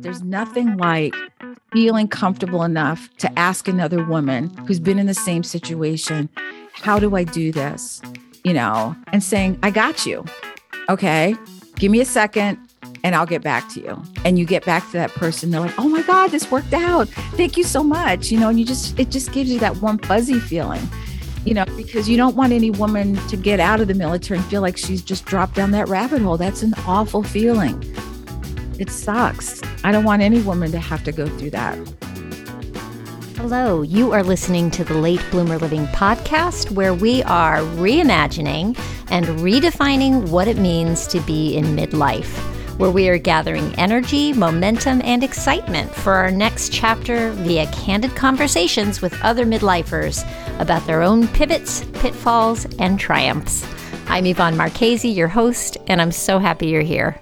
There's 0.00 0.22
nothing 0.22 0.76
like 0.76 1.14
feeling 1.72 2.06
comfortable 2.06 2.62
enough 2.62 3.08
to 3.18 3.38
ask 3.38 3.66
another 3.66 4.04
woman 4.04 4.48
who's 4.66 4.78
been 4.78 4.98
in 4.98 5.06
the 5.06 5.14
same 5.14 5.42
situation, 5.42 6.28
how 6.72 6.98
do 6.98 7.16
I 7.16 7.24
do 7.24 7.50
this? 7.50 8.00
You 8.44 8.52
know, 8.52 8.96
and 9.12 9.22
saying, 9.22 9.58
I 9.62 9.70
got 9.70 10.06
you. 10.06 10.24
Okay, 10.88 11.34
give 11.76 11.90
me 11.90 12.00
a 12.00 12.04
second 12.04 12.58
and 13.02 13.14
I'll 13.14 13.26
get 13.26 13.42
back 13.42 13.68
to 13.70 13.80
you. 13.80 14.02
And 14.24 14.38
you 14.38 14.44
get 14.44 14.64
back 14.64 14.86
to 14.86 14.92
that 14.92 15.10
person, 15.10 15.50
they're 15.50 15.60
like, 15.60 15.78
oh 15.78 15.88
my 15.88 16.02
God, 16.02 16.28
this 16.28 16.50
worked 16.50 16.72
out. 16.72 17.08
Thank 17.36 17.56
you 17.56 17.64
so 17.64 17.82
much. 17.82 18.30
You 18.30 18.38
know, 18.38 18.48
and 18.48 18.58
you 18.58 18.64
just, 18.64 18.98
it 18.98 19.10
just 19.10 19.32
gives 19.32 19.50
you 19.50 19.58
that 19.58 19.76
warm, 19.78 19.98
fuzzy 19.98 20.38
feeling, 20.38 20.88
you 21.44 21.54
know, 21.54 21.64
because 21.76 22.08
you 22.08 22.16
don't 22.16 22.36
want 22.36 22.52
any 22.52 22.70
woman 22.70 23.16
to 23.28 23.36
get 23.36 23.58
out 23.58 23.80
of 23.80 23.88
the 23.88 23.94
military 23.94 24.38
and 24.38 24.48
feel 24.48 24.62
like 24.62 24.76
she's 24.76 25.02
just 25.02 25.24
dropped 25.24 25.56
down 25.56 25.72
that 25.72 25.88
rabbit 25.88 26.22
hole. 26.22 26.36
That's 26.36 26.62
an 26.62 26.74
awful 26.86 27.24
feeling. 27.24 27.82
It 28.78 28.90
sucks. 28.90 29.60
I 29.88 29.90
don't 29.90 30.04
want 30.04 30.20
any 30.20 30.42
woman 30.42 30.70
to 30.72 30.78
have 30.78 31.02
to 31.04 31.12
go 31.12 31.26
through 31.26 31.48
that. 31.52 31.74
Hello, 33.38 33.80
you 33.80 34.12
are 34.12 34.22
listening 34.22 34.70
to 34.72 34.84
the 34.84 34.92
Late 34.92 35.24
Bloomer 35.30 35.56
Living 35.56 35.86
podcast, 35.86 36.70
where 36.72 36.92
we 36.92 37.22
are 37.22 37.60
reimagining 37.60 38.78
and 39.10 39.24
redefining 39.40 40.28
what 40.28 40.46
it 40.46 40.58
means 40.58 41.06
to 41.06 41.20
be 41.20 41.56
in 41.56 41.64
midlife, 41.64 42.36
where 42.76 42.90
we 42.90 43.08
are 43.08 43.16
gathering 43.16 43.74
energy, 43.76 44.34
momentum, 44.34 45.00
and 45.04 45.24
excitement 45.24 45.90
for 45.90 46.12
our 46.12 46.30
next 46.30 46.70
chapter 46.70 47.30
via 47.30 47.64
candid 47.72 48.14
conversations 48.14 49.00
with 49.00 49.18
other 49.22 49.46
midlifers 49.46 50.22
about 50.60 50.86
their 50.86 51.00
own 51.00 51.26
pivots, 51.28 51.82
pitfalls, 51.94 52.66
and 52.78 53.00
triumphs. 53.00 53.66
I'm 54.08 54.26
Yvonne 54.26 54.58
Marchese, 54.58 55.08
your 55.08 55.28
host, 55.28 55.78
and 55.86 56.02
I'm 56.02 56.12
so 56.12 56.38
happy 56.38 56.66
you're 56.66 56.82
here. 56.82 57.18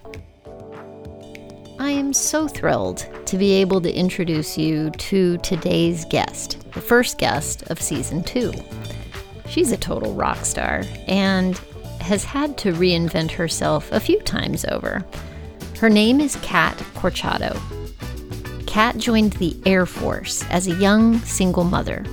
I 1.86 1.90
am 1.90 2.12
so 2.12 2.48
thrilled 2.48 3.06
to 3.26 3.38
be 3.38 3.52
able 3.52 3.80
to 3.80 3.96
introduce 3.96 4.58
you 4.58 4.90
to 4.90 5.38
today's 5.38 6.04
guest, 6.06 6.68
the 6.72 6.80
first 6.80 7.16
guest 7.16 7.62
of 7.70 7.80
season 7.80 8.24
two. 8.24 8.52
She's 9.48 9.70
a 9.70 9.76
total 9.76 10.12
rock 10.12 10.44
star 10.44 10.82
and 11.06 11.56
has 12.00 12.24
had 12.24 12.58
to 12.58 12.72
reinvent 12.72 13.30
herself 13.30 13.92
a 13.92 14.00
few 14.00 14.18
times 14.22 14.64
over. 14.64 15.06
Her 15.78 15.88
name 15.88 16.20
is 16.20 16.34
Kat 16.42 16.76
Corchado. 16.96 17.56
Kat 18.66 18.98
joined 18.98 19.34
the 19.34 19.56
Air 19.64 19.86
Force 19.86 20.44
as 20.50 20.66
a 20.66 20.74
young 20.74 21.20
single 21.20 21.62
mother, 21.62 22.04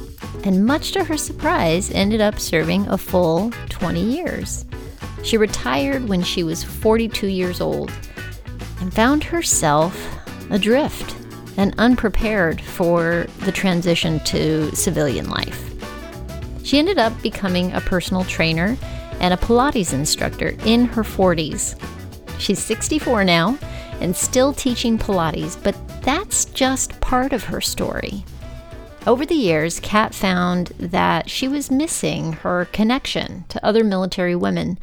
and 0.43 0.67
much 0.67 0.91
to 0.91 1.03
her 1.03 1.17
surprise, 1.17 1.89
ended 1.89 2.21
up 2.21 2.39
serving 2.39 2.87
a 2.89 2.97
full 2.99 3.49
20 3.69 3.99
years. 3.99 4.67
She 5.23 5.35
retired 5.35 6.07
when 6.07 6.21
she 6.21 6.43
was 6.43 6.63
42 6.63 7.25
years 7.25 7.59
old 7.59 7.91
and 8.83 8.93
found 8.93 9.23
herself 9.23 9.97
adrift 10.49 11.15
and 11.55 11.73
unprepared 11.77 12.59
for 12.59 13.25
the 13.45 13.51
transition 13.51 14.19
to 14.25 14.75
civilian 14.75 15.29
life. 15.29 15.73
She 16.65 16.79
ended 16.79 16.97
up 16.97 17.13
becoming 17.21 17.71
a 17.71 17.79
personal 17.79 18.25
trainer 18.25 18.75
and 19.21 19.33
a 19.33 19.37
Pilates 19.37 19.93
instructor 19.93 20.57
in 20.65 20.83
her 20.83 21.03
40s. 21.03 21.79
She's 22.39 22.59
64 22.59 23.23
now 23.23 23.57
and 24.01 24.13
still 24.13 24.51
teaching 24.51 24.97
Pilates, 24.97 25.55
but 25.63 25.77
that's 26.01 26.43
just 26.43 26.99
part 26.99 27.31
of 27.31 27.45
her 27.45 27.61
story. 27.61 28.25
Over 29.05 29.25
the 29.25 29.35
years, 29.35 29.79
Kat 29.79 30.13
found 30.13 30.67
that 30.79 31.29
she 31.29 31.47
was 31.47 31.69
missing 31.69 32.33
her 32.33 32.65
connection 32.71 33.45
to 33.49 33.65
other 33.65 33.83
military 33.83 34.35
women 34.35 34.79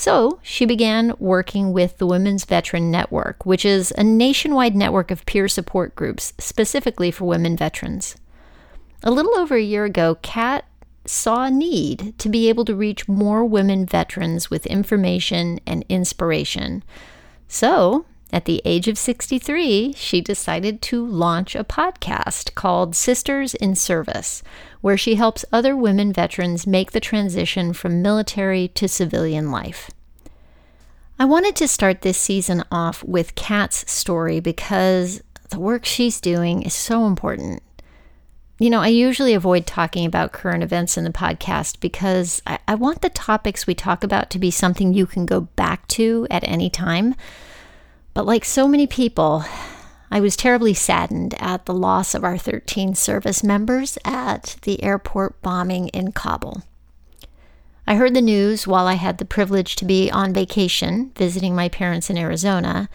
so 0.00 0.38
she 0.42 0.64
began 0.64 1.12
working 1.18 1.74
with 1.74 1.98
the 1.98 2.06
Women's 2.06 2.46
Veteran 2.46 2.90
Network, 2.90 3.44
which 3.44 3.66
is 3.66 3.92
a 3.98 4.02
nationwide 4.02 4.74
network 4.74 5.10
of 5.10 5.26
peer 5.26 5.46
support 5.46 5.94
groups 5.94 6.32
specifically 6.38 7.10
for 7.10 7.26
women 7.26 7.54
veterans. 7.54 8.16
A 9.02 9.10
little 9.10 9.36
over 9.36 9.56
a 9.56 9.62
year 9.62 9.84
ago, 9.84 10.16
Kat 10.22 10.64
saw 11.04 11.44
a 11.44 11.50
need 11.50 12.14
to 12.18 12.30
be 12.30 12.48
able 12.48 12.64
to 12.64 12.74
reach 12.74 13.08
more 13.08 13.44
women 13.44 13.84
veterans 13.84 14.48
with 14.48 14.66
information 14.68 15.60
and 15.66 15.84
inspiration. 15.90 16.82
So 17.46 18.06
at 18.32 18.44
the 18.44 18.62
age 18.64 18.88
of 18.88 18.98
63, 18.98 19.92
she 19.94 20.20
decided 20.20 20.80
to 20.82 21.04
launch 21.04 21.54
a 21.54 21.64
podcast 21.64 22.54
called 22.54 22.94
Sisters 22.94 23.54
in 23.54 23.74
Service, 23.74 24.42
where 24.80 24.96
she 24.96 25.16
helps 25.16 25.44
other 25.52 25.76
women 25.76 26.12
veterans 26.12 26.66
make 26.66 26.92
the 26.92 27.00
transition 27.00 27.72
from 27.72 28.02
military 28.02 28.68
to 28.68 28.88
civilian 28.88 29.50
life. 29.50 29.90
I 31.18 31.24
wanted 31.24 31.54
to 31.56 31.68
start 31.68 32.00
this 32.00 32.16
season 32.16 32.64
off 32.72 33.04
with 33.04 33.34
Kat's 33.34 33.90
story 33.90 34.40
because 34.40 35.22
the 35.50 35.60
work 35.60 35.84
she's 35.84 36.20
doing 36.20 36.62
is 36.62 36.72
so 36.72 37.06
important. 37.06 37.62
You 38.58 38.70
know, 38.70 38.80
I 38.80 38.88
usually 38.88 39.34
avoid 39.34 39.66
talking 39.66 40.06
about 40.06 40.32
current 40.32 40.62
events 40.62 40.96
in 40.96 41.04
the 41.04 41.10
podcast 41.10 41.80
because 41.80 42.40
I, 42.46 42.58
I 42.68 42.74
want 42.74 43.02
the 43.02 43.08
topics 43.08 43.66
we 43.66 43.74
talk 43.74 44.04
about 44.04 44.30
to 44.30 44.38
be 44.38 44.50
something 44.50 44.92
you 44.92 45.06
can 45.06 45.26
go 45.26 45.40
back 45.40 45.88
to 45.88 46.26
at 46.30 46.44
any 46.46 46.70
time. 46.70 47.14
But 48.20 48.26
like 48.26 48.44
so 48.44 48.68
many 48.68 48.86
people, 48.86 49.46
I 50.10 50.20
was 50.20 50.36
terribly 50.36 50.74
saddened 50.74 51.34
at 51.40 51.64
the 51.64 51.72
loss 51.72 52.14
of 52.14 52.22
our 52.22 52.36
13 52.36 52.94
service 52.94 53.42
members 53.42 53.96
at 54.04 54.56
the 54.60 54.82
airport 54.82 55.40
bombing 55.40 55.88
in 55.88 56.12
Kabul. 56.12 56.62
I 57.86 57.94
heard 57.94 58.12
the 58.12 58.20
news 58.20 58.66
while 58.66 58.86
I 58.86 58.96
had 58.96 59.16
the 59.16 59.24
privilege 59.24 59.74
to 59.76 59.86
be 59.86 60.10
on 60.10 60.34
vacation 60.34 61.12
visiting 61.16 61.54
my 61.54 61.70
parents 61.70 62.10
in 62.10 62.18
Arizona, 62.18 62.90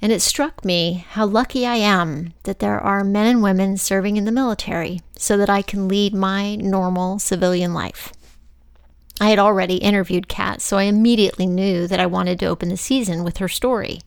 and 0.00 0.12
it 0.12 0.22
struck 0.22 0.64
me 0.64 1.04
how 1.08 1.26
lucky 1.26 1.66
I 1.66 1.74
am 1.74 2.32
that 2.44 2.60
there 2.60 2.78
are 2.78 3.02
men 3.02 3.26
and 3.26 3.42
women 3.42 3.76
serving 3.78 4.16
in 4.16 4.26
the 4.26 4.30
military 4.30 5.00
so 5.18 5.36
that 5.38 5.50
I 5.50 5.60
can 5.60 5.88
lead 5.88 6.14
my 6.14 6.54
normal 6.54 7.18
civilian 7.18 7.74
life. 7.74 8.12
I 9.20 9.30
had 9.30 9.40
already 9.40 9.78
interviewed 9.78 10.28
Kat, 10.28 10.62
so 10.62 10.78
I 10.78 10.84
immediately 10.84 11.46
knew 11.48 11.88
that 11.88 11.98
I 11.98 12.06
wanted 12.06 12.38
to 12.38 12.46
open 12.46 12.68
the 12.68 12.76
season 12.76 13.24
with 13.24 13.38
her 13.38 13.48
story. 13.48 14.02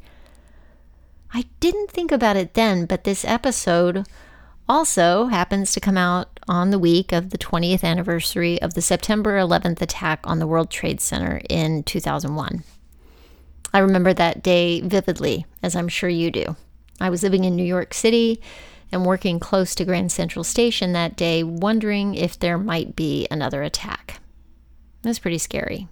I 1.34 1.46
didn't 1.60 1.90
think 1.90 2.12
about 2.12 2.38
it 2.38 2.54
then, 2.54 2.86
but 2.86 3.06
this 3.06 3.26
episode 3.26 4.08
also 4.70 5.26
happens 5.26 5.74
to 5.74 5.80
come 5.80 5.98
out 5.98 6.40
on 6.48 6.70
the 6.70 6.78
week 6.78 7.12
of 7.12 7.32
the 7.32 7.40
20th 7.40 7.84
anniversary 7.84 8.62
of 8.62 8.76
the 8.76 8.82
September 8.82 9.38
11th 9.40 9.82
attack 9.82 10.20
on 10.26 10.38
the 10.38 10.46
World 10.46 10.70
Trade 10.70 11.02
Center 11.02 11.42
in 11.50 11.84
2001. 11.84 12.64
I 13.74 13.80
remember 13.80 14.14
that 14.14 14.44
day 14.44 14.82
vividly, 14.82 15.48
as 15.64 15.76
I'm 15.76 15.88
sure 15.88 16.10
you 16.10 16.30
do. 16.30 16.56
I 17.02 17.10
was 17.10 17.24
living 17.24 17.44
in 17.44 17.56
New 17.56 17.64
York 17.64 17.96
City 17.96 18.40
and 18.92 19.04
working 19.04 19.40
close 19.40 19.74
to 19.76 19.86
Grand 19.86 20.12
Central 20.12 20.44
Station 20.44 20.94
that 20.94 21.16
day, 21.16 21.44
wondering 21.44 22.14
if 22.14 22.38
there 22.38 22.60
might 22.60 22.96
be 22.96 23.28
another 23.32 23.64
attack. 23.64 24.20
It 25.04 25.08
was 25.08 25.18
pretty 25.18 25.40
scary. 25.40 25.88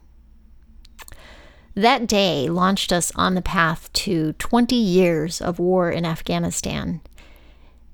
That 1.75 2.05
day 2.05 2.49
launched 2.49 2.91
us 2.91 3.13
on 3.15 3.35
the 3.35 3.41
path 3.41 3.91
to 3.93 4.33
20 4.33 4.75
years 4.75 5.39
of 5.39 5.57
war 5.57 5.89
in 5.89 6.05
Afghanistan. 6.05 6.99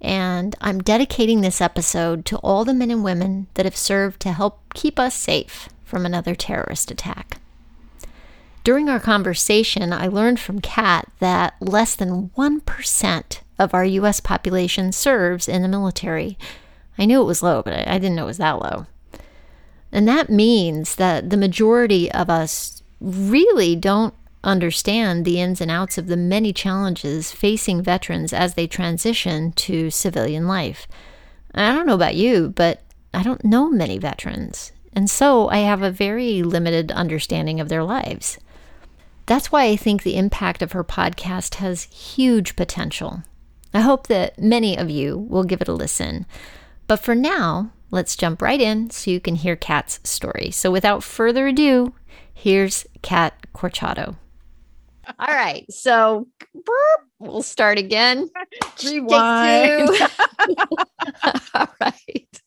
And 0.02 0.56
I'm 0.62 0.82
dedicating 0.82 1.42
this 1.42 1.62
episode 1.62 2.26
to 2.26 2.38
all 2.38 2.66
the 2.66 2.74
men 2.74 2.92
and 2.92 3.04
women 3.04 3.48
that 3.54 3.66
have 3.66 3.76
served 3.76 4.20
to 4.22 4.32
help 4.32 4.74
keep 4.74 5.00
us 5.00 5.14
safe 5.14 5.70
from 5.84 6.06
another 6.06 6.34
terrorist 6.34 6.92
attack. 6.92 7.40
During 8.64 8.90
our 8.90 9.00
conversation, 9.00 9.94
I 9.94 10.08
learned 10.08 10.40
from 10.40 10.60
Kat 10.60 11.10
that 11.20 11.56
less 11.62 11.96
than 11.96 12.30
1% 12.38 13.40
of 13.60 13.74
our 13.74 13.86
U.S. 13.86 14.20
population 14.20 14.92
serves 14.92 15.48
in 15.48 15.62
the 15.62 15.68
military. 15.68 16.38
I 16.98 17.06
knew 17.06 17.22
it 17.22 17.26
was 17.26 17.44
low, 17.44 17.62
but 17.62 17.88
I 17.88 17.98
didn't 17.98 18.16
know 18.16 18.24
it 18.24 18.28
was 18.28 18.38
that 18.40 18.60
low. 18.60 18.88
And 19.92 20.08
that 20.08 20.30
means 20.30 20.96
that 20.96 21.30
the 21.30 21.38
majority 21.38 22.12
of 22.12 22.30
us 22.30 22.84
really 23.00 23.76
don't 23.76 24.14
understand 24.44 25.26
the 25.26 25.40
ins 25.40 25.62
and 25.62 25.70
outs 25.70 25.98
of 25.98 26.08
the 26.08 26.18
many 26.18 26.54
challenges 26.54 27.32
facing 27.32 27.82
veterans 27.82 28.34
as 28.34 28.54
they 28.54 28.68
transition 28.68 29.52
to 29.54 29.90
civilian 29.90 30.48
life. 30.48 30.88
I 31.54 31.74
don't 31.74 31.88
know 31.88 31.96
about 31.96 32.16
you, 32.16 32.50
but 32.50 32.82
I 33.14 33.24
don't 33.24 33.44
know 33.44 33.70
many 33.70 33.98
veterans. 33.98 34.72
And 34.94 35.10
so 35.10 35.50
I 35.50 35.60
have 35.60 35.82
a 35.82 35.92
very 35.92 36.44
limited 36.44 36.92
understanding 36.92 37.60
of 37.60 37.70
their 37.70 37.84
lives. 37.84 38.38
That's 39.26 39.52
why 39.52 39.66
I 39.66 39.76
think 39.76 40.04
the 40.04 40.18
impact 40.18 40.62
of 40.62 40.72
her 40.72 40.84
podcast 40.84 41.56
has 41.56 41.84
huge 41.84 42.56
potential. 42.56 43.24
I 43.74 43.82
hope 43.82 44.08
that 44.08 44.40
many 44.40 44.78
of 44.78 44.90
you 44.90 45.18
will 45.18 45.44
give 45.44 45.62
it 45.62 45.68
a 45.68 45.74
listen. 45.74 46.26
But 46.88 46.98
for 46.98 47.14
now, 47.14 47.72
let's 47.92 48.16
jump 48.16 48.42
right 48.42 48.62
in 48.62 48.90
so 48.90 49.12
you 49.12 49.20
can 49.20 49.36
hear 49.36 49.56
Kat's 49.56 50.00
story. 50.04 50.52
So 50.52 50.72
without 50.72 51.04
further 51.04 51.48
ado, 51.48 51.94
here's 52.38 52.86
Kat 53.02 53.34
Corchado. 53.54 54.16
All 55.20 55.28
right. 55.28 55.66
So 55.72 56.28
burp, 56.54 57.02
we'll 57.20 57.42
start 57.42 57.80
again. 57.80 58.30
Rewind. 58.86 59.90
All 61.54 61.68
right. 61.82 62.42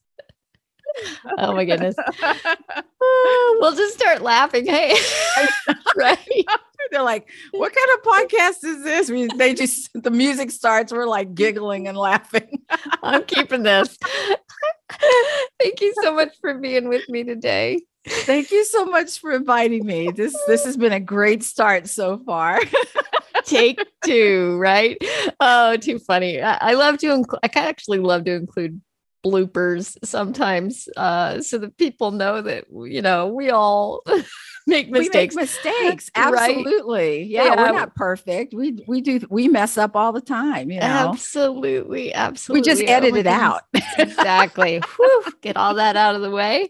oh 1.38 1.54
my 1.54 1.64
goodness. 1.64 1.96
Oh, 3.00 3.58
we'll 3.60 3.74
just 3.74 3.94
start 3.94 4.22
laughing. 4.22 4.66
Hey, 4.66 4.94
right. 5.96 6.44
They're 6.90 7.02
like, 7.02 7.28
what 7.50 7.72
kind 7.74 7.88
of 7.94 8.02
podcast 8.04 8.64
is 8.64 8.84
this? 8.84 9.10
We, 9.10 9.28
they 9.36 9.54
just, 9.54 9.90
the 9.94 10.10
music 10.10 10.50
starts. 10.50 10.92
We're 10.92 11.06
like 11.06 11.34
giggling 11.34 11.88
and 11.88 11.96
laughing. 11.96 12.62
I'm 13.02 13.24
keeping 13.24 13.62
this. 13.62 13.96
Thank 15.60 15.80
you 15.80 15.94
so 16.02 16.14
much 16.14 16.36
for 16.40 16.54
being 16.54 16.88
with 16.88 17.08
me 17.08 17.24
today. 17.24 17.80
Thank 18.06 18.50
you 18.50 18.64
so 18.64 18.86
much 18.86 19.18
for 19.18 19.32
inviting 19.32 19.84
me. 19.84 20.10
This 20.10 20.36
this 20.46 20.64
has 20.64 20.76
been 20.76 20.92
a 20.92 21.00
great 21.00 21.42
start 21.42 21.86
so 21.88 22.18
far. 22.18 22.60
Take 23.44 23.80
two, 24.04 24.56
right? 24.58 24.96
Oh, 25.38 25.76
too 25.76 25.98
funny. 25.98 26.40
I, 26.40 26.70
I 26.70 26.74
love 26.74 26.98
to 26.98 27.12
include. 27.12 27.40
I 27.42 27.50
actually 27.54 27.98
love 27.98 28.24
to 28.24 28.32
include 28.32 28.80
bloopers 29.24 29.96
sometimes 30.02 30.88
uh, 30.96 31.42
so 31.42 31.58
that 31.58 31.76
people 31.76 32.10
know 32.10 32.40
that 32.40 32.64
you 32.70 33.02
know 33.02 33.28
we 33.28 33.50
all 33.50 34.02
make 34.70 34.90
mistakes. 34.90 35.34
We 35.34 35.42
make 35.42 35.50
mistakes, 35.50 36.10
absolutely. 36.14 37.18
Right? 37.18 37.26
Yeah, 37.26 37.44
yeah, 37.44 37.56
we're 37.56 37.72
not 37.72 37.94
perfect. 37.94 38.54
We 38.54 38.82
we 38.86 39.00
do 39.00 39.20
we 39.28 39.48
mess 39.48 39.76
up 39.76 39.94
all 39.96 40.12
the 40.12 40.20
time. 40.20 40.70
You 40.70 40.80
know, 40.80 40.86
absolutely, 40.86 42.14
absolutely. 42.14 42.60
We 42.60 42.64
just 42.64 42.82
edit 42.82 43.14
oh 43.14 43.18
it 43.18 43.26
out. 43.26 43.62
exactly. 43.98 44.80
Whew, 44.96 45.24
get 45.42 45.56
all 45.56 45.74
that 45.74 45.96
out 45.96 46.14
of 46.14 46.22
the 46.22 46.30
way. 46.30 46.68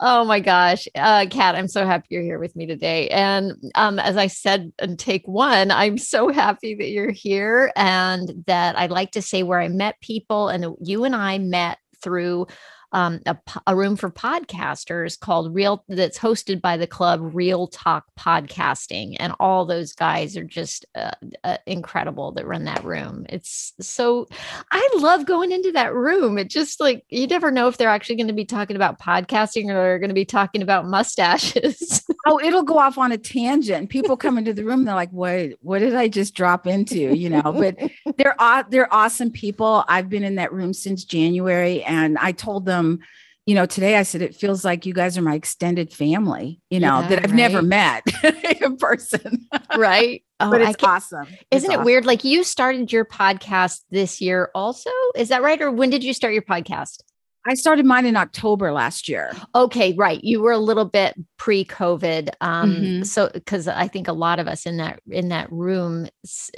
Oh 0.00 0.24
my 0.24 0.40
gosh, 0.40 0.88
uh, 0.94 1.26
Kat, 1.30 1.54
I'm 1.54 1.68
so 1.68 1.84
happy 1.84 2.06
you're 2.10 2.22
here 2.22 2.38
with 2.38 2.56
me 2.56 2.66
today. 2.66 3.08
And 3.08 3.52
um, 3.74 3.98
as 3.98 4.16
I 4.16 4.28
said 4.28 4.72
in 4.80 4.96
take 4.96 5.26
one, 5.26 5.70
I'm 5.70 5.98
so 5.98 6.28
happy 6.28 6.74
that 6.76 6.88
you're 6.88 7.10
here 7.10 7.72
and 7.76 8.44
that 8.46 8.78
I 8.78 8.86
like 8.86 9.12
to 9.12 9.22
say 9.22 9.42
where 9.42 9.60
I 9.60 9.68
met 9.68 10.00
people, 10.00 10.48
and 10.48 10.76
you 10.80 11.04
and 11.04 11.14
I 11.14 11.38
met 11.38 11.78
through 12.02 12.46
um, 12.92 13.20
a, 13.26 13.36
a, 13.66 13.76
room 13.76 13.96
for 13.96 14.10
podcasters 14.10 15.18
called 15.18 15.54
Real 15.54 15.84
that's 15.88 16.18
hosted 16.18 16.60
by 16.60 16.76
the 16.76 16.86
club 16.86 17.20
Real 17.22 17.68
Talk 17.68 18.04
Podcasting, 18.18 19.16
and 19.20 19.34
all 19.38 19.64
those 19.64 19.92
guys 19.92 20.36
are 20.36 20.44
just 20.44 20.86
uh, 20.94 21.12
uh, 21.44 21.58
incredible 21.66 22.32
that 22.32 22.46
run 22.46 22.64
that 22.64 22.84
room. 22.84 23.26
It's 23.28 23.72
so 23.80 24.26
I 24.72 24.88
love 24.96 25.24
going 25.24 25.52
into 25.52 25.72
that 25.72 25.94
room. 25.94 26.36
It 26.36 26.50
just 26.50 26.80
like 26.80 27.04
you 27.08 27.26
never 27.26 27.50
know 27.50 27.68
if 27.68 27.76
they're 27.76 27.88
actually 27.88 28.16
going 28.16 28.28
to 28.28 28.32
be 28.32 28.44
talking 28.44 28.76
about 28.76 28.98
podcasting 28.98 29.70
or 29.70 29.74
they're 29.74 29.98
going 29.98 30.08
to 30.10 30.14
be 30.14 30.24
talking 30.24 30.62
about 30.62 30.86
mustaches. 30.86 32.04
oh, 32.26 32.40
it'll 32.40 32.62
go 32.62 32.78
off 32.78 32.98
on 32.98 33.12
a 33.12 33.18
tangent. 33.18 33.90
People 33.90 34.16
come 34.16 34.38
into 34.38 34.52
the 34.52 34.64
room, 34.64 34.84
they're 34.84 34.94
like, 34.94 35.10
"What? 35.10 35.52
What 35.60 35.78
did 35.80 35.94
I 35.94 36.08
just 36.08 36.34
drop 36.34 36.66
into?" 36.66 37.14
You 37.14 37.30
know. 37.30 37.42
But 37.42 37.78
they're 38.16 38.36
they're 38.70 38.92
awesome 38.92 39.30
people. 39.30 39.84
I've 39.88 40.08
been 40.08 40.24
in 40.24 40.36
that 40.36 40.52
room 40.52 40.72
since 40.72 41.04
January, 41.04 41.82
and 41.84 42.18
I 42.18 42.32
told 42.32 42.66
them 42.66 43.00
you 43.46 43.56
know, 43.56 43.66
today 43.66 43.96
I 43.96 44.04
said 44.04 44.22
it 44.22 44.36
feels 44.36 44.64
like 44.64 44.86
you 44.86 44.92
guys 44.92 45.18
are 45.18 45.22
my 45.22 45.34
extended 45.34 45.92
family, 45.92 46.60
you 46.70 46.78
know, 46.78 47.00
yeah, 47.00 47.08
that 47.08 47.18
I've 47.24 47.30
right. 47.32 47.36
never 47.36 47.62
met 47.62 48.04
in 48.60 48.76
person. 48.76 49.48
right. 49.76 50.22
Oh, 50.42 50.50
but 50.50 50.62
it's 50.62 50.82
awesome. 50.82 51.26
Isn't 51.26 51.36
it's 51.50 51.64
it 51.64 51.70
awesome. 51.70 51.84
weird? 51.84 52.06
Like 52.06 52.24
you 52.24 52.44
started 52.44 52.90
your 52.90 53.04
podcast 53.04 53.82
this 53.90 54.22
year 54.22 54.50
also. 54.54 54.88
Is 55.14 55.28
that 55.28 55.42
right? 55.42 55.60
Or 55.60 55.70
when 55.70 55.90
did 55.90 56.02
you 56.02 56.14
start 56.14 56.32
your 56.32 56.42
podcast? 56.42 57.02
I 57.46 57.54
started 57.54 57.86
mine 57.86 58.04
in 58.04 58.16
October 58.16 58.70
last 58.72 59.08
year. 59.08 59.32
Okay, 59.54 59.94
right. 59.94 60.22
You 60.22 60.42
were 60.42 60.52
a 60.52 60.58
little 60.58 60.84
bit 60.84 61.14
pre-COVID, 61.38 62.30
um, 62.40 62.74
mm-hmm. 62.74 63.02
so 63.04 63.30
because 63.32 63.66
I 63.66 63.88
think 63.88 64.08
a 64.08 64.12
lot 64.12 64.38
of 64.38 64.46
us 64.46 64.66
in 64.66 64.76
that 64.76 65.00
in 65.10 65.28
that 65.28 65.50
room 65.50 66.06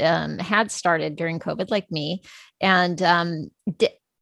um, 0.01 0.39
had 0.39 0.73
started 0.73 1.15
during 1.15 1.39
COVID, 1.39 1.71
like 1.71 1.91
me. 1.91 2.23
And 2.61 3.01
um, 3.01 3.51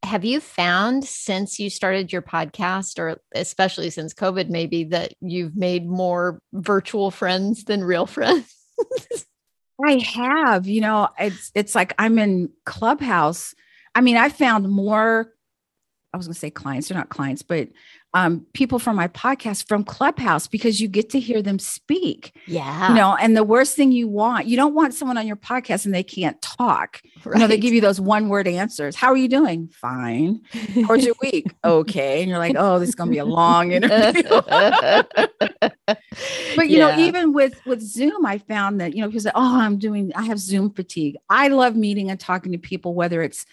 have 0.02 0.24
you 0.24 0.40
found 0.40 1.04
since 1.04 1.58
you 1.58 1.68
started 1.68 2.12
your 2.12 2.22
podcast 2.22 2.98
or 2.98 3.20
especially 3.34 3.90
since 3.90 4.14
covid 4.14 4.48
maybe 4.48 4.84
that 4.84 5.12
you've 5.20 5.56
made 5.56 5.86
more 5.86 6.40
virtual 6.52 7.10
friends 7.10 7.64
than 7.64 7.84
real 7.84 8.06
friends 8.06 8.54
i 9.84 9.98
have 9.98 10.66
you 10.66 10.80
know 10.80 11.08
it's 11.18 11.50
it's 11.54 11.74
like 11.74 11.92
i'm 11.98 12.18
in 12.18 12.50
clubhouse 12.64 13.54
i 13.94 14.00
mean 14.00 14.16
i 14.16 14.28
found 14.28 14.68
more 14.68 15.32
i 16.12 16.16
was 16.16 16.26
going 16.26 16.34
to 16.34 16.38
say 16.38 16.50
clients 16.50 16.88
they're 16.88 16.98
not 16.98 17.08
clients 17.08 17.42
but 17.42 17.68
um, 18.12 18.44
people 18.54 18.80
from 18.80 18.96
my 18.96 19.08
podcast 19.08 19.68
from 19.68 19.84
Clubhouse 19.84 20.48
because 20.48 20.80
you 20.80 20.88
get 20.88 21.10
to 21.10 21.20
hear 21.20 21.42
them 21.42 21.60
speak. 21.60 22.34
Yeah. 22.46 22.88
You 22.88 22.94
know, 22.96 23.14
and 23.14 23.36
the 23.36 23.44
worst 23.44 23.76
thing 23.76 23.92
you 23.92 24.08
want, 24.08 24.46
you 24.46 24.56
don't 24.56 24.74
want 24.74 24.94
someone 24.94 25.16
on 25.16 25.28
your 25.28 25.36
podcast 25.36 25.84
and 25.84 25.94
they 25.94 26.02
can't 26.02 26.42
talk. 26.42 27.00
Right. 27.24 27.36
You 27.36 27.40
know, 27.40 27.46
they 27.46 27.58
give 27.58 27.72
you 27.72 27.80
those 27.80 28.00
one 28.00 28.28
word 28.28 28.48
answers. 28.48 28.96
How 28.96 29.06
are 29.08 29.16
you 29.16 29.28
doing? 29.28 29.68
Fine. 29.68 30.40
How's 30.86 31.04
your 31.04 31.14
week? 31.22 31.54
okay. 31.64 32.22
And 32.22 32.28
you're 32.28 32.38
like, 32.38 32.56
oh, 32.58 32.80
this 32.80 32.88
is 32.88 32.96
going 32.96 33.10
to 33.10 33.12
be 33.12 33.18
a 33.18 33.24
long 33.24 33.70
interview. 33.72 34.22
but 34.28 35.06
you 36.68 36.78
yeah. 36.78 36.96
know, 36.96 36.98
even 36.98 37.32
with 37.32 37.64
with 37.64 37.80
Zoom, 37.80 38.26
I 38.26 38.38
found 38.38 38.80
that, 38.80 38.92
you 38.94 39.02
know, 39.02 39.08
because 39.08 39.26
oh, 39.26 39.30
I'm 39.36 39.78
doing, 39.78 40.10
I 40.16 40.24
have 40.24 40.40
Zoom 40.40 40.70
fatigue. 40.70 41.16
I 41.28 41.46
love 41.48 41.76
meeting 41.76 42.10
and 42.10 42.18
talking 42.18 42.52
to 42.52 42.58
people, 42.58 42.94
whether 42.94 43.22
it's 43.22 43.46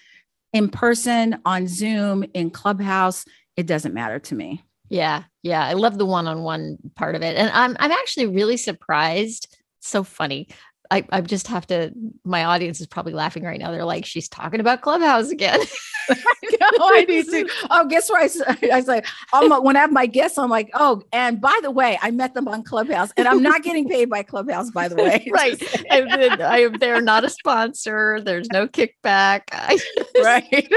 in 0.53 0.69
person, 0.69 1.39
on 1.45 1.67
Zoom, 1.67 2.23
in 2.33 2.49
Clubhouse 2.51 3.25
it 3.55 3.65
doesn't 3.65 3.94
matter 3.94 4.19
to 4.19 4.35
me. 4.35 4.63
Yeah. 4.89 5.23
Yeah. 5.41 5.65
I 5.65 5.73
love 5.73 5.97
the 5.97 6.05
one-on-one 6.05 6.77
part 6.95 7.15
of 7.15 7.23
it. 7.23 7.35
And 7.35 7.49
I'm 7.49 7.75
I'm 7.79 7.91
actually 7.91 8.27
really 8.27 8.57
surprised. 8.57 9.57
So 9.79 10.03
funny. 10.03 10.47
I, 10.92 11.06
I 11.10 11.22
just 11.22 11.48
have 11.48 11.68
to, 11.68 11.92
my 12.24 12.45
audience 12.45 12.81
is 12.81 12.88
probably 12.88 13.13
laughing 13.13 13.44
right 13.44 13.60
now. 13.60 13.72
They're 13.72 13.86
like, 13.86 14.06
she's 14.06 14.30
talking 14.30 14.60
about 14.60 14.81
Clubhouse 14.81 15.30
again. 15.30 15.60
I 16.62 17.06
need 17.07 17.25
to. 17.25 17.50
Oh, 17.69 17.86
guess 17.86 18.10
what? 18.10 18.31
I, 18.48 18.69
I 18.72 18.81
say, 18.81 19.01
I'm, 19.34 19.51
when 19.63 19.75
I 19.75 19.81
have 19.81 19.92
my 19.92 20.06
guests, 20.06 20.38
I'm 20.38 20.50
like, 20.50 20.69
oh, 20.74 21.04
and 21.12 21.42
by 21.42 21.57
the 21.62 21.72
way, 21.72 22.00
I 22.01 22.12
met 22.12 22.34
them 22.34 22.48
on 22.48 22.63
Clubhouse 22.63 23.12
and 23.18 23.28
I'm 23.28 23.44
not 23.44 23.63
getting 23.63 23.88
paid 23.89 24.10
by 24.10 24.24
Clubhouse, 24.24 24.72
by 24.72 24.88
the 24.88 24.95
way. 24.95 25.28
right. 25.31 25.62
I, 25.92 26.38
I, 26.39 26.68
they're 26.78 27.01
not 27.01 27.25
a 27.25 27.30
sponsor. 27.30 28.22
There's 28.22 28.50
no 28.50 28.68
kickback. 28.68 29.42
I, 29.51 29.80
right. 30.22 30.72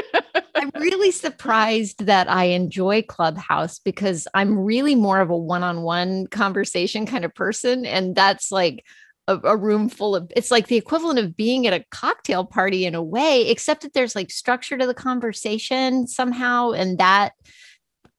I'm 0.55 0.71
really 0.75 1.13
surprised 1.13 2.07
that 2.07 2.29
I 2.29 2.45
enjoy 2.47 3.03
Clubhouse 3.03 3.79
because 3.79 4.27
I'm 4.35 4.59
really 4.59 4.95
more 4.95 5.21
of 5.21 5.31
a 5.31 5.37
one 5.37 5.63
on 5.63 5.83
one 5.83 6.27
conversation 6.27 7.07
kind 7.07 7.25
of 7.25 7.35
person. 7.35 7.87
And 7.87 8.15
that's 8.15 8.51
like, 8.51 8.85
a, 9.31 9.41
a, 9.45 9.57
room 9.57 9.89
full 9.89 10.17
of 10.17 10.31
it's 10.37 10.51
like 10.51 10.67
the 10.67 10.77
equivalent 10.77 11.19
of 11.19 11.37
being 11.37 11.67
at 11.67 11.73
a 11.73 11.85
cocktail 11.91 12.45
party 12.45 12.85
in 12.85 12.95
a 12.95 13.03
way 13.03 13.49
except 13.49 13.83
that 13.83 13.93
there's 13.93 14.17
like 14.17 14.31
structure 14.31 14.77
to 14.77 14.87
the 14.87 14.95
conversation 14.95 16.07
somehow 16.07 16.73
and 16.73 16.99
that 16.99 17.33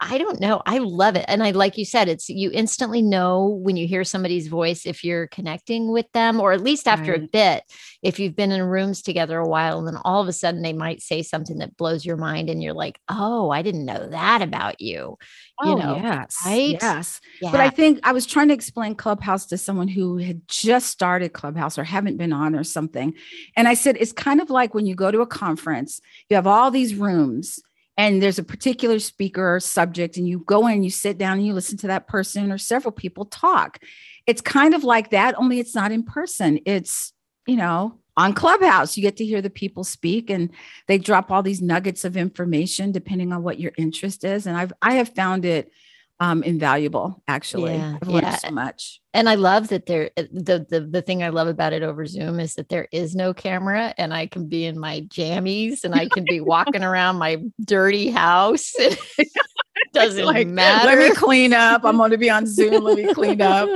I 0.03 0.17
don't 0.17 0.39
know. 0.39 0.63
I 0.65 0.79
love 0.79 1.15
it. 1.15 1.25
And 1.27 1.43
I 1.43 1.51
like 1.51 1.77
you 1.77 1.85
said, 1.85 2.09
it's 2.09 2.27
you 2.27 2.49
instantly 2.51 3.03
know 3.03 3.59
when 3.61 3.77
you 3.77 3.87
hear 3.87 4.03
somebody's 4.03 4.47
voice 4.47 4.87
if 4.87 5.03
you're 5.03 5.27
connecting 5.27 5.91
with 5.91 6.11
them, 6.11 6.41
or 6.41 6.53
at 6.53 6.63
least 6.63 6.87
after 6.87 7.11
right. 7.11 7.23
a 7.23 7.27
bit, 7.27 7.63
if 8.01 8.17
you've 8.17 8.35
been 8.35 8.51
in 8.51 8.63
rooms 8.63 9.03
together 9.03 9.37
a 9.37 9.47
while, 9.47 9.77
and 9.77 9.87
then 9.87 10.01
all 10.03 10.19
of 10.19 10.27
a 10.27 10.33
sudden 10.33 10.63
they 10.63 10.73
might 10.73 11.03
say 11.03 11.21
something 11.21 11.59
that 11.59 11.77
blows 11.77 12.03
your 12.03 12.17
mind, 12.17 12.49
and 12.49 12.63
you're 12.63 12.73
like, 12.73 12.99
Oh, 13.09 13.51
I 13.51 13.61
didn't 13.61 13.85
know 13.85 14.07
that 14.09 14.41
about 14.41 14.81
you. 14.81 15.17
You 15.63 15.73
oh, 15.73 15.75
know, 15.75 15.95
yes. 15.97 16.35
Right? 16.43 16.77
Yes. 16.81 17.21
Yeah. 17.39 17.51
But 17.51 17.59
I 17.59 17.69
think 17.69 17.99
I 18.01 18.11
was 18.11 18.25
trying 18.25 18.47
to 18.47 18.55
explain 18.55 18.95
Clubhouse 18.95 19.45
to 19.47 19.57
someone 19.59 19.87
who 19.87 20.17
had 20.17 20.41
just 20.47 20.89
started 20.89 21.33
Clubhouse 21.33 21.77
or 21.77 21.83
haven't 21.83 22.17
been 22.17 22.33
on 22.33 22.55
or 22.55 22.63
something. 22.63 23.13
And 23.55 23.67
I 23.67 23.75
said, 23.75 23.97
it's 23.99 24.13
kind 24.13 24.41
of 24.41 24.49
like 24.49 24.73
when 24.73 24.87
you 24.87 24.95
go 24.95 25.11
to 25.11 25.21
a 25.21 25.27
conference, 25.27 26.01
you 26.29 26.35
have 26.35 26.47
all 26.47 26.71
these 26.71 26.95
rooms 26.95 27.59
and 28.01 28.19
there's 28.19 28.39
a 28.39 28.43
particular 28.43 28.97
speaker 28.97 29.55
or 29.55 29.59
subject 29.59 30.17
and 30.17 30.27
you 30.27 30.39
go 30.39 30.65
in 30.65 30.81
you 30.81 30.89
sit 30.89 31.19
down 31.19 31.37
and 31.37 31.45
you 31.45 31.53
listen 31.53 31.77
to 31.77 31.87
that 31.87 32.07
person 32.07 32.51
or 32.51 32.57
several 32.57 32.91
people 32.91 33.25
talk. 33.25 33.77
It's 34.25 34.41
kind 34.41 34.73
of 34.73 34.83
like 34.83 35.11
that 35.11 35.37
only 35.37 35.59
it's 35.59 35.75
not 35.75 35.91
in 35.91 36.01
person. 36.01 36.59
It's 36.65 37.13
you 37.45 37.57
know 37.57 37.99
on 38.17 38.33
clubhouse 38.33 38.97
you 38.97 39.03
get 39.03 39.17
to 39.17 39.25
hear 39.25 39.39
the 39.39 39.51
people 39.51 39.83
speak 39.83 40.31
and 40.31 40.49
they 40.87 40.97
drop 40.97 41.29
all 41.29 41.43
these 41.43 41.61
nuggets 41.61 42.03
of 42.03 42.17
information 42.17 42.91
depending 42.91 43.31
on 43.31 43.43
what 43.43 43.59
your 43.59 43.71
interest 43.77 44.23
is 44.23 44.45
and 44.45 44.57
i've 44.57 44.73
i 44.81 44.93
have 44.93 45.09
found 45.15 45.43
it 45.43 45.71
um, 46.21 46.43
invaluable. 46.43 47.21
Actually, 47.27 47.73
yeah, 47.73 47.97
I've 47.99 48.07
learned 48.07 48.27
yeah. 48.27 48.35
so 48.35 48.51
much. 48.51 49.01
And 49.11 49.27
I 49.27 49.35
love 49.35 49.69
that 49.69 49.87
there. 49.87 50.11
Eh, 50.15 50.27
the 50.31 50.65
the 50.69 50.81
the 50.81 51.01
thing 51.01 51.23
I 51.23 51.29
love 51.29 51.47
about 51.47 51.73
it 51.73 51.81
over 51.81 52.05
Zoom 52.05 52.39
is 52.39 52.53
that 52.55 52.69
there 52.69 52.87
is 52.91 53.15
no 53.15 53.33
camera, 53.33 53.93
and 53.97 54.13
I 54.13 54.27
can 54.27 54.47
be 54.47 54.65
in 54.65 54.79
my 54.79 55.01
jammies, 55.01 55.83
and 55.83 55.95
I 55.95 56.07
can 56.07 56.23
be 56.23 56.39
walking 56.53 56.83
around 56.83 57.15
my 57.15 57.41
dirty 57.65 58.11
house. 58.11 58.71
doesn't 59.93 60.23
like, 60.23 60.47
matter. 60.47 60.95
Let 60.95 61.09
me 61.09 61.15
clean 61.15 61.53
up. 61.53 61.83
I'm 61.83 61.97
going 61.97 62.11
to 62.11 62.17
be 62.17 62.29
on 62.29 62.45
Zoom. 62.45 62.83
Let 62.83 62.97
me 62.97 63.13
clean 63.13 63.41
up. 63.41 63.67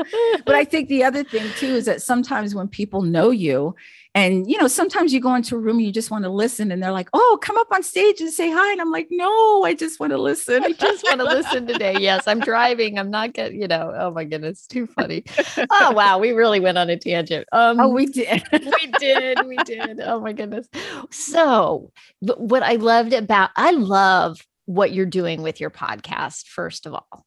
But 0.46 0.56
I 0.56 0.64
think 0.64 0.88
the 0.88 1.04
other 1.04 1.24
thing 1.24 1.50
too 1.58 1.74
is 1.76 1.86
that 1.86 2.04
sometimes 2.04 2.54
when 2.54 2.68
people 2.68 3.02
know 3.02 3.32
you 3.32 3.76
and 4.16 4.50
you 4.50 4.58
know, 4.58 4.70
sometimes 4.70 5.14
you 5.14 5.20
go 5.20 5.36
into 5.36 5.58
a 5.58 5.60
room 5.60 5.78
and 5.78 5.86
you 5.86 5.92
just 5.92 6.10
want 6.10 6.24
to 6.24 6.30
listen, 6.30 6.72
and 6.72 6.82
they're 6.82 6.94
like, 6.94 7.10
"Oh, 7.14 7.38
come 7.42 7.58
up 7.58 7.68
on 7.72 7.84
stage 7.84 8.22
and 8.22 8.32
say 8.32 8.50
hi." 8.50 8.72
And 8.72 8.80
I'm 8.80 8.92
like, 8.92 9.10
"No, 9.12 9.64
I 9.66 9.74
just 9.74 10.00
want 10.00 10.12
to 10.12 10.18
listen. 10.18 10.64
I 10.64 10.72
just 10.72 11.04
want 11.04 11.20
to 11.20 11.26
listen 11.26 11.68
today." 11.68 11.98
Yes, 12.00 12.26
I'm 12.26 12.40
driving. 12.40 12.98
I'm 12.98 13.12
not 13.12 13.34
getting, 13.34 13.62
you 13.62 13.68
know. 13.68 13.94
Oh 13.94 14.12
my 14.12 14.24
goodness, 14.24 14.66
too 14.68 14.88
funny. 14.88 15.26
Oh 15.70 15.92
wow, 15.92 16.18
we 16.18 16.32
really 16.32 16.62
went 16.62 16.78
on 16.78 16.90
a 16.90 16.98
tangent. 16.98 17.46
Um, 17.52 17.80
oh, 17.80 17.90
we 17.90 18.06
did. 18.06 18.42
we 18.52 18.92
did. 19.00 19.46
We 19.46 19.58
did. 19.58 20.00
Oh 20.00 20.22
my 20.22 20.32
goodness. 20.32 20.68
So, 21.12 21.92
what 22.22 22.64
I 22.64 22.76
loved 22.76 23.12
about 23.12 23.50
I 23.58 23.72
love 23.72 24.40
what 24.66 24.94
you're 24.94 25.06
doing 25.06 25.42
with 25.42 25.60
your 25.60 25.70
podcast, 25.70 26.48
first 26.48 26.86
of 26.86 26.94
all. 26.94 27.26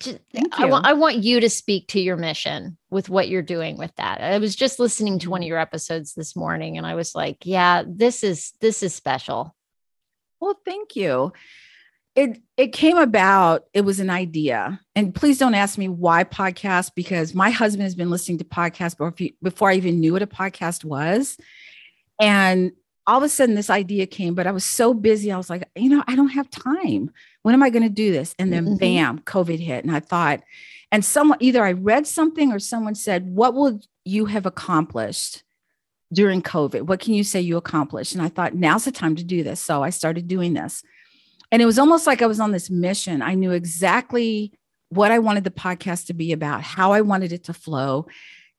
Just, 0.00 0.18
I, 0.52 0.66
want, 0.66 0.86
I 0.86 0.92
want 0.94 1.18
you 1.18 1.40
to 1.40 1.50
speak 1.50 1.88
to 1.88 2.00
your 2.00 2.16
mission 2.16 2.76
with 2.90 3.08
what 3.08 3.28
you're 3.28 3.42
doing 3.42 3.76
with 3.78 3.94
that. 3.96 4.20
I 4.20 4.38
was 4.38 4.56
just 4.56 4.78
listening 4.78 5.18
to 5.20 5.24
Mm-hmm. 5.24 5.30
one 5.30 5.42
of 5.42 5.48
your 5.48 5.58
episodes 5.58 6.14
this 6.14 6.34
morning 6.34 6.76
and 6.78 6.86
I 6.86 6.94
was 6.94 7.14
like, 7.14 7.38
yeah, 7.44 7.84
this 7.86 8.24
is 8.24 8.52
this 8.60 8.82
is 8.82 8.94
special. 8.94 9.54
Well, 10.40 10.58
thank 10.64 10.96
you. 10.96 11.32
It 12.16 12.42
it 12.56 12.68
came 12.72 12.96
about, 12.96 13.64
it 13.72 13.82
was 13.82 14.00
an 14.00 14.10
idea. 14.10 14.80
And 14.96 15.14
please 15.14 15.38
don't 15.38 15.54
ask 15.54 15.78
me 15.78 15.88
why 15.88 16.24
podcast 16.24 16.92
because 16.96 17.34
my 17.34 17.50
husband 17.50 17.84
has 17.84 17.94
been 17.94 18.10
listening 18.10 18.38
to 18.38 18.44
podcasts 18.44 18.96
before, 18.96 19.14
before 19.42 19.70
I 19.70 19.74
even 19.74 20.00
knew 20.00 20.14
what 20.14 20.22
a 20.22 20.26
podcast 20.26 20.84
was. 20.84 21.36
And 22.20 22.72
all 23.06 23.18
of 23.18 23.22
a 23.24 23.28
sudden 23.28 23.54
this 23.54 23.70
idea 23.70 24.06
came, 24.06 24.34
but 24.34 24.46
I 24.46 24.52
was 24.52 24.64
so 24.64 24.94
busy. 24.94 25.32
I 25.32 25.36
was 25.36 25.50
like, 25.50 25.68
you 25.76 25.88
know, 25.88 26.04
I 26.06 26.14
don't 26.16 26.28
have 26.28 26.48
time. 26.50 27.10
When 27.42 27.54
am 27.54 27.62
I 27.62 27.70
going 27.70 27.82
to 27.82 27.88
do 27.88 28.12
this? 28.12 28.34
And 28.38 28.52
then 28.52 28.66
Mhm. 28.66 28.78
bam, 28.78 29.18
COVID 29.20 29.58
hit. 29.58 29.84
And 29.84 29.94
I 29.94 30.00
thought, 30.00 30.42
and 30.92 31.04
someone 31.04 31.38
either 31.40 31.64
I 31.64 31.72
read 31.72 32.06
something 32.06 32.52
or 32.52 32.58
someone 32.58 32.94
said, 32.94 33.34
What 33.34 33.54
will 33.54 33.80
you 34.04 34.26
have 34.26 34.46
accomplished 34.46 35.42
during 36.12 36.42
COVID? 36.42 36.82
What 36.82 37.00
can 37.00 37.14
you 37.14 37.24
say 37.24 37.40
you 37.40 37.56
accomplished? 37.56 38.12
And 38.14 38.22
I 38.22 38.28
thought, 38.28 38.54
now's 38.54 38.84
the 38.84 38.92
time 38.92 39.16
to 39.16 39.24
do 39.24 39.42
this. 39.42 39.60
So 39.60 39.82
I 39.82 39.90
started 39.90 40.26
doing 40.28 40.54
this. 40.54 40.82
And 41.52 41.62
it 41.62 41.66
was 41.66 41.78
almost 41.78 42.06
like 42.06 42.22
I 42.22 42.26
was 42.26 42.40
on 42.40 42.52
this 42.52 42.70
mission. 42.70 43.22
I 43.22 43.34
knew 43.34 43.52
exactly 43.52 44.52
what 44.88 45.10
I 45.12 45.20
wanted 45.20 45.44
the 45.44 45.50
podcast 45.50 46.06
to 46.06 46.14
be 46.14 46.32
about, 46.32 46.62
how 46.62 46.92
I 46.92 47.00
wanted 47.00 47.32
it 47.32 47.44
to 47.44 47.52
flow, 47.52 48.06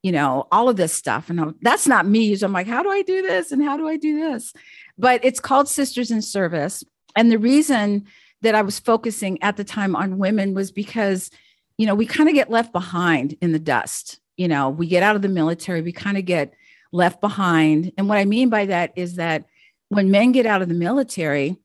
you 0.03 0.11
know, 0.11 0.47
all 0.51 0.69
of 0.69 0.77
this 0.77 0.93
stuff. 0.93 1.29
And 1.29 1.39
I'm, 1.39 1.55
that's 1.61 1.87
not 1.87 2.07
me. 2.07 2.35
So 2.35 2.45
I'm 2.45 2.53
like, 2.53 2.67
how 2.67 2.83
do 2.83 2.89
I 2.89 3.01
do 3.03 3.21
this? 3.21 3.51
And 3.51 3.63
how 3.63 3.77
do 3.77 3.87
I 3.87 3.97
do 3.97 4.19
this? 4.19 4.53
But 4.97 5.23
it's 5.23 5.39
called 5.39 5.67
Sisters 5.67 6.11
in 6.11 6.21
Service. 6.21 6.83
And 7.15 7.31
the 7.31 7.37
reason 7.37 8.05
that 8.41 8.55
I 8.55 8.61
was 8.61 8.79
focusing 8.79 9.41
at 9.43 9.57
the 9.57 9.63
time 9.63 9.95
on 9.95 10.17
women 10.17 10.53
was 10.53 10.71
because, 10.71 11.29
you 11.77 11.85
know, 11.85 11.95
we 11.95 12.05
kind 12.05 12.29
of 12.29 12.35
get 12.35 12.49
left 12.49 12.71
behind 12.71 13.37
in 13.41 13.51
the 13.51 13.59
dust. 13.59 14.19
You 14.37 14.47
know, 14.47 14.69
we 14.69 14.87
get 14.87 15.03
out 15.03 15.15
of 15.15 15.21
the 15.21 15.29
military, 15.29 15.81
we 15.81 15.91
kind 15.91 16.17
of 16.17 16.25
get 16.25 16.53
left 16.91 17.21
behind. 17.21 17.91
And 17.97 18.09
what 18.09 18.17
I 18.17 18.25
mean 18.25 18.49
by 18.49 18.65
that 18.65 18.93
is 18.95 19.15
that 19.15 19.45
when 19.89 20.09
men 20.09 20.31
get 20.31 20.45
out 20.45 20.61
of 20.61 20.67
the 20.67 20.73
military, 20.73 21.57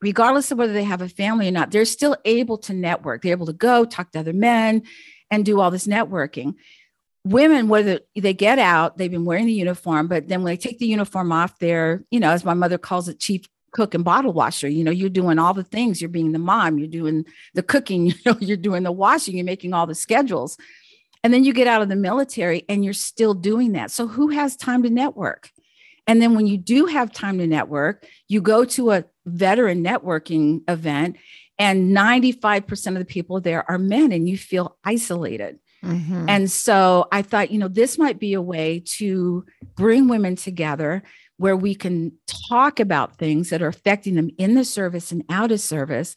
regardless 0.00 0.50
of 0.52 0.58
whether 0.58 0.72
they 0.72 0.84
have 0.84 1.02
a 1.02 1.08
family 1.08 1.48
or 1.48 1.50
not, 1.50 1.70
they're 1.70 1.84
still 1.84 2.16
able 2.24 2.58
to 2.58 2.72
network. 2.72 3.22
They're 3.22 3.32
able 3.32 3.46
to 3.46 3.52
go 3.52 3.84
talk 3.84 4.12
to 4.12 4.20
other 4.20 4.32
men 4.32 4.82
and 5.30 5.44
do 5.44 5.60
all 5.60 5.70
this 5.70 5.86
networking. 5.86 6.54
Women, 7.24 7.68
whether 7.68 8.00
they 8.16 8.32
get 8.32 8.58
out, 8.58 8.96
they've 8.96 9.10
been 9.10 9.24
wearing 9.24 9.46
the 9.46 9.52
uniform, 9.52 10.08
but 10.08 10.28
then 10.28 10.42
when 10.42 10.52
they 10.52 10.56
take 10.56 10.78
the 10.78 10.86
uniform 10.86 11.32
off, 11.32 11.58
they're, 11.58 12.04
you 12.10 12.20
know, 12.20 12.30
as 12.30 12.44
my 12.44 12.54
mother 12.54 12.78
calls 12.78 13.08
it, 13.08 13.20
chief 13.20 13.42
cook 13.72 13.94
and 13.94 14.04
bottle 14.04 14.32
washer. 14.32 14.68
You 14.68 14.84
know, 14.84 14.90
you're 14.90 15.10
doing 15.10 15.38
all 15.38 15.54
the 15.54 15.64
things. 15.64 16.00
You're 16.00 16.08
being 16.08 16.32
the 16.32 16.38
mom, 16.38 16.78
you're 16.78 16.88
doing 16.88 17.24
the 17.54 17.62
cooking, 17.62 18.06
you 18.06 18.14
know, 18.24 18.36
you're 18.40 18.56
doing 18.56 18.82
the 18.82 18.92
washing, 18.92 19.36
you're 19.36 19.44
making 19.44 19.74
all 19.74 19.86
the 19.86 19.94
schedules. 19.94 20.56
And 21.24 21.34
then 21.34 21.44
you 21.44 21.52
get 21.52 21.66
out 21.66 21.82
of 21.82 21.88
the 21.88 21.96
military 21.96 22.64
and 22.68 22.84
you're 22.84 22.94
still 22.94 23.34
doing 23.34 23.72
that. 23.72 23.90
So 23.90 24.06
who 24.06 24.28
has 24.28 24.56
time 24.56 24.84
to 24.84 24.90
network? 24.90 25.50
And 26.06 26.22
then 26.22 26.34
when 26.34 26.46
you 26.46 26.56
do 26.56 26.86
have 26.86 27.12
time 27.12 27.38
to 27.38 27.46
network, 27.46 28.06
you 28.28 28.40
go 28.40 28.64
to 28.64 28.92
a 28.92 29.04
veteran 29.26 29.84
networking 29.84 30.62
event 30.68 31.16
and 31.58 31.94
95% 31.94 32.86
of 32.92 32.98
the 32.98 33.04
people 33.04 33.40
there 33.40 33.68
are 33.68 33.78
men 33.78 34.12
and 34.12 34.28
you 34.28 34.38
feel 34.38 34.78
isolated. 34.84 35.58
Mhm. 35.84 36.24
And 36.28 36.50
so 36.50 37.06
I 37.12 37.22
thought, 37.22 37.50
you 37.50 37.58
know, 37.58 37.68
this 37.68 37.98
might 37.98 38.18
be 38.18 38.34
a 38.34 38.42
way 38.42 38.82
to 38.98 39.44
bring 39.76 40.08
women 40.08 40.36
together 40.36 41.02
where 41.36 41.56
we 41.56 41.74
can 41.74 42.12
talk 42.26 42.80
about 42.80 43.16
things 43.18 43.50
that 43.50 43.62
are 43.62 43.68
affecting 43.68 44.16
them 44.16 44.30
in 44.38 44.54
the 44.54 44.64
service 44.64 45.12
and 45.12 45.22
out 45.30 45.52
of 45.52 45.60
service 45.60 46.16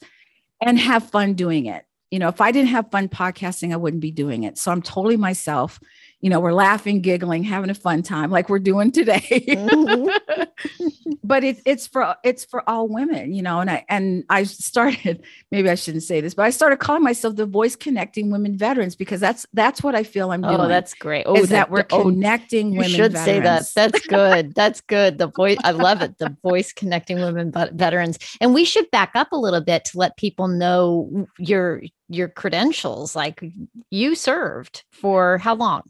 and 0.60 0.78
have 0.78 1.10
fun 1.10 1.34
doing 1.34 1.66
it. 1.66 1.84
You 2.10 2.18
know, 2.18 2.28
if 2.28 2.40
I 2.40 2.50
didn't 2.52 2.68
have 2.70 2.90
fun 2.90 3.08
podcasting, 3.08 3.72
I 3.72 3.76
wouldn't 3.76 4.02
be 4.02 4.10
doing 4.10 4.42
it. 4.42 4.58
So 4.58 4.72
I'm 4.72 4.82
totally 4.82 5.16
myself. 5.16 5.80
You 6.22 6.30
know, 6.30 6.40
we're 6.40 6.52
laughing, 6.52 7.02
giggling, 7.02 7.42
having 7.44 7.68
a 7.68 7.74
fun 7.74 8.02
time 8.02 8.30
like 8.30 8.48
we're 8.48 8.58
doing 8.58 8.92
today. 8.92 9.20
Mhm. 9.20 10.18
but 11.24 11.44
it's 11.44 11.60
it's 11.64 11.86
for 11.86 12.14
it's 12.24 12.44
for 12.44 12.68
all 12.68 12.88
women, 12.88 13.32
you 13.32 13.42
know. 13.42 13.60
And 13.60 13.70
I 13.70 13.84
and 13.88 14.24
I 14.28 14.44
started 14.44 15.22
maybe 15.50 15.68
I 15.68 15.74
shouldn't 15.74 16.02
say 16.02 16.20
this, 16.20 16.34
but 16.34 16.44
I 16.44 16.50
started 16.50 16.78
calling 16.78 17.02
myself 17.02 17.36
the 17.36 17.46
voice 17.46 17.76
connecting 17.76 18.30
women 18.30 18.56
veterans 18.56 18.96
because 18.96 19.20
that's 19.20 19.46
that's 19.52 19.82
what 19.82 19.94
I 19.94 20.02
feel 20.02 20.30
I'm 20.30 20.42
doing. 20.42 20.60
Oh, 20.60 20.68
that's 20.68 20.94
great. 20.94 21.24
Oh, 21.26 21.36
is 21.36 21.48
that, 21.50 21.70
we're 21.70 21.84
oh, 21.90 22.04
connecting 22.04 22.72
women. 22.72 22.90
should 22.90 23.16
say 23.16 23.40
that. 23.40 23.68
That's 23.74 24.06
good. 24.06 24.54
That's 24.62 24.80
good. 24.80 25.18
The 25.18 25.28
voice, 25.28 25.58
I 25.64 25.70
love 25.70 26.02
it. 26.02 26.18
The 26.18 26.36
voice 26.42 26.72
connecting 26.72 27.20
women 27.20 27.52
veterans. 27.52 28.18
And 28.40 28.54
we 28.54 28.64
should 28.64 28.90
back 28.90 29.12
up 29.14 29.32
a 29.32 29.36
little 29.36 29.60
bit 29.60 29.84
to 29.86 29.98
let 29.98 30.16
people 30.16 30.48
know 30.48 31.26
your 31.38 31.82
your 32.08 32.28
credentials. 32.28 33.16
Like 33.16 33.42
you 33.90 34.14
served 34.14 34.84
for 34.90 35.38
how 35.38 35.54
long? 35.54 35.82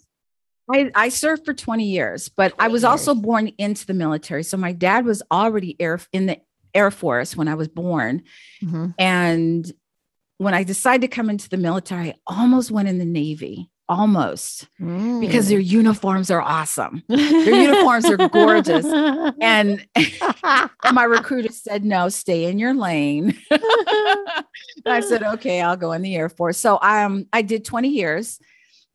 I, 0.71 0.91
I 0.95 1.09
served 1.09 1.45
for 1.45 1.55
20 1.55 1.85
years, 1.85 2.29
but 2.29 2.53
I 2.55 2.67
20 2.67 2.73
was 2.73 2.85
also 2.85 3.15
born 3.15 3.49
into 3.59 3.87
the 3.87 3.95
military. 3.95 4.43
So 4.43 4.57
my 4.57 4.73
dad 4.73 5.05
was 5.05 5.23
already 5.31 5.77
air 5.81 6.01
in 6.13 6.27
the 6.27 6.41
Air 6.75 6.91
Force 6.91 7.37
when 7.37 7.49
I 7.49 7.55
was 7.55 7.69
born. 7.69 8.23
Mhm. 8.63 8.95
And 8.99 9.71
when 10.39 10.55
I 10.55 10.65
decided 10.65 11.03
to 11.03 11.09
come 11.15 11.29
into 11.31 11.49
the 11.49 11.57
military, 11.57 12.11
I 12.11 12.15
almost 12.27 12.71
went 12.71 12.89
in 12.89 12.99
the 12.99 13.05
Navy, 13.05 13.71
almost 13.89 14.69
because 15.21 15.49
their 15.49 15.61
uniforms 15.61 16.31
are 16.31 16.41
awesome. 16.41 17.03
Their 17.09 17.55
uniforms 17.55 18.07
are 18.07 18.17
gorgeous. 18.17 18.87
And, 18.87 19.87
and 19.95 20.95
my 20.95 21.05
recruiter 21.05 21.53
said, 21.53 21.85
no, 21.85 22.09
stay 22.09 22.47
in 22.47 22.59
your 22.59 22.75
lane. 22.75 23.39
I 24.87 25.01
said, 25.01 25.23
okay, 25.35 25.61
I'll 25.61 25.77
go 25.77 25.93
in 25.93 26.03
the 26.03 26.17
Air 26.17 26.29
Force. 26.29 26.59
So 26.59 26.79
um, 26.81 27.27
I 27.33 27.43
did 27.43 27.65
20 27.65 27.89
years 27.89 28.41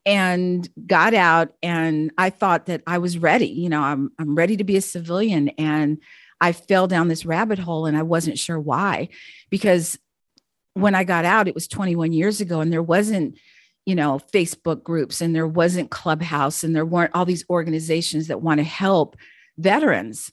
and 0.07 0.69
got 0.87 1.13
out 1.13 1.53
and 1.61 2.11
I 2.17 2.29
thought 2.29 2.67
that 2.67 2.81
I 2.87 2.97
was 2.97 3.17
ready. 3.17 3.47
You 3.47 3.67
know, 3.67 3.81
I'm 3.81 4.09
I'm 4.17 4.35
ready 4.35 4.55
to 4.55 4.63
be 4.63 4.77
a 4.77 4.81
civilian. 4.81 5.49
And 5.49 5.97
I 6.39 6.53
fell 6.53 6.87
down 6.87 7.09
this 7.09 7.25
rabbit 7.25 7.59
hole 7.59 7.85
and 7.85 7.97
I 7.97 8.03
wasn't 8.03 8.39
sure 8.39 8.59
why. 8.59 9.09
Because 9.49 9.99
when 10.75 10.95
I 10.95 11.03
got 11.03 11.25
out, 11.25 11.49
it 11.49 11.55
was 11.55 11.67
21 11.67 12.13
years 12.13 12.39
ago, 12.39 12.61
and 12.61 12.71
there 12.71 12.83
wasn't, 12.83 13.37
you 13.85 13.95
know, 13.95 14.21
Facebook 14.31 14.81
groups 14.81 15.19
and 15.19 15.35
there 15.35 15.47
wasn't 15.47 15.91
Clubhouse 15.91 16.63
and 16.63 16.73
there 16.73 16.85
weren't 16.85 17.11
all 17.13 17.25
these 17.25 17.43
organizations 17.49 18.27
that 18.27 18.41
want 18.41 18.59
to 18.59 18.63
help 18.63 19.17
veterans 19.57 20.31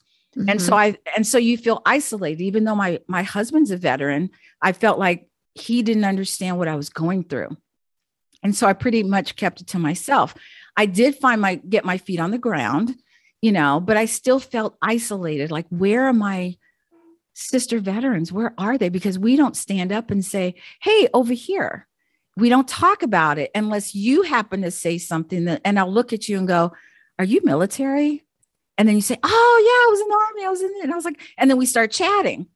and 0.48 0.60
so 0.60 0.72
mm-hmm. 0.72 0.74
i 0.74 0.98
and 1.16 1.26
so 1.26 1.38
you 1.38 1.56
feel 1.56 1.80
isolated 1.86 2.42
even 2.42 2.64
though 2.64 2.74
my 2.74 3.00
my 3.06 3.22
husband's 3.22 3.70
a 3.70 3.76
veteran 3.76 4.28
i 4.60 4.72
felt 4.72 4.98
like 4.98 5.28
he 5.54 5.80
didn't 5.82 6.04
understand 6.04 6.58
what 6.58 6.68
i 6.68 6.74
was 6.74 6.90
going 6.90 7.22
through 7.22 7.56
and 8.44 8.54
so 8.54 8.66
i 8.66 8.72
pretty 8.72 9.02
much 9.02 9.34
kept 9.36 9.60
it 9.60 9.66
to 9.66 9.78
myself 9.78 10.34
i 10.76 10.86
did 10.86 11.16
find 11.16 11.40
my 11.40 11.56
get 11.56 11.84
my 11.84 11.98
feet 11.98 12.20
on 12.20 12.30
the 12.30 12.38
ground 12.38 12.94
you 13.42 13.50
know 13.50 13.80
but 13.80 13.96
i 13.96 14.04
still 14.04 14.38
felt 14.38 14.76
isolated 14.82 15.50
like 15.50 15.66
where 15.70 16.04
are 16.04 16.12
my 16.12 16.56
sister 17.34 17.80
veterans 17.80 18.30
where 18.30 18.54
are 18.58 18.78
they 18.78 18.88
because 18.88 19.18
we 19.18 19.34
don't 19.34 19.56
stand 19.56 19.90
up 19.90 20.10
and 20.10 20.24
say 20.24 20.54
hey 20.80 21.08
over 21.12 21.32
here 21.32 21.88
we 22.36 22.48
don't 22.48 22.68
talk 22.68 23.02
about 23.02 23.38
it 23.38 23.50
unless 23.54 23.94
you 23.94 24.22
happen 24.22 24.62
to 24.62 24.70
say 24.70 24.98
something 24.98 25.44
that 25.46 25.60
and 25.64 25.78
i'll 25.78 25.92
look 25.92 26.12
at 26.12 26.28
you 26.28 26.38
and 26.38 26.46
go 26.46 26.72
are 27.18 27.24
you 27.24 27.40
military 27.42 28.22
and 28.76 28.88
then 28.88 28.96
you 28.96 29.02
say, 29.02 29.16
"Oh 29.22 29.62
yeah, 29.64 29.86
I 29.86 29.90
was 29.90 30.00
in 30.00 30.08
the 30.08 30.14
army. 30.14 30.44
I 30.44 30.50
was 30.50 30.60
in 30.62 30.70
it." 30.78 30.82
And 30.82 30.92
I 30.92 30.96
was 30.96 31.04
like, 31.04 31.20
and 31.38 31.48
then 31.48 31.58
we 31.58 31.64
start 31.64 31.92
chatting. 31.92 32.48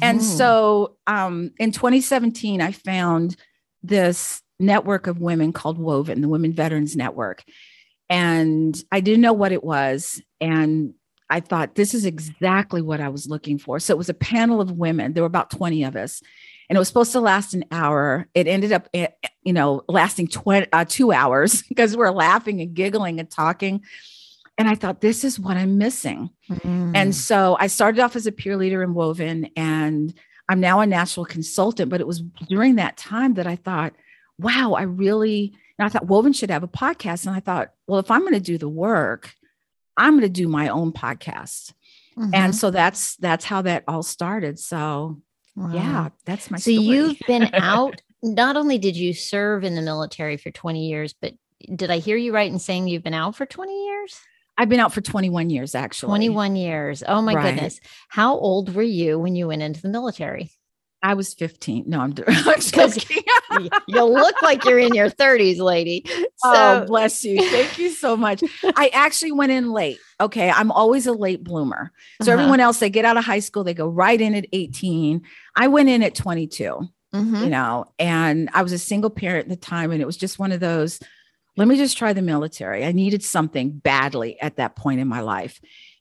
And 0.00 0.20
Mhm. 0.20 0.22
so, 0.22 0.96
um, 1.06 1.52
in 1.58 1.70
2017, 1.70 2.62
I 2.62 2.72
found 2.72 3.36
this 3.82 4.42
network 4.60 5.06
of 5.06 5.20
women 5.20 5.52
called 5.52 5.78
Woven, 5.78 6.20
the 6.20 6.28
Women 6.28 6.52
Veterans 6.52 6.94
Network, 6.94 7.42
and 8.08 8.80
I 8.92 9.00
didn't 9.00 9.22
know 9.22 9.32
what 9.32 9.52
it 9.52 9.64
was, 9.64 10.22
and 10.40 10.94
I 11.30 11.40
thought 11.40 11.76
this 11.76 11.94
is 11.94 12.04
exactly 12.04 12.82
what 12.82 13.00
I 13.00 13.08
was 13.08 13.28
looking 13.28 13.56
for. 13.56 13.78
So 13.78 13.94
it 13.94 13.98
was 13.98 14.08
a 14.08 14.14
panel 14.14 14.60
of 14.60 14.72
women. 14.72 15.12
There 15.12 15.22
were 15.22 15.28
about 15.28 15.50
20 15.50 15.84
of 15.84 15.94
us. 15.94 16.20
And 16.68 16.76
it 16.76 16.78
was 16.80 16.88
supposed 16.88 17.12
to 17.12 17.20
last 17.20 17.54
an 17.54 17.64
hour. 17.70 18.28
It 18.34 18.48
ended 18.48 18.72
up, 18.72 18.88
eh, 18.94 19.08
you 19.42 19.52
know, 19.52 19.82
lasting 19.88 20.28
20, 20.28 20.66
uh, 20.72 20.84
two 20.86 21.12
hours 21.12 21.62
because 21.68 21.96
we're 21.96 22.10
laughing 22.10 22.60
and 22.60 22.74
giggling 22.74 23.20
and 23.20 23.30
talking. 23.30 23.82
And 24.58 24.68
I 24.68 24.74
thought, 24.74 25.00
this 25.00 25.24
is 25.24 25.38
what 25.38 25.56
I'm 25.56 25.78
missing. 25.78 26.30
Mhm. 26.50 26.92
And 26.94 27.14
so 27.14 27.56
I 27.58 27.68
started 27.68 28.00
off 28.00 28.16
as 28.16 28.26
a 28.26 28.32
peer 28.32 28.56
leader 28.56 28.82
in 28.82 28.92
Woven, 28.92 29.50
and 29.56 30.12
I'm 30.48 30.60
now 30.60 30.80
a 30.80 30.86
national 30.86 31.26
consultant. 31.26 31.90
But 31.90 32.00
it 32.00 32.06
was 32.06 32.20
during 32.48 32.74
that 32.74 32.96
time 32.96 33.34
that 33.34 33.46
I 33.46 33.56
thought, 33.56 33.94
wow, 34.42 34.72
I 34.74 34.82
really, 34.82 35.52
and 35.78 35.86
I 35.86 35.88
thought 35.88 36.06
Woven 36.06 36.32
should 36.32 36.50
have 36.50 36.62
a 36.62 36.68
podcast. 36.68 37.26
And 37.26 37.34
I 37.34 37.40
thought, 37.40 37.70
well, 37.86 38.00
if 38.00 38.10
I'm 38.10 38.20
going 38.20 38.34
to 38.34 38.40
do 38.40 38.58
the 38.58 38.68
work, 38.68 39.32
I'm 39.96 40.12
going 40.12 40.22
to 40.22 40.28
do 40.28 40.48
my 40.48 40.68
own 40.68 40.92
podcast. 40.92 41.72
Mhm. 42.18 42.30
And 42.34 42.54
so 42.56 42.70
that's 42.70 43.16
that's 43.16 43.44
how 43.44 43.62
that 43.62 43.84
all 43.86 44.02
started. 44.02 44.58
So 44.58 45.20
Wow. 45.56 45.72
yeah, 45.72 46.08
that's 46.24 46.50
my 46.50 46.58
So 46.58 46.70
story. 46.72 46.86
you've 46.86 47.18
been 47.26 47.50
out. 47.54 48.00
Not 48.22 48.56
only 48.56 48.78
did 48.78 48.96
you 48.96 49.12
serve 49.14 49.64
in 49.64 49.74
the 49.74 49.82
military 49.82 50.36
for 50.36 50.50
20 50.50 50.88
years, 50.88 51.14
but 51.20 51.34
did 51.74 51.90
I 51.90 51.98
hear 51.98 52.16
you 52.16 52.32
right 52.34 52.50
in 52.50 52.58
saying 52.58 52.88
you've 52.88 53.02
been 53.02 53.14
out 53.14 53.36
for 53.36 53.46
20 53.46 53.86
years? 53.86 54.18
I've 54.58 54.68
been 54.68 54.80
out 54.80 54.92
for 54.92 55.00
21 55.00 55.48
years 55.50 55.74
actually. 55.74 56.08
21 56.08 56.56
years. 56.56 57.02
Oh 57.06 57.22
my 57.22 57.34
Right. 57.34 57.54
goodness. 57.54 57.80
How 58.08 58.34
old 58.36 58.74
were 58.74 58.82
you 58.82 59.18
when 59.18 59.34
you 59.34 59.48
went 59.48 59.62
into 59.62 59.80
the 59.82 59.88
military? 59.88 60.50
I 61.02 61.14
was 61.14 61.32
15. 61.34 61.84
No, 61.86 62.00
I'm, 62.00 62.14
I'm 62.26 63.70
you 63.86 64.04
look 64.04 64.42
like 64.42 64.64
you're 64.64 64.78
in 64.78 64.94
your 64.94 65.08
30s, 65.08 65.58
lady. 65.58 66.04
So 66.06 66.26
oh, 66.44 66.84
bless 66.86 67.24
you. 67.24 67.42
Thank 67.50 67.78
you 67.78 67.90
so 67.90 68.16
much. 68.16 68.42
I 68.76 68.90
actually 68.92 69.32
went 69.32 69.52
in 69.52 69.72
late. 69.72 69.98
Okay. 70.20 70.50
I'm 70.50 70.70
always 70.70 71.06
a 71.06 71.12
late 71.12 71.42
bloomer. 71.42 71.92
So 72.22 72.32
uh-huh. 72.32 72.40
everyone 72.40 72.60
else, 72.60 72.78
they 72.78 72.90
get 72.90 73.04
out 73.04 73.16
of 73.16 73.24
high 73.24 73.38
school, 73.38 73.64
they 73.64 73.74
go 73.74 73.88
right 73.88 74.20
in 74.20 74.34
at 74.34 74.46
18. 74.52 75.22
I 75.56 75.68
went 75.68 75.88
in 75.88 76.02
at 76.02 76.14
22, 76.14 76.88
mm-hmm. 77.14 77.34
you 77.36 77.48
know, 77.48 77.86
and 77.98 78.50
I 78.52 78.62
was 78.62 78.72
a 78.72 78.78
single 78.78 79.10
parent 79.10 79.44
at 79.44 79.48
the 79.48 79.56
time. 79.56 79.92
And 79.92 80.02
it 80.02 80.06
was 80.06 80.18
just 80.18 80.38
one 80.38 80.52
of 80.52 80.60
those, 80.60 81.00
let 81.56 81.66
me 81.66 81.76
just 81.76 81.96
try 81.96 82.12
the 82.12 82.22
military. 82.22 82.84
I 82.84 82.92
needed 82.92 83.22
something 83.22 83.70
badly 83.70 84.40
at 84.40 84.56
that 84.56 84.76
point 84.76 85.00
in 85.00 85.08
my 85.08 85.20
life. 85.20 85.60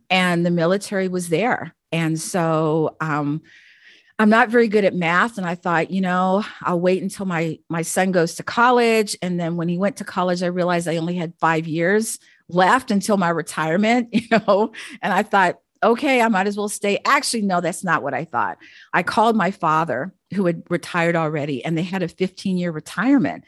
And 0.09 0.45
the 0.45 0.51
military 0.51 1.07
was 1.07 1.29
there. 1.29 1.75
And 1.91 2.19
so, 2.19 2.95
um, 2.99 3.41
I'm 4.19 4.29
not 4.29 4.49
very 4.49 4.67
good 4.67 4.83
at 4.83 4.93
math 4.93 5.38
and 5.38 5.47
I 5.47 5.55
thought, 5.55 5.91
you 5.91 6.01
know, 6.01 6.43
I'll 6.61 6.79
wait 6.79 7.01
until 7.01 7.25
my 7.25 7.57
my 7.69 7.81
son 7.81 8.11
goes 8.11 8.35
to 8.35 8.43
college 8.43 9.17
and 9.21 9.39
then 9.39 9.55
when 9.55 9.69
he 9.69 9.77
went 9.77 9.95
to 9.97 10.03
college 10.03 10.43
I 10.43 10.47
realized 10.47 10.88
I 10.89 10.97
only 10.97 11.15
had 11.15 11.33
5 11.39 11.67
years 11.67 12.19
left 12.49 12.91
until 12.91 13.15
my 13.15 13.29
retirement, 13.29 14.09
you 14.11 14.27
know, 14.29 14.73
and 15.01 15.13
I 15.13 15.23
thought, 15.23 15.59
okay, 15.81 16.21
I 16.21 16.27
might 16.27 16.47
as 16.47 16.57
well 16.57 16.67
stay. 16.67 16.99
Actually, 17.05 17.43
no, 17.43 17.61
that's 17.61 17.83
not 17.83 18.03
what 18.03 18.13
I 18.13 18.25
thought. 18.25 18.57
I 18.93 19.03
called 19.03 19.38
my 19.38 19.51
father 19.51 20.13
who 20.33 20.45
had 20.45 20.63
retired 20.69 21.15
already 21.15 21.63
and 21.63 21.77
they 21.77 21.83
had 21.83 22.03
a 22.03 22.09
15 22.09 22.57
year 22.57 22.71
retirement. 22.71 23.45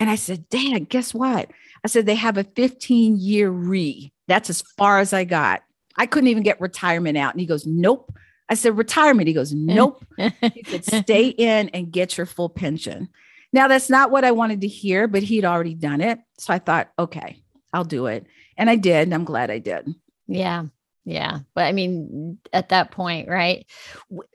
And 0.00 0.10
I 0.10 0.14
said, 0.14 0.48
Dad, 0.48 0.88
guess 0.88 1.12
what? 1.12 1.50
I 1.84 1.88
said, 1.88 2.06
they 2.06 2.14
have 2.14 2.38
a 2.38 2.44
15 2.44 3.18
year 3.18 3.50
re. 3.50 4.12
That's 4.28 4.50
as 4.50 4.62
far 4.62 4.98
as 4.98 5.12
I 5.12 5.24
got. 5.24 5.62
I 5.96 6.06
couldn't 6.06 6.28
even 6.28 6.42
get 6.42 6.60
retirement 6.60 7.16
out. 7.16 7.32
And 7.32 7.40
he 7.40 7.46
goes, 7.46 7.66
Nope. 7.66 8.12
I 8.48 8.54
said, 8.54 8.76
retirement. 8.76 9.28
He 9.28 9.34
goes, 9.34 9.52
nope. 9.52 10.04
he 10.16 10.64
said, 10.66 10.84
stay 10.84 11.28
in 11.28 11.68
and 11.70 11.90
get 11.90 12.16
your 12.16 12.26
full 12.26 12.48
pension. 12.48 13.08
Now, 13.52 13.68
that's 13.68 13.90
not 13.90 14.10
what 14.10 14.24
I 14.24 14.32
wanted 14.32 14.60
to 14.60 14.68
hear, 14.68 15.08
but 15.08 15.22
he'd 15.22 15.44
already 15.44 15.74
done 15.74 16.00
it. 16.00 16.18
So 16.38 16.52
I 16.52 16.58
thought, 16.58 16.90
okay, 16.98 17.42
I'll 17.72 17.84
do 17.84 18.06
it. 18.06 18.26
And 18.56 18.70
I 18.70 18.76
did. 18.76 19.02
And 19.02 19.14
I'm 19.14 19.24
glad 19.24 19.50
I 19.50 19.58
did. 19.58 19.88
Yeah. 20.26 20.66
Yeah. 21.04 21.40
But 21.54 21.64
I 21.64 21.72
mean, 21.72 22.38
at 22.52 22.70
that 22.70 22.90
point, 22.90 23.28
right? 23.28 23.66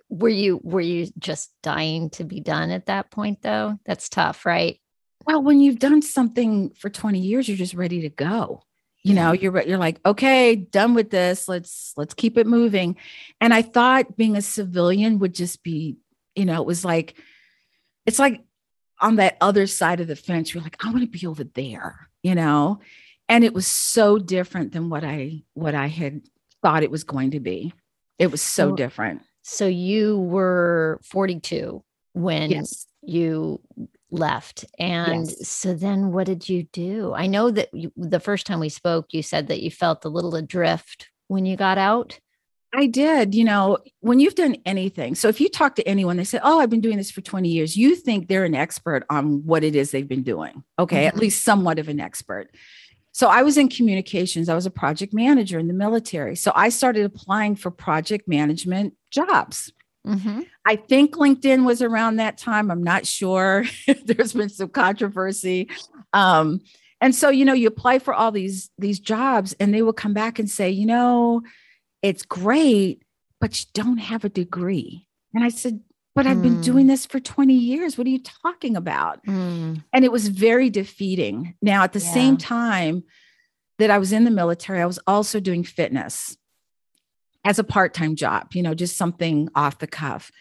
Were 0.09 0.29
you, 0.29 0.59
were 0.63 0.81
you 0.81 1.07
just 1.19 1.51
dying 1.61 2.09
to 2.11 2.23
be 2.23 2.39
done 2.39 2.71
at 2.71 2.87
that 2.87 3.11
point 3.11 3.41
though? 3.41 3.77
That's 3.85 4.09
tough, 4.09 4.45
right? 4.45 4.79
Well, 5.25 5.43
when 5.43 5.59
you've 5.59 5.79
done 5.79 6.01
something 6.01 6.71
for 6.71 6.89
20 6.89 7.19
years, 7.19 7.47
you're 7.47 7.57
just 7.57 7.73
ready 7.73 8.01
to 8.01 8.09
go 8.09 8.63
you 9.03 9.13
know 9.13 9.31
you're 9.31 9.61
you're 9.63 9.77
like 9.77 9.99
okay 10.05 10.55
done 10.55 10.93
with 10.93 11.09
this. 11.09 11.47
Let's 11.47 11.93
let's 11.97 12.13
keep 12.13 12.37
it 12.37 12.47
moving. 12.47 12.97
And 13.39 13.53
i 13.53 13.61
thought 13.61 14.17
being 14.17 14.37
a 14.37 14.41
civilian 14.41 15.19
would 15.19 15.33
just 15.33 15.63
be 15.63 15.97
you 16.35 16.45
know 16.45 16.61
it 16.61 16.67
was 16.67 16.85
like 16.85 17.15
it's 18.05 18.19
like 18.19 18.41
on 18.99 19.15
that 19.15 19.37
other 19.41 19.65
side 19.67 19.99
of 19.99 20.07
the 20.07 20.15
fence 20.15 20.53
you're 20.53 20.63
like 20.63 20.85
i 20.85 20.89
want 20.91 21.01
to 21.01 21.07
be 21.07 21.25
over 21.25 21.43
there 21.43 22.11
you 22.23 22.35
know? 22.35 22.79
And 23.29 23.43
it 23.43 23.53
was 23.53 23.67
so 23.67 24.17
different 24.17 24.73
than 24.73 24.89
what 24.89 25.03
i 25.03 25.43
what 25.53 25.75
i 25.75 25.87
had 25.87 26.21
thought 26.61 26.83
it 26.83 26.91
was 26.91 27.03
going 27.03 27.31
to 27.31 27.39
be. 27.39 27.73
It 28.19 28.29
was 28.29 28.41
so, 28.41 28.69
so 28.69 28.75
different. 28.75 29.21
so 29.41 29.65
you 29.65 30.19
were 30.19 30.99
42 31.03 31.83
when 32.13 32.51
yes. 32.51 32.85
you 33.01 33.61
left. 34.11 34.65
And 34.77 35.27
yes. 35.27 35.47
so 35.47 35.73
then 35.73 36.11
what 36.11 36.25
did 36.25 36.47
you 36.47 36.63
do? 36.63 37.13
I 37.13 37.27
know 37.27 37.49
that 37.51 37.69
you, 37.73 37.91
the 37.95 38.19
first 38.19 38.45
time 38.45 38.59
we 38.59 38.69
spoke, 38.69 39.07
you 39.11 39.23
said 39.23 39.47
that 39.47 39.61
you 39.61 39.71
felt 39.71 40.05
a 40.05 40.09
little 40.09 40.35
adrift 40.35 41.09
when 41.27 41.45
you 41.45 41.55
got 41.55 41.77
out. 41.77 42.19
I 42.73 42.87
did. 42.87 43.35
You 43.35 43.43
know, 43.43 43.79
when 43.99 44.19
you've 44.19 44.35
done 44.35 44.57
anything, 44.65 45.15
so 45.15 45.27
if 45.27 45.41
you 45.41 45.49
talk 45.49 45.75
to 45.75 45.87
anyone, 45.87 46.17
they 46.17 46.23
say, 46.23 46.39
Oh, 46.41 46.59
I've 46.59 46.69
been 46.69 46.81
doing 46.81 46.97
this 46.97 47.11
for 47.11 47.21
20 47.21 47.49
years, 47.49 47.75
you 47.75 47.95
think 47.95 48.27
they're 48.27 48.45
an 48.45 48.55
expert 48.55 49.05
on 49.09 49.45
what 49.45 49.63
it 49.63 49.75
is 49.75 49.91
they've 49.91 50.07
been 50.07 50.23
doing. 50.23 50.63
Okay. 50.79 50.97
Mm-hmm. 50.97 51.07
At 51.07 51.17
least 51.17 51.43
somewhat 51.43 51.79
of 51.79 51.89
an 51.89 51.99
expert. 51.99 52.49
So 53.13 53.27
I 53.27 53.43
was 53.43 53.57
in 53.57 53.67
communications, 53.67 54.47
I 54.47 54.55
was 54.55 54.65
a 54.65 54.71
project 54.71 55.13
manager 55.13 55.59
in 55.59 55.67
the 55.67 55.73
military. 55.73 56.35
So 56.37 56.53
I 56.55 56.69
started 56.69 57.05
applying 57.05 57.55
for 57.57 57.69
project 57.69 58.27
management 58.27 58.93
jobs. 59.09 59.73
Mm-hmm. 60.05 60.41
I 60.65 60.75
think 60.75 61.15
LinkedIn 61.15 61.65
was 61.65 61.81
around 61.81 62.15
that 62.15 62.37
time. 62.37 62.71
I'm 62.71 62.83
not 62.83 63.05
sure. 63.05 63.65
There's 64.05 64.33
been 64.33 64.49
some 64.49 64.69
controversy. 64.69 65.69
Um, 66.13 66.61
and 66.99 67.15
so, 67.15 67.29
you 67.29 67.45
know, 67.45 67.53
you 67.53 67.67
apply 67.67 67.99
for 67.99 68.13
all 68.13 68.31
these 68.31 68.69
these 68.77 68.99
jobs 68.99 69.53
and 69.59 69.73
they 69.73 69.81
will 69.81 69.93
come 69.93 70.13
back 70.13 70.39
and 70.39 70.49
say, 70.49 70.69
you 70.69 70.85
know, 70.85 71.41
it's 72.01 72.23
great, 72.23 73.03
but 73.39 73.59
you 73.59 73.65
don't 73.73 73.97
have 73.97 74.23
a 74.23 74.29
degree. 74.29 75.07
And 75.33 75.43
I 75.43 75.49
said, 75.49 75.81
but 76.13 76.27
I've 76.27 76.41
been 76.41 76.59
doing 76.61 76.85
mm. 76.85 76.89
this 76.89 77.05
for 77.05 77.21
20 77.21 77.53
years. 77.53 77.97
What 77.97 78.05
are 78.05 78.11
you 78.11 78.21
talking 78.21 78.75
about? 78.75 79.25
Mm. 79.25 79.81
And 79.93 80.05
it 80.05 80.11
was 80.11 80.27
very 80.27 80.69
defeating. 80.69 81.55
Now, 81.61 81.83
at 81.83 81.93
the 81.93 81.99
yeah. 81.99 82.13
same 82.13 82.37
time 82.37 83.03
that 83.79 83.89
I 83.89 83.97
was 83.97 84.11
in 84.11 84.25
the 84.25 84.31
military, 84.31 84.81
I 84.81 84.85
was 84.85 84.99
also 85.07 85.39
doing 85.39 85.63
fitness 85.63 86.35
as 87.43 87.59
a 87.59 87.63
part 87.63 87.93
time 87.93 88.15
job, 88.15 88.53
you 88.53 88.61
know, 88.61 88.73
just 88.73 88.97
something 88.97 89.49
off 89.55 89.79
the 89.79 89.87
cuff. 89.87 90.31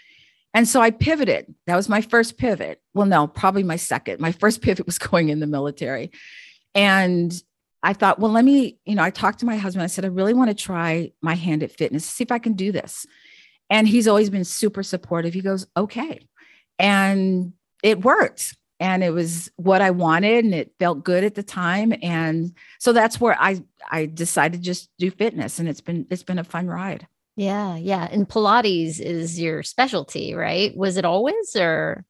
And 0.53 0.67
so 0.67 0.81
I 0.81 0.91
pivoted. 0.91 1.55
That 1.67 1.77
was 1.77 1.89
my 1.89 2.01
first 2.01 2.37
pivot. 2.37 2.81
Well, 2.93 3.07
no, 3.07 3.27
probably 3.27 3.63
my 3.63 3.77
second. 3.77 4.21
My 4.21 4.33
first 4.33 4.61
pivot 4.63 4.87
was 4.87 4.99
going 4.99 5.29
in 5.29 5.41
the 5.41 5.47
military. 5.47 6.11
And 6.75 7.33
I 7.83 7.95
thought, 7.95 8.19
well, 8.19 8.31
let 8.31 8.45
me, 8.45 8.79
you 8.85 8.95
know, 8.95 9.03
I 9.03 9.11
talked 9.11 9.41
to 9.41 9.47
my 9.47 9.57
husband. 9.57 9.83
I 9.83 9.87
said, 9.87 10.05
I 10.05 10.09
really 10.09 10.35
want 10.35 10.51
to 10.51 10.55
try 10.55 11.13
my 11.23 11.35
hand 11.35 11.63
at 11.63 11.73
fitness, 11.73 12.05
see 12.05 12.25
if 12.25 12.33
I 12.33 12.39
can 12.39 12.53
do 12.53 12.73
this. 12.73 13.07
And 13.71 13.89
he's 13.89 14.09
always 14.09 14.29
been 14.29 14.45
super 14.45 14.83
supportive. 14.83 15.33
He 15.33 15.41
goes, 15.41 15.67
okay. 15.77 16.21
And 16.79 17.53
it 17.83 18.05
worked 18.05 18.57
and 18.81 19.05
it 19.05 19.11
was 19.11 19.51
what 19.57 19.83
I 19.83 19.91
wanted 19.91 20.45
and 20.45 20.55
it 20.55 20.73
felt 20.81 21.05
good 21.05 21.23
at 21.23 21.37
the 21.37 21.43
time 21.43 21.93
and 22.03 22.53
so 22.81 22.93
that's 22.93 23.21
where 23.21 23.37
I 23.39 23.63
I 23.91 24.07
decided 24.07 24.59
to 24.59 24.65
just 24.65 24.91
do 24.99 25.11
fitness 25.11 25.59
and 25.59 25.69
it's 25.69 25.81
been 25.81 26.07
it's 26.11 26.25
been 26.25 26.39
a 26.39 26.45
fun 26.45 26.67
ride. 26.67 27.07
Yeah, 27.37 27.77
yeah. 27.77 28.09
And 28.11 28.29
Pilates 28.29 29.01
is 29.01 29.41
your 29.41 29.63
specialty, 29.63 30.35
right? 30.35 30.77
Was 30.77 30.97
it 30.97 31.05
always 31.05 31.55
or 31.57 32.05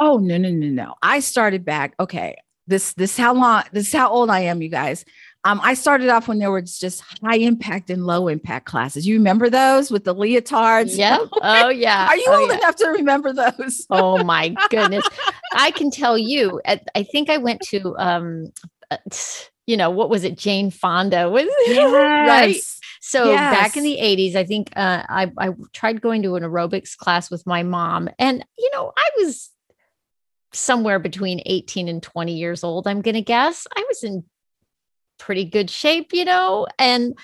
Oh, 0.00 0.18
no, 0.18 0.36
no, 0.36 0.50
no, 0.50 0.66
no. 0.66 0.94
I 1.02 1.20
started 1.20 1.64
back. 1.64 1.94
Okay. 2.00 2.36
This 2.66 2.94
this 2.94 3.16
how 3.16 3.34
long 3.34 3.62
this 3.72 3.88
is 3.88 3.92
how 3.92 4.10
old 4.10 4.30
I 4.30 4.40
am, 4.40 4.62
you 4.62 4.70
guys. 4.70 5.04
Um, 5.46 5.60
I 5.62 5.74
started 5.74 6.08
off 6.08 6.26
when 6.26 6.38
there 6.38 6.50
was 6.50 6.78
just 6.78 7.02
high 7.22 7.36
impact 7.36 7.90
and 7.90 8.06
low 8.06 8.28
impact 8.28 8.64
classes. 8.64 9.06
You 9.06 9.16
remember 9.16 9.50
those 9.50 9.90
with 9.90 10.04
the 10.04 10.14
leotards? 10.14 10.96
Yeah. 10.96 11.18
Oh 11.46 11.68
yeah. 11.68 12.06
Are 12.08 12.16
you 12.16 12.24
oh, 12.28 12.40
old 12.40 12.50
yeah. 12.50 12.58
enough 12.58 12.76
to 12.76 12.88
remember 12.88 13.32
those? 13.32 13.86
oh 13.90 14.22
my 14.24 14.54
goodness. 14.70 15.06
I 15.52 15.70
can 15.72 15.90
tell 15.90 16.16
you. 16.16 16.60
I 16.66 17.02
think 17.02 17.28
I 17.28 17.36
went 17.36 17.60
to 17.68 17.96
um, 17.98 18.52
uh, 18.90 18.96
you 19.66 19.76
know, 19.76 19.90
what 19.90 20.10
was 20.10 20.24
it? 20.24 20.38
Jane 20.38 20.70
Fonda 20.70 21.28
was 21.28 21.46
yes. 21.66 21.92
right. 21.92 22.60
So 23.00 23.30
yes. 23.30 23.54
back 23.54 23.76
in 23.76 23.82
the 23.82 23.98
80s, 24.00 24.34
I 24.34 24.44
think 24.44 24.70
uh, 24.76 25.02
I, 25.08 25.30
I 25.38 25.50
tried 25.72 26.00
going 26.00 26.22
to 26.22 26.36
an 26.36 26.42
aerobics 26.42 26.96
class 26.96 27.30
with 27.30 27.46
my 27.46 27.62
mom. 27.62 28.08
And, 28.18 28.44
you 28.58 28.70
know, 28.72 28.92
I 28.96 29.10
was 29.18 29.50
somewhere 30.52 30.98
between 30.98 31.42
18 31.44 31.88
and 31.88 32.02
20 32.02 32.34
years 32.34 32.64
old, 32.64 32.86
I'm 32.86 33.02
going 33.02 33.14
to 33.14 33.22
guess. 33.22 33.66
I 33.74 33.84
was 33.88 34.02
in 34.02 34.24
pretty 35.18 35.44
good 35.44 35.70
shape, 35.70 36.12
you 36.12 36.24
know, 36.24 36.66
and 36.78 37.16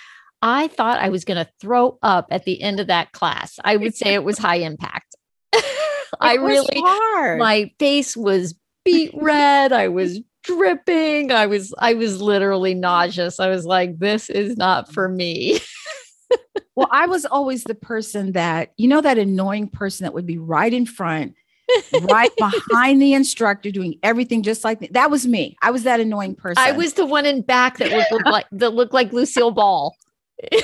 I 0.42 0.68
thought 0.68 0.98
I 0.98 1.10
was 1.10 1.24
going 1.24 1.44
to 1.44 1.50
throw 1.60 1.98
up 2.02 2.28
at 2.30 2.44
the 2.44 2.62
end 2.62 2.80
of 2.80 2.86
that 2.86 3.12
class. 3.12 3.58
I 3.62 3.76
would 3.76 3.94
say 3.94 4.14
it 4.14 4.24
was 4.24 4.38
high 4.38 4.56
impact. 4.56 5.16
I 6.20 6.34
really, 6.34 6.80
hard. 6.80 7.38
my 7.38 7.70
face 7.78 8.16
was 8.16 8.54
beet 8.84 9.12
red. 9.14 9.72
I 9.72 9.88
was 9.88 10.20
dripping. 10.42 11.30
I 11.30 11.46
was, 11.46 11.74
I 11.78 11.94
was 11.94 12.20
literally 12.20 12.74
nauseous. 12.74 13.38
I 13.38 13.48
was 13.48 13.66
like, 13.66 13.98
this 13.98 14.30
is 14.30 14.56
not 14.56 14.92
for 14.92 15.08
me. 15.08 15.60
well, 16.74 16.88
I 16.90 17.06
was 17.06 17.26
always 17.26 17.64
the 17.64 17.74
person 17.74 18.32
that, 18.32 18.72
you 18.76 18.88
know, 18.88 19.00
that 19.00 19.18
annoying 19.18 19.68
person 19.68 20.04
that 20.04 20.14
would 20.14 20.26
be 20.26 20.38
right 20.38 20.72
in 20.72 20.86
front 20.86 21.34
right 22.02 22.30
behind 22.36 23.00
the 23.00 23.12
instructor 23.12 23.70
doing 23.70 23.98
everything 24.02 24.42
just 24.42 24.64
like 24.64 24.80
me. 24.80 24.88
that 24.92 25.10
was 25.10 25.26
me 25.26 25.56
i 25.62 25.70
was 25.70 25.84
that 25.84 26.00
annoying 26.00 26.34
person 26.34 26.62
i 26.62 26.72
was 26.72 26.94
the 26.94 27.06
one 27.06 27.26
in 27.26 27.42
back 27.42 27.78
that 27.78 27.90
looked 27.90 28.26
like 28.26 28.46
that 28.52 28.70
looked 28.70 28.92
like 28.92 29.12
lucille 29.12 29.50
ball 29.50 29.96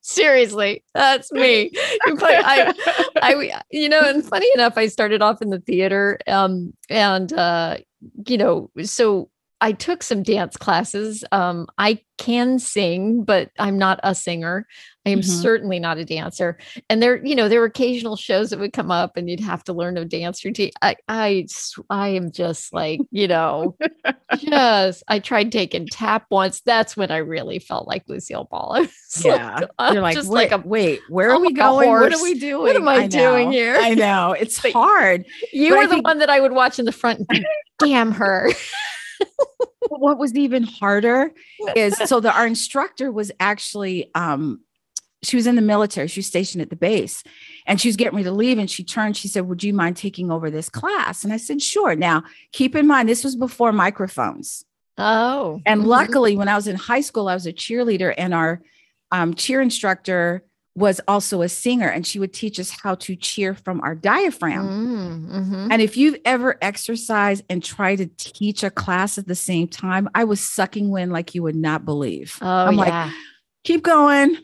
seriously 0.00 0.82
that's 0.94 1.30
me 1.32 1.70
I, 2.06 2.74
I 3.16 3.62
you 3.70 3.88
know 3.88 4.00
and 4.00 4.24
funny 4.24 4.48
enough 4.54 4.78
i 4.78 4.86
started 4.86 5.22
off 5.22 5.42
in 5.42 5.50
the 5.50 5.60
theater 5.60 6.18
um 6.26 6.72
and 6.88 7.32
uh 7.32 7.76
you 8.26 8.38
know 8.38 8.70
so 8.82 9.30
I 9.60 9.72
took 9.72 10.02
some 10.02 10.22
dance 10.22 10.56
classes. 10.56 11.24
Um, 11.32 11.66
I 11.78 12.00
can 12.18 12.58
sing, 12.58 13.24
but 13.24 13.50
I'm 13.58 13.78
not 13.78 14.00
a 14.02 14.14
singer. 14.14 14.66
I 15.06 15.10
am 15.10 15.20
mm-hmm. 15.20 15.40
certainly 15.40 15.78
not 15.78 15.98
a 15.98 16.04
dancer. 16.04 16.58
And 16.90 17.00
there, 17.00 17.24
you 17.24 17.36
know, 17.36 17.48
there 17.48 17.60
were 17.60 17.66
occasional 17.66 18.16
shows 18.16 18.50
that 18.50 18.58
would 18.58 18.72
come 18.72 18.90
up 18.90 19.16
and 19.16 19.30
you'd 19.30 19.38
have 19.38 19.62
to 19.64 19.72
learn 19.72 19.96
a 19.96 20.04
dance 20.04 20.44
routine. 20.44 20.72
I, 20.82 20.96
I, 21.08 21.46
I 21.88 22.08
am 22.08 22.32
just 22.32 22.72
like, 22.72 23.00
you 23.12 23.28
know, 23.28 23.76
just, 24.36 25.04
I 25.06 25.20
tried 25.20 25.52
taking 25.52 25.86
tap 25.86 26.26
once. 26.28 26.60
That's 26.60 26.96
when 26.96 27.12
I 27.12 27.18
really 27.18 27.60
felt 27.60 27.86
like 27.86 28.02
Lucille 28.08 28.48
Ball. 28.50 28.84
yeah. 29.24 29.60
Like, 29.78 29.92
You're 29.92 30.02
like, 30.02 30.16
just 30.16 30.28
wait, 30.28 30.50
like 30.50 30.64
a, 30.64 30.66
wait, 30.66 31.00
where 31.08 31.30
are 31.30 31.40
we 31.40 31.52
going? 31.52 31.88
What 31.88 32.12
are 32.12 32.22
we 32.22 32.34
doing? 32.34 32.62
What 32.62 32.74
am 32.74 32.88
I, 32.88 33.04
I 33.04 33.06
doing 33.06 33.52
here? 33.52 33.76
I 33.78 33.94
know 33.94 34.32
it's 34.38 34.60
but 34.60 34.72
hard. 34.72 35.24
You 35.52 35.76
were 35.76 35.86
the 35.86 35.94
think- 35.94 36.04
one 36.04 36.18
that 36.18 36.30
I 36.30 36.40
would 36.40 36.52
watch 36.52 36.80
in 36.80 36.84
the 36.84 36.92
front. 36.92 37.30
Damn 37.78 38.10
her 38.10 38.50
what 39.88 40.18
was 40.18 40.34
even 40.34 40.62
harder 40.62 41.32
is 41.74 41.96
so 41.96 42.20
the 42.20 42.32
our 42.32 42.46
instructor 42.46 43.10
was 43.12 43.30
actually 43.40 44.10
um 44.14 44.60
she 45.26 45.36
was 45.36 45.46
in 45.46 45.56
the 45.56 45.62
military 45.62 46.08
she 46.08 46.20
was 46.20 46.26
stationed 46.26 46.62
at 46.62 46.70
the 46.70 46.76
base 46.76 47.22
and 47.66 47.80
she 47.80 47.88
was 47.88 47.96
getting 47.96 48.16
ready 48.16 48.24
to 48.24 48.32
leave 48.32 48.58
and 48.58 48.70
she 48.70 48.84
turned 48.84 49.16
she 49.16 49.28
said 49.28 49.48
would 49.48 49.62
you 49.62 49.74
mind 49.74 49.96
taking 49.96 50.30
over 50.30 50.50
this 50.50 50.68
class 50.68 51.24
and 51.24 51.32
i 51.32 51.36
said 51.36 51.60
sure 51.60 51.94
now 51.94 52.22
keep 52.52 52.74
in 52.74 52.86
mind 52.86 53.08
this 53.08 53.24
was 53.24 53.36
before 53.36 53.72
microphones 53.72 54.64
oh 54.98 55.60
and 55.66 55.80
mm-hmm. 55.80 55.90
luckily 55.90 56.36
when 56.36 56.48
i 56.48 56.54
was 56.54 56.66
in 56.66 56.76
high 56.76 57.00
school 57.00 57.28
i 57.28 57.34
was 57.34 57.46
a 57.46 57.52
cheerleader 57.52 58.14
and 58.16 58.32
our 58.34 58.62
um, 59.12 59.34
cheer 59.34 59.60
instructor 59.60 60.42
was 60.76 61.00
also 61.08 61.40
a 61.40 61.48
singer 61.48 61.88
and 61.88 62.06
she 62.06 62.18
would 62.18 62.34
teach 62.34 62.60
us 62.60 62.70
how 62.70 62.94
to 62.94 63.16
cheer 63.16 63.54
from 63.54 63.80
our 63.80 63.94
diaphragm. 63.94 64.68
Mm, 64.68 65.30
mm-hmm. 65.30 65.68
And 65.72 65.80
if 65.80 65.96
you've 65.96 66.18
ever 66.26 66.58
exercised 66.60 67.44
and 67.48 67.64
tried 67.64 67.96
to 67.96 68.06
teach 68.18 68.62
a 68.62 68.68
class 68.68 69.16
at 69.16 69.26
the 69.26 69.34
same 69.34 69.68
time, 69.68 70.06
I 70.14 70.24
was 70.24 70.38
sucking 70.38 70.90
wind 70.90 71.12
like 71.12 71.34
you 71.34 71.42
would 71.42 71.56
not 71.56 71.86
believe. 71.86 72.38
Oh, 72.42 72.46
I'm 72.46 72.74
yeah. 72.74 72.80
like, 73.06 73.14
keep 73.66 73.82
going. 73.82 74.38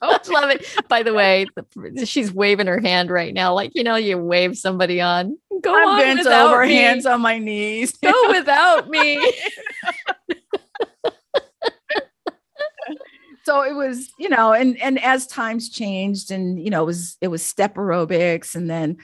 I 0.00 0.20
love 0.28 0.50
it. 0.50 0.64
By 0.88 1.02
the 1.02 1.12
way, 1.12 1.46
she's 2.04 2.32
waving 2.32 2.68
her 2.68 2.80
hand 2.80 3.10
right 3.10 3.34
now, 3.34 3.54
like 3.54 3.72
you 3.74 3.82
know, 3.82 3.96
you 3.96 4.16
wave 4.18 4.56
somebody 4.56 5.00
on. 5.00 5.36
Go 5.60 5.74
I'm 5.74 5.88
on 5.88 5.98
bent 5.98 6.26
over, 6.26 6.64
me. 6.64 6.74
hands 6.74 7.04
on 7.06 7.20
my 7.20 7.38
knees. 7.38 7.92
Go 7.96 8.12
without 8.28 8.88
me. 8.88 9.16
so 13.44 13.62
it 13.62 13.74
was 13.74 14.12
you 14.18 14.28
know 14.28 14.52
and 14.52 14.78
and 14.80 15.02
as 15.02 15.26
times 15.26 15.70
changed 15.70 16.30
and 16.30 16.62
you 16.62 16.68
know 16.70 16.82
it 16.82 16.86
was 16.86 17.16
it 17.22 17.28
was 17.28 17.42
step 17.42 17.76
aerobics 17.76 18.54
and 18.54 18.68
then 18.68 18.98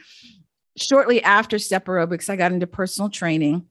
shortly 0.77 1.23
after 1.23 1.59
step 1.59 1.87
aerobics 1.87 2.29
i 2.29 2.37
got 2.37 2.53
into 2.53 2.67
personal 2.67 3.09
training 3.09 3.65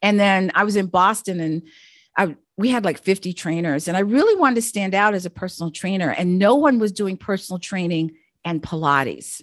and 0.00 0.18
then 0.18 0.50
i 0.54 0.64
was 0.64 0.76
in 0.76 0.86
boston 0.86 1.38
and 1.38 1.68
i 2.16 2.34
we 2.56 2.70
had 2.70 2.84
like 2.84 2.98
50 2.98 3.32
trainers 3.32 3.88
and 3.88 3.96
i 3.96 4.00
really 4.00 4.38
wanted 4.38 4.56
to 4.56 4.62
stand 4.62 4.94
out 4.94 5.14
as 5.14 5.26
a 5.26 5.30
personal 5.30 5.70
trainer 5.70 6.10
and 6.10 6.38
no 6.38 6.54
one 6.54 6.78
was 6.78 6.92
doing 6.92 7.16
personal 7.16 7.58
training 7.58 8.12
and 8.44 8.62
pilates 8.62 9.42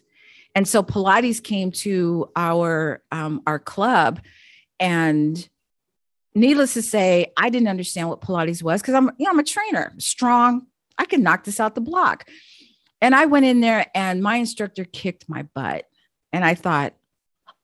and 0.56 0.68
so 0.68 0.84
pilates 0.84 1.42
came 1.42 1.72
to 1.72 2.30
our 2.36 3.02
um, 3.12 3.42
our 3.46 3.60
club 3.60 4.22
and 4.80 5.48
needless 6.34 6.74
to 6.74 6.82
say, 6.82 7.32
I 7.38 7.50
didn't 7.50 7.68
understand 7.68 8.10
what 8.10 8.22
Pilates 8.22 8.64
was 8.64 8.82
because 8.82 8.94
I'm, 8.94 9.12
you 9.18 9.26
know, 9.26 9.32
I'm 9.32 9.40
a 9.40 9.44
trainer, 9.44 9.94
strong. 9.98 10.68
I 10.98 11.06
can 11.06 11.24
knock 11.24 11.44
this 11.44 11.60
out 11.60 11.76
the 11.76 11.82
block. 11.82 12.28
And 13.02 13.16
I 13.16 13.26
went 13.26 13.46
in 13.46 13.62
there 13.62 13.88
and 13.96 14.22
my 14.22 14.36
instructor 14.38 14.86
kicked 14.86 15.28
my 15.28 15.44
butt. 15.44 15.88
And 16.32 16.46
I 16.46 16.56
thought, 16.56 16.94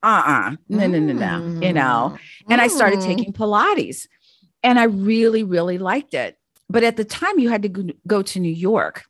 uh-uh, 0.03 0.55
no, 0.69 0.87
no, 0.87 0.99
no, 0.99 1.13
no, 1.13 1.65
you 1.65 1.73
know. 1.73 2.17
And 2.49 2.61
I 2.61 2.67
started 2.67 2.99
mm. 2.99 3.05
taking 3.05 3.33
Pilates. 3.33 4.07
And 4.63 4.79
I 4.79 4.83
really, 4.83 5.43
really 5.43 5.77
liked 5.77 6.13
it. 6.13 6.37
But 6.69 6.83
at 6.83 6.97
the 6.97 7.05
time, 7.05 7.39
you 7.39 7.49
had 7.49 7.63
to 7.63 7.93
go 8.07 8.21
to 8.21 8.39
New 8.39 8.53
York 8.53 9.05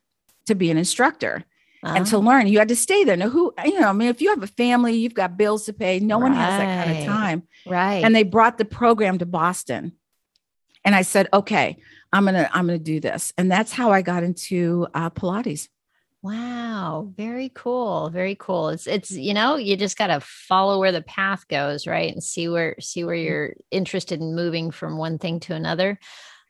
to 0.46 0.54
be 0.54 0.70
an 0.70 0.78
instructor 0.78 1.44
uh-huh. 1.82 1.94
and 1.96 2.06
to 2.06 2.18
learn. 2.18 2.46
You 2.46 2.58
had 2.58 2.68
to 2.68 2.76
stay 2.76 3.04
there. 3.04 3.16
Now, 3.16 3.28
who, 3.28 3.52
you 3.64 3.80
know, 3.80 3.88
I 3.88 3.92
mean, 3.92 4.08
if 4.08 4.20
you 4.20 4.30
have 4.30 4.42
a 4.42 4.48
family, 4.48 4.96
you've 4.96 5.14
got 5.14 5.36
bills 5.36 5.66
to 5.66 5.72
pay, 5.72 6.00
no 6.00 6.16
right. 6.16 6.22
one 6.22 6.32
has 6.34 6.58
that 6.58 6.84
kind 6.84 6.98
of 6.98 7.04
time. 7.04 7.42
Right. 7.66 8.04
And 8.04 8.14
they 8.14 8.22
brought 8.22 8.58
the 8.58 8.64
program 8.64 9.18
to 9.18 9.26
Boston. 9.26 9.92
And 10.84 10.94
I 10.94 11.02
said, 11.02 11.28
okay, 11.32 11.78
I'm 12.12 12.24
going 12.24 12.34
to, 12.34 12.48
I'm 12.56 12.66
going 12.66 12.78
to 12.78 12.84
do 12.84 13.00
this. 13.00 13.32
And 13.36 13.50
that's 13.50 13.72
how 13.72 13.90
I 13.90 14.02
got 14.02 14.22
into 14.22 14.86
uh, 14.94 15.10
Pilates. 15.10 15.68
Wow, 16.22 17.12
very 17.16 17.50
cool. 17.54 18.10
Very 18.10 18.34
cool. 18.34 18.70
It's 18.70 18.86
it's 18.86 19.10
you 19.10 19.34
know, 19.34 19.56
you 19.56 19.76
just 19.76 19.96
got 19.96 20.08
to 20.08 20.20
follow 20.20 20.80
where 20.80 20.92
the 20.92 21.02
path 21.02 21.46
goes, 21.46 21.86
right? 21.86 22.12
And 22.12 22.22
see 22.22 22.48
where 22.48 22.74
see 22.80 23.04
where 23.04 23.16
mm. 23.16 23.24
you're 23.24 23.54
interested 23.70 24.20
in 24.20 24.34
moving 24.34 24.70
from 24.70 24.98
one 24.98 25.18
thing 25.18 25.40
to 25.40 25.54
another. 25.54 25.98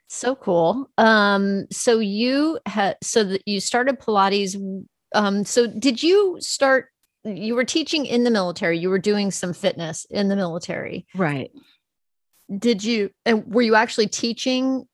So 0.09 0.35
cool. 0.35 0.91
Um 0.97 1.67
so 1.71 1.99
you 1.99 2.59
had 2.65 2.97
so 3.03 3.25
that 3.25 3.47
you 3.47 3.61
started 3.61 4.01
Pilates 4.01 4.57
um, 5.15 5.45
so 5.45 5.67
did 5.67 6.03
you 6.03 6.37
start 6.41 6.89
you 7.25 7.55
were 7.55 7.65
teaching 7.65 8.07
in 8.07 8.25
the 8.25 8.31
military 8.31 8.79
you 8.79 8.91
were 8.91 8.99
doing 8.99 9.31
some 9.31 9.53
fitness 9.53 10.07
in 10.11 10.29
the 10.29 10.37
military 10.37 11.07
right 11.15 11.51
did 12.57 12.83
you 12.85 13.11
and 13.25 13.47
were 13.47 13.63
you 13.63 13.75
actually 13.75 14.07
teaching 14.07 14.87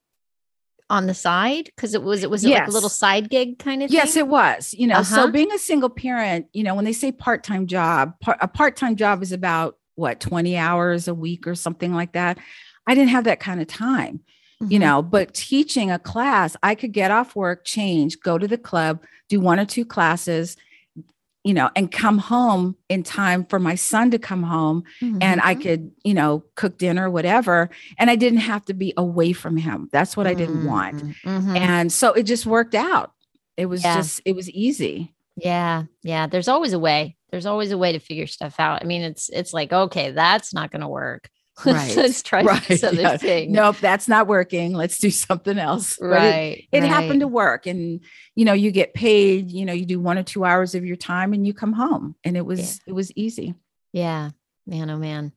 on 0.90 1.06
the 1.06 1.14
side 1.14 1.70
because 1.74 1.94
it 1.94 2.02
was 2.02 2.22
it 2.22 2.30
was 2.30 2.44
yes. 2.44 2.60
like 2.60 2.68
a 2.68 2.72
little 2.72 2.88
side 2.88 3.30
gig 3.30 3.58
kind 3.58 3.82
of 3.82 3.88
thing? 3.88 3.96
yes 3.96 4.16
it 4.16 4.28
was 4.28 4.74
you 4.74 4.86
know 4.86 4.96
uh-huh. 4.96 5.14
so 5.14 5.30
being 5.30 5.50
a 5.52 5.58
single 5.58 5.88
parent 5.88 6.46
you 6.52 6.62
know 6.62 6.74
when 6.74 6.84
they 6.84 6.92
say 6.92 7.10
part-time 7.10 7.66
job 7.66 8.12
par- 8.20 8.36
a 8.40 8.48
part-time 8.48 8.94
job 8.94 9.22
is 9.22 9.32
about 9.32 9.78
what 9.94 10.20
20 10.20 10.56
hours 10.56 11.08
a 11.08 11.14
week 11.14 11.46
or 11.46 11.54
something 11.54 11.94
like 11.94 12.12
that 12.12 12.38
i 12.86 12.94
didn't 12.94 13.08
have 13.08 13.24
that 13.24 13.40
kind 13.40 13.62
of 13.62 13.66
time 13.66 14.20
mm-hmm. 14.62 14.72
you 14.72 14.78
know 14.78 15.00
but 15.00 15.32
teaching 15.32 15.90
a 15.90 15.98
class 15.98 16.54
i 16.62 16.74
could 16.74 16.92
get 16.92 17.10
off 17.10 17.34
work 17.34 17.64
change 17.64 18.20
go 18.20 18.36
to 18.36 18.46
the 18.46 18.58
club 18.58 19.02
do 19.30 19.40
one 19.40 19.58
or 19.58 19.64
two 19.64 19.86
classes 19.86 20.56
you 21.44 21.54
know 21.54 21.70
and 21.76 21.92
come 21.92 22.18
home 22.18 22.76
in 22.88 23.02
time 23.02 23.44
for 23.44 23.58
my 23.58 23.74
son 23.74 24.10
to 24.10 24.18
come 24.18 24.42
home 24.42 24.82
mm-hmm. 25.00 25.18
and 25.20 25.40
i 25.42 25.54
could 25.54 25.92
you 26.02 26.14
know 26.14 26.42
cook 26.56 26.78
dinner 26.78 27.08
whatever 27.08 27.70
and 27.98 28.10
i 28.10 28.16
didn't 28.16 28.40
have 28.40 28.64
to 28.64 28.74
be 28.74 28.92
away 28.96 29.32
from 29.32 29.56
him 29.56 29.88
that's 29.92 30.16
what 30.16 30.26
mm-hmm. 30.26 30.30
i 30.32 30.34
didn't 30.34 30.64
want 30.64 30.96
mm-hmm. 30.96 31.28
mm-hmm. 31.28 31.56
and 31.56 31.92
so 31.92 32.12
it 32.12 32.24
just 32.24 32.46
worked 32.46 32.74
out 32.74 33.12
it 33.56 33.66
was 33.66 33.84
yeah. 33.84 33.96
just 33.96 34.20
it 34.24 34.34
was 34.34 34.50
easy 34.50 35.14
yeah 35.36 35.84
yeah 36.02 36.26
there's 36.26 36.48
always 36.48 36.72
a 36.72 36.78
way 36.78 37.16
there's 37.30 37.46
always 37.46 37.70
a 37.70 37.78
way 37.78 37.92
to 37.92 37.98
figure 37.98 38.26
stuff 38.26 38.58
out 38.58 38.82
i 38.82 38.86
mean 38.86 39.02
it's 39.02 39.28
it's 39.28 39.52
like 39.52 39.72
okay 39.72 40.10
that's 40.10 40.54
not 40.54 40.70
going 40.70 40.80
to 40.82 40.88
work 40.88 41.28
Right. 41.64 41.96
Let's 41.96 42.22
try 42.22 42.42
right. 42.42 42.62
this 42.68 42.82
other 42.82 43.00
yeah. 43.00 43.16
thing. 43.16 43.52
Nope, 43.52 43.76
that's 43.78 44.08
not 44.08 44.26
working. 44.26 44.72
Let's 44.72 44.98
do 44.98 45.10
something 45.10 45.58
else. 45.58 45.98
Right. 46.00 46.66
But 46.70 46.78
it, 46.78 46.84
it 46.84 46.88
right. 46.88 46.90
happened 46.90 47.20
to 47.20 47.28
work. 47.28 47.66
And 47.66 48.00
you 48.34 48.44
know, 48.44 48.52
you 48.52 48.70
get 48.70 48.94
paid, 48.94 49.50
you 49.50 49.64
know, 49.64 49.72
you 49.72 49.86
do 49.86 50.00
one 50.00 50.18
or 50.18 50.22
two 50.22 50.44
hours 50.44 50.74
of 50.74 50.84
your 50.84 50.96
time 50.96 51.32
and 51.32 51.46
you 51.46 51.54
come 51.54 51.72
home. 51.72 52.16
And 52.24 52.36
it 52.36 52.44
was 52.44 52.60
yeah. 52.60 52.90
it 52.90 52.92
was 52.92 53.12
easy. 53.16 53.54
Yeah. 53.92 54.30
Man, 54.66 54.90
oh 54.90 54.96
man. 54.96 55.32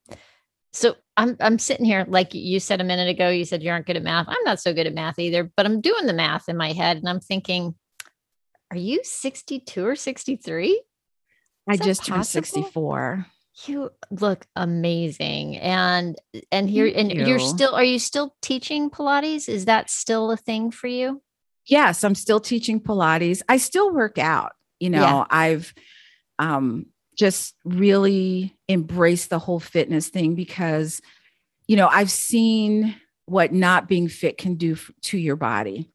So 0.73 0.95
I'm 1.15 1.37
I'm 1.39 1.59
sitting 1.59 1.85
here, 1.85 2.05
like 2.07 2.33
you 2.33 2.59
said 2.59 2.81
a 2.81 2.85
minute 2.85 3.09
ago, 3.09 3.29
you 3.29 3.45
said 3.45 3.61
you 3.61 3.71
aren't 3.71 3.85
good 3.85 3.97
at 3.97 4.03
math. 4.03 4.27
I'm 4.27 4.43
not 4.43 4.59
so 4.59 4.73
good 4.73 4.87
at 4.87 4.93
math 4.93 5.19
either, 5.19 5.51
but 5.55 5.65
I'm 5.65 5.81
doing 5.81 6.05
the 6.05 6.13
math 6.13 6.49
in 6.49 6.57
my 6.57 6.71
head 6.71 6.97
and 6.97 7.07
I'm 7.07 7.19
thinking, 7.19 7.75
are 8.71 8.77
you 8.77 9.01
62 9.03 9.85
or 9.85 9.95
63? 9.95 10.81
I 11.69 11.77
just 11.77 12.05
turned 12.05 12.25
64 12.25 13.25
you 13.65 13.91
look 14.11 14.45
amazing 14.55 15.57
and 15.57 16.15
and 16.51 16.69
here 16.69 16.91
and 16.93 17.11
you. 17.11 17.25
you're 17.25 17.39
still 17.39 17.73
are 17.73 17.83
you 17.83 17.99
still 17.99 18.35
teaching 18.41 18.89
pilates? 18.89 19.49
Is 19.49 19.65
that 19.65 19.89
still 19.89 20.31
a 20.31 20.37
thing 20.37 20.71
for 20.71 20.87
you? 20.87 21.21
Yes 21.65 22.03
i'm 22.03 22.15
still 22.15 22.39
teaching 22.39 22.79
pilates. 22.79 23.41
I 23.49 23.57
still 23.57 23.91
work 23.91 24.17
out 24.17 24.51
you 24.79 24.89
know 24.89 25.01
yeah. 25.01 25.25
i've 25.29 25.73
um 26.39 26.85
just 27.17 27.55
really 27.65 28.55
embraced 28.69 29.29
the 29.29 29.39
whole 29.39 29.59
fitness 29.59 30.09
thing 30.09 30.35
because 30.35 31.01
you 31.67 31.75
know 31.75 31.87
i've 31.87 32.11
seen 32.11 32.95
what 33.25 33.51
not 33.51 33.87
being 33.87 34.07
fit 34.07 34.37
can 34.37 34.55
do 34.55 34.73
f- 34.73 34.91
to 35.01 35.17
your 35.17 35.35
body. 35.35 35.91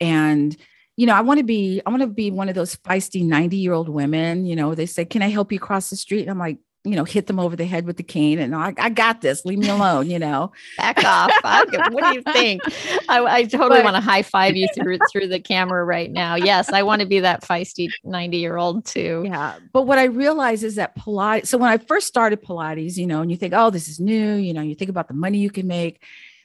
And 0.00 0.56
you 0.96 1.06
know 1.06 1.14
i 1.14 1.20
want 1.22 1.38
to 1.38 1.44
be 1.44 1.80
i 1.86 1.90
want 1.90 2.02
to 2.02 2.06
be 2.06 2.30
one 2.30 2.48
of 2.48 2.54
those 2.54 2.76
feisty 2.76 3.24
90 3.24 3.56
year 3.56 3.72
old 3.72 3.88
women 3.88 4.46
you 4.46 4.56
know 4.56 4.74
they 4.74 4.86
say 4.86 5.04
can 5.04 5.20
i 5.20 5.28
help 5.28 5.52
you 5.52 5.58
cross 5.58 5.90
the 5.90 5.96
street? 5.96 6.22
And 6.22 6.30
i'm 6.30 6.38
like 6.38 6.58
you 6.86 6.96
know, 6.96 7.04
hit 7.04 7.26
them 7.26 7.38
over 7.38 7.56
the 7.56 7.66
head 7.66 7.84
with 7.84 7.96
the 7.96 8.02
cane 8.02 8.38
and 8.38 8.54
oh, 8.54 8.58
I, 8.58 8.74
I 8.78 8.88
got 8.90 9.20
this, 9.20 9.44
leave 9.44 9.58
me 9.58 9.68
alone, 9.68 10.08
you 10.08 10.18
know. 10.18 10.52
Back 10.78 11.04
off. 11.04 11.32
what 11.90 12.04
do 12.04 12.14
you 12.14 12.22
think? 12.32 12.62
I, 13.08 13.24
I 13.24 13.44
totally 13.44 13.82
want 13.82 13.96
to 13.96 14.00
high 14.00 14.22
five 14.22 14.56
you 14.56 14.68
through 14.74 14.98
through 15.10 15.28
the 15.28 15.40
camera 15.40 15.84
right 15.84 16.10
now. 16.10 16.36
Yes, 16.36 16.72
I 16.72 16.82
want 16.82 17.00
to 17.00 17.06
be 17.06 17.20
that 17.20 17.42
feisty 17.42 17.88
90 18.04 18.36
year 18.36 18.56
old 18.56 18.84
too. 18.84 19.24
Yeah. 19.26 19.58
But 19.72 19.82
what 19.82 19.98
I 19.98 20.04
realize 20.04 20.62
is 20.62 20.76
that 20.76 20.96
Pilates, 20.96 21.46
so 21.46 21.58
when 21.58 21.70
I 21.70 21.78
first 21.78 22.06
started 22.06 22.42
Pilates, 22.42 22.96
you 22.96 23.06
know, 23.06 23.20
and 23.20 23.30
you 23.30 23.36
think, 23.36 23.52
oh, 23.54 23.70
this 23.70 23.88
is 23.88 24.00
new, 24.00 24.34
you 24.34 24.54
know, 24.54 24.62
you 24.62 24.74
think 24.74 24.90
about 24.90 25.08
the 25.08 25.14
money 25.14 25.38
you 25.38 25.50
can 25.50 25.66
make. 25.66 26.02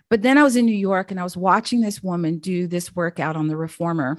But 0.09 0.23
then 0.23 0.37
I 0.37 0.43
was 0.43 0.55
in 0.55 0.65
New 0.65 0.75
York 0.75 1.11
and 1.11 1.19
I 1.19 1.23
was 1.23 1.37
watching 1.37 1.81
this 1.81 2.03
woman 2.03 2.39
do 2.39 2.67
this 2.67 2.95
workout 2.95 3.37
on 3.37 3.47
the 3.47 3.55
reformer. 3.55 4.17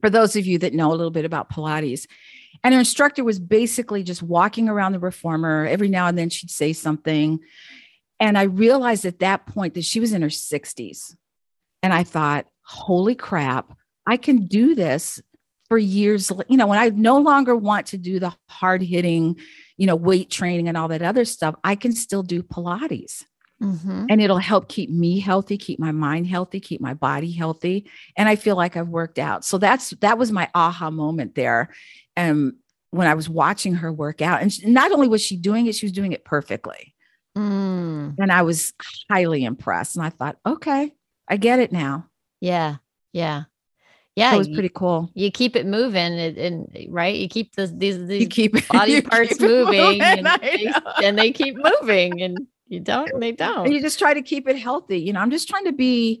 For 0.00 0.10
those 0.10 0.36
of 0.36 0.46
you 0.46 0.58
that 0.58 0.74
know 0.74 0.90
a 0.90 0.94
little 0.94 1.10
bit 1.10 1.24
about 1.24 1.50
Pilates, 1.50 2.06
and 2.64 2.74
her 2.74 2.80
instructor 2.80 3.24
was 3.24 3.38
basically 3.38 4.02
just 4.02 4.22
walking 4.22 4.68
around 4.68 4.92
the 4.92 4.98
reformer. 4.98 5.66
Every 5.66 5.88
now 5.88 6.06
and 6.06 6.18
then 6.18 6.30
she'd 6.30 6.50
say 6.50 6.72
something. 6.72 7.40
And 8.20 8.36
I 8.36 8.42
realized 8.42 9.04
at 9.04 9.20
that 9.20 9.46
point 9.46 9.74
that 9.74 9.84
she 9.84 10.00
was 10.00 10.12
in 10.12 10.22
her 10.22 10.28
60s. 10.28 11.14
And 11.82 11.92
I 11.92 12.02
thought, 12.02 12.46
holy 12.62 13.14
crap, 13.14 13.72
I 14.06 14.16
can 14.16 14.46
do 14.46 14.74
this 14.74 15.22
for 15.68 15.78
years. 15.78 16.32
You 16.48 16.56
know, 16.56 16.66
when 16.66 16.78
I 16.78 16.88
no 16.88 17.18
longer 17.18 17.54
want 17.54 17.86
to 17.88 17.98
do 17.98 18.18
the 18.18 18.34
hard 18.48 18.82
hitting, 18.82 19.38
you 19.76 19.86
know, 19.86 19.96
weight 19.96 20.30
training 20.30 20.68
and 20.68 20.76
all 20.76 20.88
that 20.88 21.02
other 21.02 21.24
stuff, 21.24 21.54
I 21.62 21.76
can 21.76 21.92
still 21.92 22.22
do 22.24 22.42
Pilates. 22.42 23.24
Mm-hmm. 23.62 24.06
And 24.08 24.20
it'll 24.20 24.38
help 24.38 24.68
keep 24.68 24.88
me 24.88 25.18
healthy, 25.18 25.58
keep 25.58 25.80
my 25.80 25.90
mind 25.90 26.28
healthy, 26.28 26.60
keep 26.60 26.80
my 26.80 26.94
body 26.94 27.32
healthy. 27.32 27.90
And 28.16 28.28
I 28.28 28.36
feel 28.36 28.54
like 28.54 28.76
I've 28.76 28.88
worked 28.88 29.18
out. 29.18 29.44
So 29.44 29.58
that's 29.58 29.90
that 30.00 30.16
was 30.16 30.30
my 30.30 30.48
aha 30.54 30.90
moment 30.90 31.34
there. 31.34 31.70
And 32.18 32.30
um, 32.32 32.56
when 32.90 33.06
I 33.06 33.14
was 33.14 33.28
watching 33.28 33.74
her 33.74 33.92
work 33.92 34.20
out, 34.20 34.42
and 34.42 34.52
she, 34.52 34.66
not 34.66 34.90
only 34.90 35.06
was 35.06 35.22
she 35.22 35.36
doing 35.36 35.66
it, 35.66 35.76
she 35.76 35.86
was 35.86 35.92
doing 35.92 36.12
it 36.12 36.24
perfectly. 36.24 36.94
Mm. 37.36 38.16
And 38.18 38.32
I 38.32 38.42
was 38.42 38.72
highly 39.08 39.44
impressed. 39.44 39.94
And 39.94 40.04
I 40.04 40.10
thought, 40.10 40.36
okay, 40.44 40.92
I 41.28 41.36
get 41.36 41.60
it 41.60 41.70
now. 41.70 42.08
Yeah. 42.40 42.76
Yeah. 43.12 43.44
Yeah. 44.16 44.34
It 44.34 44.38
was 44.38 44.48
pretty 44.48 44.70
cool. 44.70 45.10
You 45.14 45.30
keep 45.30 45.54
it 45.54 45.64
moving 45.64 46.18
and, 46.18 46.36
and 46.36 46.86
right. 46.88 47.14
You 47.14 47.28
keep 47.28 47.54
the, 47.54 47.68
these, 47.68 48.04
these 48.06 48.22
you 48.22 48.26
keep, 48.26 48.68
body 48.68 48.94
you 48.94 49.02
parts 49.02 49.38
keep 49.38 49.42
moving, 49.42 49.80
moving 49.80 50.02
and, 50.02 50.26
they, 50.42 50.72
and 51.04 51.16
they 51.16 51.30
keep 51.30 51.56
moving 51.56 52.20
and 52.20 52.48
you 52.66 52.80
don't, 52.80 53.12
and 53.12 53.22
they 53.22 53.32
don't. 53.32 53.66
And 53.66 53.74
you 53.74 53.80
just 53.80 54.00
try 54.00 54.12
to 54.12 54.22
keep 54.22 54.48
it 54.48 54.58
healthy. 54.58 54.98
You 54.98 55.12
know, 55.12 55.20
I'm 55.20 55.30
just 55.30 55.48
trying 55.48 55.66
to 55.66 55.72
be, 55.72 56.20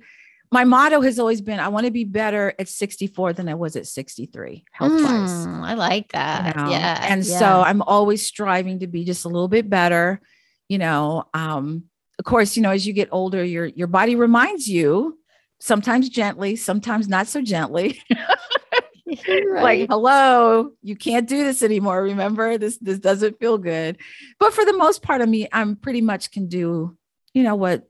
my 0.50 0.64
motto 0.64 1.00
has 1.00 1.18
always 1.18 1.40
been 1.40 1.60
I 1.60 1.68
want 1.68 1.86
to 1.86 1.92
be 1.92 2.04
better 2.04 2.54
at 2.58 2.68
64 2.68 3.34
than 3.34 3.48
I 3.48 3.54
was 3.54 3.76
at 3.76 3.86
63 3.86 4.64
health 4.72 4.92
wise. 4.92 5.46
Mm, 5.46 5.62
I 5.62 5.74
like 5.74 6.12
that. 6.12 6.56
You 6.56 6.62
know? 6.62 6.70
Yeah. 6.70 7.06
And 7.08 7.24
yeah. 7.24 7.38
so 7.38 7.60
I'm 7.62 7.82
always 7.82 8.24
striving 8.24 8.80
to 8.80 8.86
be 8.86 9.04
just 9.04 9.24
a 9.24 9.28
little 9.28 9.48
bit 9.48 9.68
better. 9.68 10.20
You 10.68 10.78
know, 10.78 11.24
um, 11.34 11.84
of 12.18 12.24
course, 12.24 12.56
you 12.56 12.62
know, 12.62 12.70
as 12.70 12.86
you 12.86 12.92
get 12.92 13.08
older, 13.12 13.44
your 13.44 13.66
your 13.66 13.86
body 13.86 14.16
reminds 14.16 14.68
you, 14.68 15.18
sometimes 15.60 16.08
gently, 16.08 16.56
sometimes 16.56 17.08
not 17.08 17.26
so 17.26 17.42
gently. 17.42 18.02
right. 19.28 19.62
Like, 19.62 19.88
hello, 19.88 20.72
you 20.82 20.96
can't 20.96 21.28
do 21.28 21.44
this 21.44 21.62
anymore. 21.62 22.02
Remember, 22.02 22.58
this 22.58 22.76
this 22.78 22.98
doesn't 22.98 23.38
feel 23.38 23.58
good. 23.58 23.98
But 24.38 24.52
for 24.52 24.64
the 24.64 24.76
most 24.76 25.02
part 25.02 25.20
of 25.20 25.28
me, 25.28 25.48
I'm 25.52 25.76
pretty 25.76 26.00
much 26.00 26.30
can 26.30 26.48
do, 26.48 26.96
you 27.32 27.42
know, 27.42 27.54
what 27.54 27.88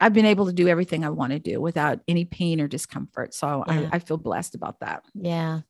I've 0.00 0.12
been 0.12 0.26
able 0.26 0.46
to 0.46 0.52
do 0.52 0.68
everything 0.68 1.04
I 1.04 1.10
want 1.10 1.32
to 1.32 1.38
do 1.38 1.60
without 1.60 2.00
any 2.06 2.24
pain 2.24 2.60
or 2.60 2.68
discomfort. 2.68 3.34
So 3.34 3.64
yeah. 3.66 3.88
I, 3.92 3.96
I 3.96 3.98
feel 3.98 4.16
blessed 4.16 4.54
about 4.54 4.80
that. 4.80 5.04
Yeah. 5.14 5.60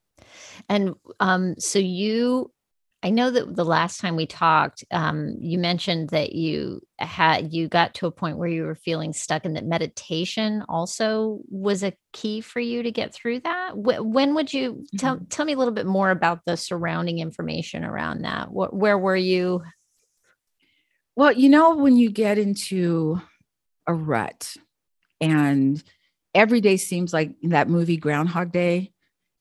And 0.68 0.94
um, 1.20 1.54
so 1.58 1.78
you 1.78 2.50
I 3.00 3.10
know 3.10 3.30
that 3.30 3.54
the 3.54 3.64
last 3.64 4.00
time 4.00 4.16
we 4.16 4.26
talked, 4.26 4.84
um, 4.90 5.36
you 5.38 5.56
mentioned 5.56 6.08
that 6.10 6.32
you 6.32 6.80
had 6.98 7.52
you 7.52 7.68
got 7.68 7.94
to 7.94 8.06
a 8.06 8.10
point 8.10 8.38
where 8.38 8.48
you 8.48 8.64
were 8.64 8.74
feeling 8.74 9.12
stuck, 9.12 9.44
and 9.44 9.54
that 9.54 9.64
meditation 9.64 10.64
also 10.68 11.38
was 11.48 11.84
a 11.84 11.94
key 12.12 12.40
for 12.40 12.58
you 12.58 12.82
to 12.82 12.90
get 12.90 13.14
through 13.14 13.40
that. 13.40 13.76
when 13.76 14.34
would 14.34 14.52
you 14.52 14.84
tell 14.98 15.16
mm-hmm. 15.16 15.26
tell 15.26 15.46
me 15.46 15.52
a 15.52 15.56
little 15.56 15.74
bit 15.74 15.86
more 15.86 16.10
about 16.10 16.44
the 16.44 16.56
surrounding 16.56 17.20
information 17.20 17.84
around 17.84 18.22
that? 18.22 18.50
What, 18.50 18.74
where 18.74 18.98
were 18.98 19.16
you? 19.16 19.62
Well, 21.14 21.32
you 21.32 21.48
know, 21.50 21.76
when 21.76 21.96
you 21.96 22.10
get 22.10 22.36
into 22.36 23.22
a 23.88 23.94
rut, 23.94 24.54
and 25.20 25.82
every 26.34 26.60
day 26.60 26.76
seems 26.76 27.12
like 27.12 27.34
that 27.42 27.68
movie 27.68 27.96
Groundhog 27.96 28.52
Day 28.52 28.92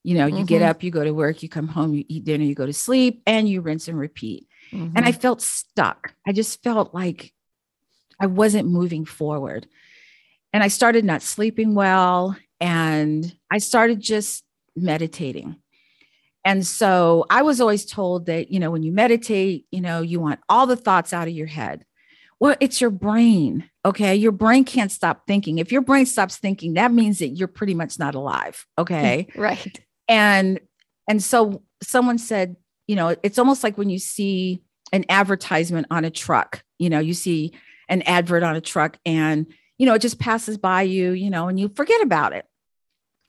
you 0.07 0.13
know, 0.13 0.25
you 0.25 0.35
mm-hmm. 0.35 0.45
get 0.45 0.61
up, 0.61 0.83
you 0.83 0.89
go 0.89 1.03
to 1.03 1.13
work, 1.13 1.43
you 1.43 1.49
come 1.49 1.67
home, 1.67 1.93
you 1.93 2.05
eat 2.07 2.23
dinner, 2.23 2.45
you 2.45 2.55
go 2.55 2.65
to 2.65 2.71
sleep, 2.71 3.21
and 3.27 3.49
you 3.49 3.59
rinse 3.59 3.89
and 3.89 3.99
repeat. 3.99 4.47
Mm-hmm. 4.71 4.95
And 4.95 5.05
I 5.05 5.11
mm-hmm. 5.11 5.19
felt 5.19 5.41
stuck. 5.41 6.13
I 6.25 6.31
just 6.31 6.63
felt 6.63 6.93
like 6.93 7.33
I 8.17 8.27
wasn't 8.27 8.69
moving 8.69 9.03
forward. 9.03 9.67
And 10.53 10.63
I 10.63 10.69
started 10.69 11.03
not 11.03 11.23
sleeping 11.23 11.75
well. 11.75 12.37
And 12.61 13.35
I 13.51 13.57
started 13.57 13.99
just 13.99 14.45
meditating. 14.77 15.57
And 16.45 16.65
so 16.65 17.25
I 17.29 17.41
was 17.41 17.59
always 17.59 17.85
told 17.85 18.27
that, 18.27 18.49
you 18.49 18.61
know, 18.61 18.71
when 18.71 18.83
you 18.83 18.93
meditate, 18.93 19.65
you 19.71 19.81
know, 19.81 20.01
you 20.01 20.21
want 20.21 20.39
all 20.47 20.67
the 20.67 20.77
thoughts 20.77 21.11
out 21.11 21.27
of 21.27 21.33
your 21.33 21.47
head. 21.47 21.83
Well, 22.39 22.55
it's 22.59 22.79
your 22.79 22.91
brain. 22.91 23.69
Okay. 23.83 24.15
Your 24.15 24.31
brain 24.31 24.63
can't 24.63 24.91
stop 24.91 25.25
thinking. 25.25 25.57
If 25.57 25.71
your 25.71 25.81
brain 25.81 26.05
stops 26.05 26.37
thinking, 26.37 26.75
that 26.75 26.91
means 26.91 27.19
that 27.19 27.29
you're 27.29 27.47
pretty 27.47 27.73
much 27.73 27.97
not 27.97 28.15
alive. 28.15 28.65
Okay. 28.77 29.27
right 29.35 29.79
and 30.07 30.59
and 31.07 31.21
so 31.21 31.61
someone 31.81 32.17
said 32.17 32.55
you 32.87 32.95
know 32.95 33.15
it's 33.23 33.37
almost 33.37 33.63
like 33.63 33.77
when 33.77 33.89
you 33.89 33.99
see 33.99 34.61
an 34.91 35.05
advertisement 35.09 35.87
on 35.91 36.05
a 36.05 36.09
truck 36.09 36.63
you 36.79 36.89
know 36.89 36.99
you 36.99 37.13
see 37.13 37.53
an 37.89 38.01
advert 38.03 38.43
on 38.43 38.55
a 38.55 38.61
truck 38.61 38.97
and 39.05 39.47
you 39.77 39.85
know 39.85 39.93
it 39.93 40.01
just 40.01 40.19
passes 40.19 40.57
by 40.57 40.81
you 40.81 41.11
you 41.11 41.29
know 41.29 41.47
and 41.47 41.59
you 41.59 41.69
forget 41.69 42.01
about 42.01 42.33
it 42.33 42.45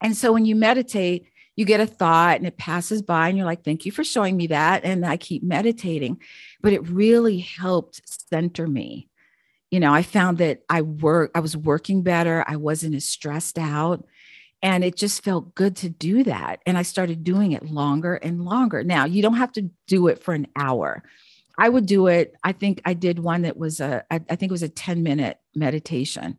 and 0.01 0.17
so 0.17 0.33
when 0.33 0.45
you 0.45 0.55
meditate 0.55 1.27
you 1.59 1.65
get 1.65 1.81
a 1.81 1.87
thought 1.87 2.37
and 2.37 2.47
it 2.47 2.57
passes 2.57 3.03
by 3.03 3.29
and 3.29 3.37
you're 3.37 3.45
like 3.45 3.65
thank 3.65 3.85
you 3.85 3.91
for 3.91 4.05
showing 4.05 4.37
me 4.37 4.47
that 4.47 4.85
and 4.85 5.05
i 5.05 5.17
keep 5.17 5.43
meditating 5.43 6.21
but 6.63 6.73
it 6.73 6.89
really 6.89 7.39
helped 7.41 8.01
center 8.31 8.69
me 8.69 9.09
you 9.71 9.81
know 9.81 9.93
i 9.93 10.03
found 10.03 10.39
that 10.39 10.63
i 10.69 10.83
work 10.83 11.33
i 11.35 11.41
was 11.41 11.57
working 11.57 12.03
better 12.03 12.45
i 12.47 12.55
wasn't 12.55 12.95
as 12.95 13.05
stressed 13.05 13.59
out 13.59 14.05
and 14.63 14.83
it 14.83 14.97
just 14.97 15.23
felt 15.23 15.55
good 15.55 15.77
to 15.77 15.89
do 15.89 16.25
that. 16.25 16.61
And 16.67 16.77
I 16.77 16.83
started 16.83 17.23
doing 17.23 17.53
it 17.53 17.71
longer 17.71 18.15
and 18.15 18.45
longer. 18.45 18.83
Now, 18.83 19.05
you 19.05 19.23
don't 19.23 19.37
have 19.37 19.53
to 19.53 19.71
do 19.87 20.09
it 20.09 20.23
for 20.23 20.35
an 20.35 20.49
hour. 20.57 21.05
I 21.57 21.69
would 21.69 21.87
do 21.87 22.07
it. 22.09 22.35
I 22.43 22.53
think 22.53 22.81
I 22.85 22.95
did 22.95 23.19
one 23.19 23.43
that 23.43 23.57
was 23.57 23.81
a, 23.81 24.05
I 24.11 24.19
think 24.19 24.43
it 24.45 24.51
was 24.51 24.63
a 24.63 24.69
10 24.69 25.03
minute 25.03 25.39
meditation 25.55 26.39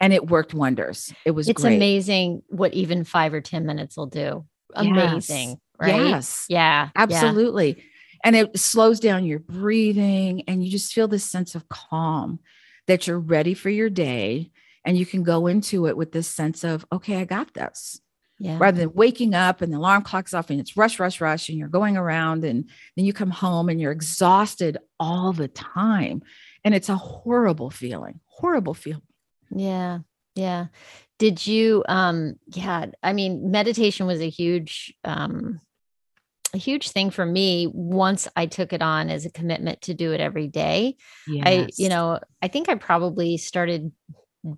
and 0.00 0.12
it 0.12 0.28
worked 0.28 0.54
wonders. 0.54 1.12
It 1.24 1.32
was 1.32 1.48
It's 1.48 1.62
great. 1.62 1.76
amazing 1.76 2.42
what 2.48 2.72
even 2.74 3.04
five 3.04 3.34
or 3.34 3.40
10 3.40 3.66
minutes 3.66 3.96
will 3.96 4.06
do. 4.06 4.46
Amazing. 4.74 5.48
Yes. 5.50 5.58
Right. 5.78 6.06
Yes. 6.06 6.46
Yeah. 6.48 6.88
Absolutely. 6.96 7.76
Yeah. 7.76 7.82
And 8.24 8.36
it 8.36 8.58
slows 8.58 8.98
down 8.98 9.24
your 9.24 9.38
breathing 9.38 10.42
and 10.48 10.64
you 10.64 10.70
just 10.70 10.92
feel 10.92 11.06
this 11.06 11.24
sense 11.24 11.54
of 11.54 11.68
calm 11.68 12.40
that 12.88 13.06
you're 13.06 13.20
ready 13.20 13.54
for 13.54 13.70
your 13.70 13.90
day 13.90 14.50
and 14.84 14.96
you 14.96 15.06
can 15.06 15.22
go 15.22 15.46
into 15.46 15.86
it 15.86 15.96
with 15.96 16.12
this 16.12 16.26
sense 16.26 16.64
of 16.64 16.84
okay 16.90 17.16
i 17.18 17.24
got 17.24 17.52
this 17.54 18.00
yeah. 18.38 18.56
rather 18.58 18.78
than 18.78 18.94
waking 18.94 19.34
up 19.34 19.60
and 19.60 19.72
the 19.72 19.76
alarm 19.76 20.02
clock's 20.02 20.34
off 20.34 20.50
and 20.50 20.58
it's 20.58 20.76
rush 20.76 20.98
rush 20.98 21.20
rush 21.20 21.48
and 21.48 21.58
you're 21.58 21.68
going 21.68 21.96
around 21.96 22.44
and 22.44 22.68
then 22.96 23.04
you 23.04 23.12
come 23.12 23.30
home 23.30 23.68
and 23.68 23.80
you're 23.80 23.92
exhausted 23.92 24.78
all 24.98 25.32
the 25.32 25.48
time 25.48 26.22
and 26.64 26.74
it's 26.74 26.88
a 26.88 26.96
horrible 26.96 27.70
feeling 27.70 28.18
horrible 28.26 28.74
feeling 28.74 29.02
yeah 29.50 29.98
yeah 30.34 30.66
did 31.18 31.46
you 31.46 31.84
um 31.88 32.34
yeah 32.46 32.86
i 33.02 33.12
mean 33.12 33.50
meditation 33.50 34.06
was 34.06 34.20
a 34.20 34.28
huge 34.28 34.94
um 35.04 35.60
a 36.54 36.58
huge 36.58 36.90
thing 36.90 37.10
for 37.10 37.26
me 37.26 37.66
once 37.70 38.26
I 38.34 38.46
took 38.46 38.72
it 38.72 38.80
on 38.80 39.10
as 39.10 39.26
a 39.26 39.30
commitment 39.30 39.82
to 39.82 39.92
do 39.92 40.12
it 40.12 40.20
every 40.20 40.48
day. 40.48 40.96
Yes. 41.26 41.44
I, 41.46 41.68
you 41.76 41.90
know, 41.90 42.20
I 42.40 42.48
think 42.48 42.70
I 42.70 42.76
probably 42.76 43.36
started 43.36 43.92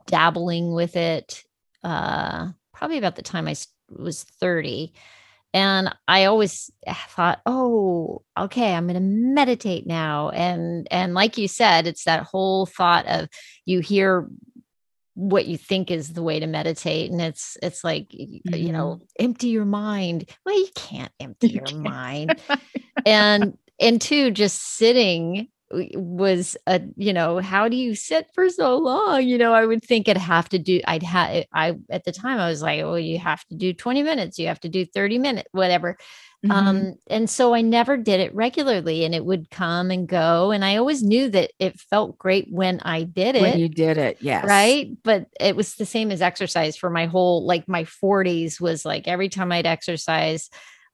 dabbling 0.06 0.72
with 0.72 0.96
it 0.96 1.42
uh, 1.82 2.48
probably 2.72 2.98
about 2.98 3.16
the 3.16 3.22
time 3.22 3.48
I 3.48 3.56
was 3.88 4.24
30. 4.24 4.92
And 5.52 5.92
I 6.06 6.26
always 6.26 6.70
thought, 7.08 7.40
oh, 7.44 8.22
okay, 8.38 8.72
I'm 8.72 8.86
going 8.86 8.94
to 8.94 9.00
meditate 9.00 9.84
now. 9.84 10.30
And 10.30 10.86
and 10.92 11.12
like 11.12 11.38
you 11.38 11.48
said, 11.48 11.88
it's 11.88 12.04
that 12.04 12.22
whole 12.22 12.66
thought 12.66 13.06
of 13.06 13.28
you 13.64 13.80
hear 13.80 14.28
what 15.14 15.46
you 15.46 15.56
think 15.56 15.90
is 15.90 16.12
the 16.12 16.22
way 16.22 16.40
to 16.40 16.46
meditate 16.46 17.10
and 17.10 17.20
it's 17.20 17.56
it's 17.62 17.82
like 17.82 18.08
mm-hmm. 18.08 18.54
you 18.54 18.72
know 18.72 19.00
empty 19.18 19.48
your 19.48 19.64
mind. 19.64 20.28
Well 20.44 20.58
you 20.58 20.68
can't 20.74 21.12
empty 21.20 21.48
your 21.48 21.78
mind. 21.78 22.40
And 23.06 23.56
and 23.80 23.98
two 23.98 24.30
just 24.30 24.60
sitting 24.76 25.48
was 25.70 26.56
a 26.66 26.80
you 26.96 27.12
know 27.12 27.38
how 27.38 27.68
do 27.68 27.76
you 27.76 27.94
sit 27.94 28.28
for 28.34 28.48
so 28.48 28.76
long? 28.76 29.22
You 29.22 29.38
know 29.38 29.54
i 29.54 29.64
would 29.64 29.84
think 29.84 30.08
i'd 30.08 30.16
have 30.16 30.48
to 30.48 30.58
do 30.58 30.80
i'd 30.86 31.02
have 31.02 31.44
i 31.52 31.76
at 31.88 32.04
the 32.04 32.12
time 32.12 32.38
i 32.38 32.48
was 32.48 32.62
like 32.62 32.82
well 32.82 32.98
you 32.98 33.18
have 33.18 33.44
to 33.46 33.54
do 33.54 33.72
20 33.72 34.02
minutes 34.02 34.38
you 34.38 34.48
have 34.48 34.60
to 34.60 34.68
do 34.68 34.84
30 34.84 35.18
minutes 35.18 35.48
whatever. 35.52 35.96
Mm-hmm. 36.44 36.52
um 36.52 36.94
and 37.08 37.28
so 37.28 37.54
i 37.54 37.60
never 37.60 37.98
did 37.98 38.18
it 38.18 38.34
regularly 38.34 39.04
and 39.04 39.14
it 39.14 39.26
would 39.26 39.50
come 39.50 39.90
and 39.90 40.08
go 40.08 40.52
and 40.52 40.64
i 40.64 40.76
always 40.76 41.02
knew 41.02 41.28
that 41.28 41.52
it 41.58 41.78
felt 41.78 42.16
great 42.16 42.48
when 42.50 42.80
i 42.80 43.02
did 43.02 43.36
it 43.36 43.42
when 43.42 43.58
you 43.58 43.68
did 43.68 43.98
it 43.98 44.16
yes. 44.20 44.46
right? 44.46 44.90
But 45.02 45.26
it 45.38 45.54
was 45.54 45.74
the 45.74 45.84
same 45.84 46.10
as 46.10 46.22
exercise 46.22 46.78
for 46.78 46.88
my 46.88 47.04
whole 47.04 47.44
like 47.44 47.68
my 47.68 47.84
40s 47.84 48.58
was 48.58 48.86
like 48.86 49.06
every 49.06 49.28
time 49.28 49.52
i'd 49.52 49.66
exercise 49.66 50.48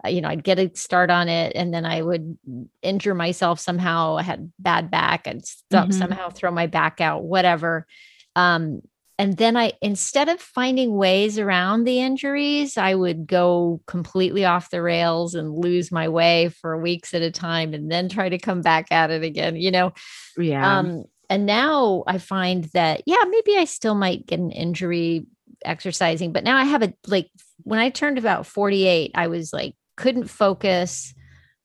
you 0.04 0.20
know, 0.20 0.28
I'd 0.28 0.44
get 0.44 0.58
a 0.58 0.70
start 0.74 1.10
on 1.10 1.28
it 1.28 1.52
and 1.54 1.72
then 1.72 1.84
I 1.84 2.02
would 2.02 2.38
injure 2.82 3.14
myself 3.14 3.60
somehow. 3.60 4.16
I 4.16 4.22
had 4.22 4.52
bad 4.58 4.90
back. 4.90 5.26
I'd 5.26 5.42
mm-hmm. 5.42 5.90
somehow 5.90 6.30
throw 6.30 6.50
my 6.50 6.66
back 6.66 7.00
out, 7.00 7.24
whatever. 7.24 7.86
Um, 8.34 8.82
and 9.18 9.36
then 9.38 9.56
I, 9.56 9.72
instead 9.80 10.28
of 10.28 10.40
finding 10.40 10.94
ways 10.94 11.38
around 11.38 11.84
the 11.84 12.00
injuries, 12.00 12.76
I 12.76 12.94
would 12.94 13.26
go 13.26 13.80
completely 13.86 14.44
off 14.44 14.68
the 14.68 14.82
rails 14.82 15.34
and 15.34 15.56
lose 15.56 15.90
my 15.90 16.08
way 16.10 16.50
for 16.50 16.76
weeks 16.76 17.14
at 17.14 17.22
a 17.22 17.30
time 17.30 17.72
and 17.72 17.90
then 17.90 18.10
try 18.10 18.28
to 18.28 18.38
come 18.38 18.60
back 18.60 18.92
at 18.92 19.10
it 19.10 19.22
again, 19.22 19.56
you 19.56 19.70
know? 19.70 19.94
Yeah. 20.36 20.78
Um, 20.78 21.04
and 21.30 21.46
now 21.46 22.04
I 22.06 22.18
find 22.18 22.64
that, 22.74 23.02
yeah, 23.06 23.24
maybe 23.28 23.56
I 23.56 23.64
still 23.64 23.94
might 23.94 24.26
get 24.26 24.38
an 24.38 24.50
injury 24.50 25.24
exercising, 25.64 26.32
but 26.32 26.44
now 26.44 26.56
I 26.56 26.64
have 26.64 26.82
a 26.82 26.92
like 27.06 27.30
when 27.62 27.80
I 27.80 27.88
turned 27.88 28.18
about 28.18 28.46
48, 28.46 29.12
I 29.14 29.28
was 29.28 29.52
like, 29.52 29.74
couldn't 29.96 30.28
focus, 30.28 31.14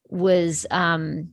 was 0.09 0.65
um 0.71 1.29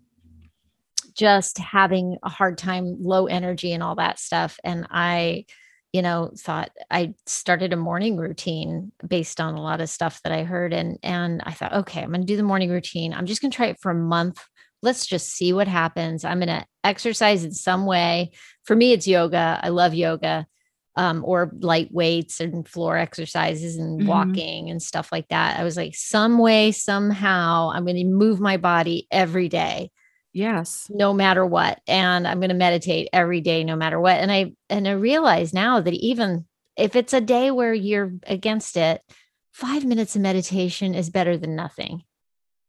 just 1.15 1.59
having 1.59 2.17
a 2.23 2.29
hard 2.29 2.59
time, 2.59 2.97
low 3.01 3.27
energy 3.27 3.73
and 3.73 3.83
all 3.83 3.97
that 3.97 4.21
stuff. 4.21 4.59
And 4.63 4.87
I, 4.91 5.47
you 5.93 6.01
know, 6.01 6.31
thought 6.39 6.71
I 6.91 7.15
started 7.27 7.73
a 7.73 7.77
morning 7.77 8.17
routine 8.17 8.93
based 9.07 9.41
on 9.41 9.55
a 9.55 9.63
lot 9.63 9.81
of 9.81 9.89
stuff 9.89 10.21
that 10.23 10.33
I 10.33 10.45
heard. 10.45 10.73
And 10.73 10.99
and 11.03 11.43
I 11.45 11.53
thought, 11.53 11.73
okay, 11.73 12.03
I'm 12.03 12.13
gonna 12.13 12.25
do 12.25 12.37
the 12.37 12.43
morning 12.43 12.71
routine. 12.71 13.13
I'm 13.15 13.27
just 13.27 13.41
gonna 13.41 13.53
try 13.53 13.67
it 13.67 13.81
for 13.81 13.91
a 13.91 13.95
month 13.95 14.39
let's 14.83 15.07
just 15.07 15.29
see 15.31 15.53
what 15.53 15.69
happens. 15.69 16.25
I'm 16.25 16.39
going 16.39 16.49
to 16.49 16.65
exercise 16.85 17.45
in 17.45 17.53
some 17.53 17.87
way. 17.87 18.31
For 18.65 18.77
me, 18.77 18.93
it's 18.93 19.09
yoga. 19.09 19.61
I 19.63 19.69
love 19.69 19.95
yoga. 19.95 20.47
Um, 20.99 21.23
or 21.25 21.53
light 21.61 21.91
weights 21.93 22.41
and 22.41 22.67
floor 22.67 22.97
exercises 22.97 23.77
and 23.77 24.01
mm-hmm. 24.01 24.09
walking 24.09 24.69
and 24.69 24.83
stuff 24.83 25.13
like 25.13 25.29
that. 25.29 25.61
I 25.61 25.63
was 25.63 25.77
like, 25.77 25.95
some 25.95 26.39
way, 26.39 26.73
somehow, 26.73 27.71
I'm 27.73 27.85
going 27.85 27.95
to 27.99 28.05
move 28.05 28.41
my 28.41 28.57
body 28.57 29.07
every 29.09 29.49
day. 29.49 29.93
Yes. 30.33 30.89
No 30.91 31.15
matter 31.15 31.47
what. 31.47 31.81
And 31.87 32.27
I'm 32.27 32.41
going 32.41 32.51
to 32.51 32.57
meditate 32.57 33.11
every 33.13 33.41
day, 33.41 33.63
no 33.63 33.77
matter 33.77 34.01
what. 34.01 34.17
And 34.17 34.33
I, 34.33 34.55
and 34.69 34.89
I 34.89 34.93
realize 34.93 35.55
now 35.55 35.81
that 35.81 35.95
even 35.95 36.47
if 36.77 36.97
it's 36.97 37.13
a 37.13 37.21
day 37.21 37.53
where 37.53 37.73
you're 37.73 38.15
against 38.27 38.77
it, 38.77 39.01
five 39.53 39.85
minutes 39.85 40.17
of 40.17 40.23
meditation 40.23 40.97
is 40.97 41.11
better 41.11 41.37
than 41.37 41.55
nothing. 41.55 42.03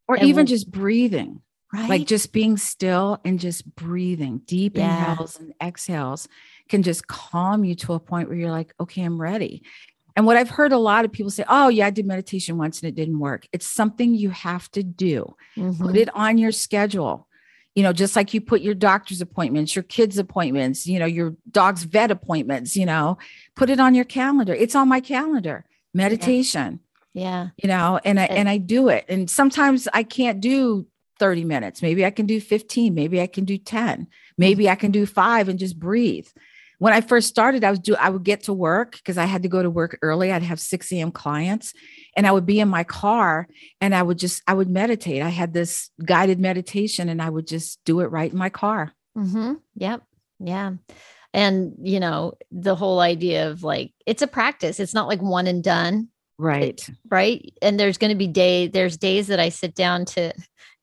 Or 0.06 0.14
and 0.14 0.28
even 0.28 0.44
we'll, 0.44 0.54
just 0.54 0.70
breathing. 0.70 1.42
Right. 1.72 1.88
Like 1.88 2.06
just 2.06 2.32
being 2.32 2.56
still 2.56 3.20
and 3.24 3.40
just 3.40 3.74
breathing 3.74 4.42
deep 4.44 4.76
yeah. 4.76 5.10
inhales 5.10 5.38
and 5.38 5.52
exhales 5.60 6.28
can 6.70 6.82
just 6.82 7.06
calm 7.06 7.64
you 7.64 7.74
to 7.74 7.92
a 7.92 8.00
point 8.00 8.28
where 8.28 8.38
you're 8.38 8.50
like, 8.50 8.72
okay, 8.80 9.02
I'm 9.02 9.20
ready. 9.20 9.62
And 10.16 10.24
what 10.24 10.36
I've 10.36 10.50
heard 10.50 10.72
a 10.72 10.78
lot 10.78 11.04
of 11.04 11.12
people 11.12 11.30
say, 11.30 11.44
oh, 11.48 11.68
yeah, 11.68 11.86
I 11.86 11.90
did 11.90 12.06
meditation 12.06 12.56
once 12.56 12.80
and 12.80 12.88
it 12.88 12.94
didn't 12.94 13.18
work. 13.18 13.46
It's 13.52 13.66
something 13.66 14.14
you 14.14 14.30
have 14.30 14.70
to 14.72 14.82
do. 14.82 15.34
Mm-hmm. 15.56 15.84
Put 15.84 15.96
it 15.96 16.14
on 16.14 16.38
your 16.38 16.52
schedule. 16.52 17.26
You 17.74 17.84
know, 17.84 17.92
just 17.92 18.16
like 18.16 18.34
you 18.34 18.40
put 18.40 18.62
your 18.62 18.74
doctor's 18.74 19.20
appointments, 19.20 19.76
your 19.76 19.84
kids' 19.84 20.18
appointments, 20.18 20.86
you 20.86 20.98
know, 20.98 21.06
your 21.06 21.36
dog's 21.50 21.84
vet 21.84 22.10
appointments, 22.10 22.76
you 22.76 22.84
know, 22.86 23.18
put 23.54 23.70
it 23.70 23.78
on 23.78 23.94
your 23.94 24.04
calendar. 24.04 24.54
It's 24.54 24.74
on 24.74 24.88
my 24.88 25.00
calendar. 25.00 25.64
Meditation. 25.94 26.80
Yeah. 27.14 27.22
yeah. 27.22 27.48
You 27.62 27.68
know, 27.68 28.00
and 28.04 28.18
I 28.18 28.24
and 28.24 28.48
I 28.48 28.58
do 28.58 28.88
it. 28.88 29.04
And 29.08 29.30
sometimes 29.30 29.88
I 29.92 30.02
can't 30.02 30.40
do 30.40 30.86
30 31.20 31.44
minutes. 31.44 31.82
Maybe 31.82 32.04
I 32.04 32.10
can 32.10 32.26
do 32.26 32.40
15. 32.40 32.92
Maybe 32.92 33.20
I 33.20 33.26
can 33.26 33.44
do 33.44 33.58
10. 33.58 34.08
Maybe 34.36 34.68
I 34.68 34.74
can 34.74 34.90
do 34.90 35.06
five 35.06 35.48
and 35.48 35.58
just 35.58 35.78
breathe. 35.78 36.26
When 36.80 36.92
I 36.92 37.00
first 37.00 37.28
started, 37.28 37.62
I 37.62 37.70
was 37.70 37.78
do 37.78 37.94
I 37.94 38.10
would 38.10 38.24
get 38.24 38.44
to 38.44 38.52
work 38.52 38.96
because 38.96 39.16
I 39.16 39.26
had 39.26 39.42
to 39.44 39.48
go 39.48 39.62
to 39.62 39.70
work 39.70 39.98
early. 40.02 40.32
I'd 40.32 40.42
have 40.42 40.58
6 40.58 40.92
a.m. 40.92 41.12
clients 41.12 41.72
and 42.16 42.26
I 42.26 42.32
would 42.32 42.46
be 42.46 42.58
in 42.58 42.68
my 42.68 42.84
car 42.84 43.46
and 43.80 43.94
I 43.94 44.02
would 44.02 44.18
just 44.18 44.42
I 44.46 44.54
would 44.54 44.68
meditate. 44.68 45.22
I 45.22 45.28
had 45.28 45.52
this 45.52 45.90
guided 46.04 46.40
meditation 46.40 47.08
and 47.08 47.22
I 47.22 47.30
would 47.30 47.46
just 47.46 47.78
do 47.84 48.00
it 48.00 48.06
right 48.06 48.32
in 48.32 48.38
my 48.38 48.50
car. 48.50 48.92
Mm-hmm. 49.16 49.54
Yep. 49.76 50.02
Yeah. 50.40 50.72
And 51.32 51.74
you 51.82 52.00
know, 52.00 52.34
the 52.50 52.74
whole 52.74 53.00
idea 53.00 53.50
of 53.50 53.62
like 53.62 53.92
it's 54.06 54.22
a 54.22 54.26
practice. 54.26 54.80
It's 54.80 54.94
not 54.94 55.08
like 55.08 55.22
one 55.22 55.46
and 55.46 55.62
done 55.62 56.08
right 56.38 56.88
right 57.10 57.52
and 57.60 57.78
there's 57.78 57.98
going 57.98 58.08
to 58.08 58.16
be 58.16 58.26
day 58.26 58.66
there's 58.66 58.96
days 58.96 59.26
that 59.26 59.38
i 59.38 59.50
sit 59.50 59.74
down 59.74 60.06
to 60.06 60.32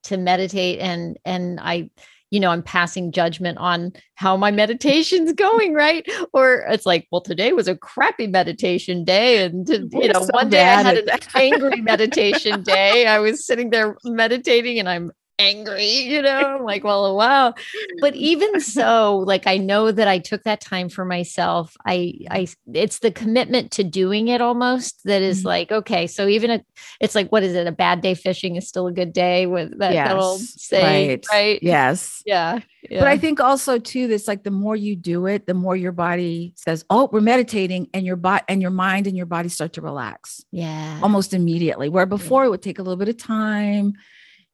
to 0.07 0.17
meditate 0.17 0.79
and 0.79 1.17
and 1.25 1.59
I 1.59 1.89
you 2.29 2.39
know, 2.39 2.49
I'm 2.49 2.63
passing 2.63 3.11
judgment 3.11 3.57
on 3.57 3.93
how 4.15 4.35
my 4.35 4.51
meditation's 4.51 5.33
going, 5.33 5.73
right? 5.73 6.05
Or 6.33 6.65
it's 6.69 6.85
like, 6.85 7.07
well, 7.11 7.21
today 7.21 7.53
was 7.53 7.67
a 7.67 7.75
crappy 7.75 8.27
meditation 8.27 9.03
day. 9.05 9.45
And, 9.45 9.67
you 9.69 10.11
know, 10.11 10.21
so 10.21 10.29
one 10.31 10.49
day 10.49 10.63
I 10.63 10.81
had 10.81 10.97
an 10.97 11.19
angry 11.35 11.81
meditation 11.81 12.63
day. 12.63 13.07
I 13.07 13.19
was 13.19 13.45
sitting 13.45 13.69
there 13.69 13.95
meditating 14.03 14.79
and 14.79 14.89
I'm 14.89 15.11
angry, 15.39 15.85
you 15.85 16.21
know, 16.21 16.55
I'm 16.57 16.63
like, 16.63 16.83
well, 16.83 17.15
wow. 17.15 17.53
But 17.99 18.15
even 18.15 18.59
so, 18.59 19.17
like 19.19 19.47
I 19.47 19.57
know 19.57 19.91
that 19.91 20.07
I 20.07 20.19
took 20.19 20.43
that 20.43 20.61
time 20.61 20.89
for 20.89 21.05
myself. 21.05 21.75
I 21.85 22.13
I 22.29 22.47
it's 22.73 22.99
the 22.99 23.11
commitment 23.11 23.71
to 23.71 23.83
doing 23.83 24.27
it 24.27 24.41
almost 24.41 25.03
that 25.05 25.21
is 25.21 25.39
mm-hmm. 25.39 25.47
like, 25.47 25.71
okay, 25.71 26.07
so 26.07 26.27
even 26.27 26.51
a, 26.51 26.63
it's 26.99 27.15
like, 27.15 27.31
what 27.31 27.43
is 27.43 27.53
it? 27.53 27.67
A 27.67 27.71
bad 27.71 28.01
day 28.01 28.13
fishing 28.13 28.55
is 28.55 28.67
still 28.67 28.87
a 28.87 28.91
good 28.91 29.13
day 29.13 29.45
with 29.45 29.77
that, 29.79 29.93
yes, 29.93 30.13
old 30.13 30.41
saying, 30.41 31.09
right. 31.09 31.25
right? 31.31 31.59
Yes. 31.61 32.21
Yeah, 32.25 32.59
yeah. 32.89 32.99
But 32.99 33.07
I 33.07 33.17
think 33.17 33.39
also 33.39 33.79
too, 33.79 34.07
this 34.07 34.27
like 34.27 34.43
the 34.43 34.51
more 34.51 34.75
you 34.75 34.95
do 34.95 35.25
it, 35.27 35.45
the 35.45 35.53
more 35.53 35.75
your 35.75 35.91
body 35.91 36.53
says, 36.55 36.83
"Oh, 36.89 37.09
we're 37.11 37.21
meditating," 37.21 37.89
and 37.93 38.05
your 38.05 38.15
body 38.15 38.43
and 38.47 38.61
your 38.61 38.71
mind 38.71 39.07
and 39.07 39.15
your 39.15 39.25
body 39.25 39.49
start 39.49 39.73
to 39.73 39.81
relax. 39.81 40.43
Yeah, 40.51 40.99
almost 41.01 41.33
immediately. 41.33 41.89
Where 41.89 42.05
before 42.05 42.43
yeah. 42.43 42.47
it 42.47 42.49
would 42.51 42.61
take 42.61 42.79
a 42.79 42.81
little 42.81 42.97
bit 42.97 43.09
of 43.09 43.17
time 43.17 43.93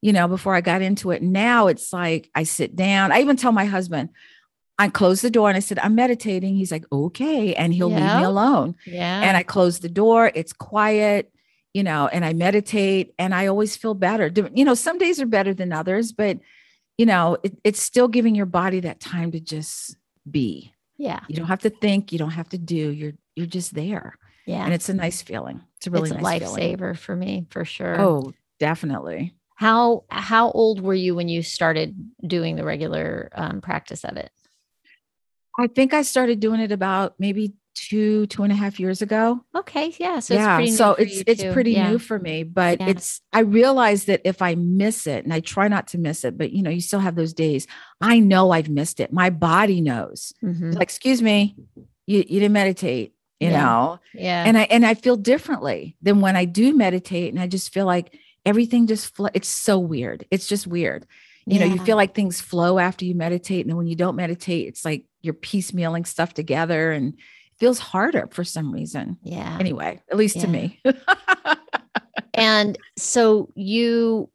you 0.04 0.12
know, 0.12 0.28
before 0.28 0.54
I 0.54 0.60
got 0.60 0.82
into 0.82 1.12
it. 1.12 1.22
Now 1.22 1.66
it's 1.68 1.90
like 1.90 2.28
I 2.34 2.42
sit 2.42 2.76
down. 2.76 3.10
I 3.10 3.22
even 3.22 3.38
tell 3.38 3.52
my 3.52 3.64
husband, 3.64 4.10
I 4.78 4.90
close 4.90 5.22
the 5.22 5.30
door 5.30 5.48
and 5.48 5.56
I 5.56 5.60
said, 5.60 5.78
I'm 5.78 5.94
meditating. 5.94 6.56
He's 6.56 6.70
like, 6.70 6.84
okay. 6.92 7.54
And 7.54 7.72
he'll 7.72 7.88
leave 7.88 8.00
me 8.00 8.22
alone. 8.22 8.76
Yeah. 8.84 9.22
And 9.22 9.34
I 9.34 9.42
close 9.42 9.78
the 9.78 9.88
door. 9.88 10.30
It's 10.34 10.52
quiet, 10.52 11.32
you 11.72 11.82
know, 11.82 12.06
and 12.06 12.22
I 12.22 12.34
meditate 12.34 13.14
and 13.18 13.34
I 13.34 13.46
always 13.46 13.78
feel 13.78 13.94
better. 13.94 14.30
You 14.54 14.66
know, 14.66 14.74
some 14.74 14.98
days 14.98 15.22
are 15.22 15.26
better 15.26 15.54
than 15.54 15.72
others, 15.72 16.12
but, 16.12 16.38
you 16.98 17.06
know, 17.06 17.38
it, 17.42 17.56
it's 17.64 17.80
still 17.80 18.08
giving 18.08 18.34
your 18.34 18.44
body 18.44 18.80
that 18.80 19.00
time 19.00 19.32
to 19.32 19.40
just 19.40 19.96
be. 20.30 20.74
Yeah. 20.98 21.20
You 21.28 21.36
don't 21.36 21.46
have 21.46 21.62
to 21.62 21.70
think, 21.70 22.12
you 22.12 22.18
don't 22.18 22.28
have 22.32 22.50
to 22.50 22.58
do, 22.58 22.90
you're, 22.90 23.14
you're 23.36 23.46
just 23.46 23.74
there. 23.74 24.18
Yeah. 24.44 24.66
And 24.66 24.74
it's 24.74 24.90
a 24.90 24.94
nice 24.94 25.22
feeling. 25.22 25.62
It's 25.78 25.86
a 25.86 25.90
really 25.90 26.10
it's 26.10 26.20
nice 26.20 26.42
a 26.42 26.44
lifesaver 26.44 26.94
for 26.94 27.16
me, 27.16 27.46
for 27.48 27.64
sure. 27.64 27.98
Oh, 27.98 28.34
definitely. 28.60 29.34
How 29.54 30.04
how 30.08 30.50
old 30.50 30.80
were 30.80 30.94
you 30.94 31.14
when 31.14 31.28
you 31.28 31.42
started 31.42 31.96
doing 32.26 32.56
the 32.56 32.64
regular 32.64 33.30
um, 33.34 33.60
practice 33.60 34.04
of 34.04 34.16
it? 34.16 34.30
I 35.58 35.68
think 35.68 35.94
I 35.94 36.02
started 36.02 36.40
doing 36.40 36.60
it 36.60 36.72
about 36.72 37.14
maybe 37.18 37.54
two 37.74 38.26
two 38.26 38.42
and 38.42 38.52
a 38.52 38.56
half 38.56 38.80
years 38.80 39.02
ago. 39.02 39.44
Okay, 39.54 39.94
yeah, 39.98 40.20
so 40.20 40.34
yeah, 40.34 40.60
it's 40.60 40.76
so 40.76 40.92
it's 40.94 41.22
it's 41.26 41.42
too. 41.42 41.52
pretty 41.52 41.72
yeah. 41.72 41.90
new 41.90 41.98
for 41.98 42.18
me. 42.18 42.42
But 42.42 42.80
yeah. 42.80 42.88
it's 42.88 43.20
I 43.32 43.40
realize 43.40 44.06
that 44.06 44.22
if 44.24 44.42
I 44.42 44.54
miss 44.54 45.06
it, 45.06 45.24
and 45.24 45.32
I 45.32 45.40
try 45.40 45.68
not 45.68 45.88
to 45.88 45.98
miss 45.98 46.24
it, 46.24 46.38
but 46.38 46.52
you 46.52 46.62
know, 46.62 46.70
you 46.70 46.80
still 46.80 47.00
have 47.00 47.16
those 47.16 47.32
days. 47.32 47.66
I 48.00 48.18
know 48.18 48.50
I've 48.50 48.68
missed 48.68 49.00
it. 49.00 49.12
My 49.12 49.30
body 49.30 49.80
knows. 49.80 50.32
Mm-hmm. 50.42 50.72
Like, 50.72 50.82
excuse 50.82 51.20
me, 51.20 51.56
you 52.06 52.18
you 52.18 52.40
didn't 52.40 52.52
meditate. 52.52 53.14
You 53.40 53.50
yeah. 53.50 53.62
know, 53.62 54.00
yeah, 54.14 54.44
and 54.44 54.56
I 54.56 54.62
and 54.62 54.86
I 54.86 54.94
feel 54.94 55.16
differently 55.16 55.96
than 56.00 56.20
when 56.20 56.36
I 56.36 56.44
do 56.44 56.74
meditate, 56.74 57.32
and 57.32 57.42
I 57.42 57.46
just 57.46 57.72
feel 57.72 57.84
like 57.84 58.16
everything 58.44 58.86
just 58.86 59.14
fl- 59.14 59.26
it's 59.34 59.48
so 59.48 59.78
weird. 59.78 60.26
It's 60.30 60.46
just 60.46 60.66
weird. 60.66 61.06
You 61.46 61.58
yeah. 61.58 61.66
know 61.66 61.74
you 61.74 61.84
feel 61.84 61.96
like 61.96 62.14
things 62.14 62.40
flow 62.40 62.78
after 62.78 63.04
you 63.04 63.14
meditate 63.14 63.60
and 63.62 63.70
then 63.70 63.76
when 63.76 63.86
you 63.86 63.96
don't 63.96 64.16
meditate 64.16 64.66
it's 64.66 64.82
like 64.82 65.04
you're 65.20 65.34
piecemealing 65.34 66.06
stuff 66.06 66.32
together 66.32 66.90
and 66.90 67.12
it 67.14 67.58
feels 67.58 67.78
harder 67.78 68.28
for 68.30 68.44
some 68.44 68.72
reason. 68.72 69.18
Yeah. 69.22 69.56
Anyway 69.60 70.00
at 70.10 70.16
least 70.16 70.36
yeah. 70.36 70.42
to 70.42 70.48
me. 70.48 70.80
And 72.34 72.76
so 72.96 73.50
you 73.54 74.30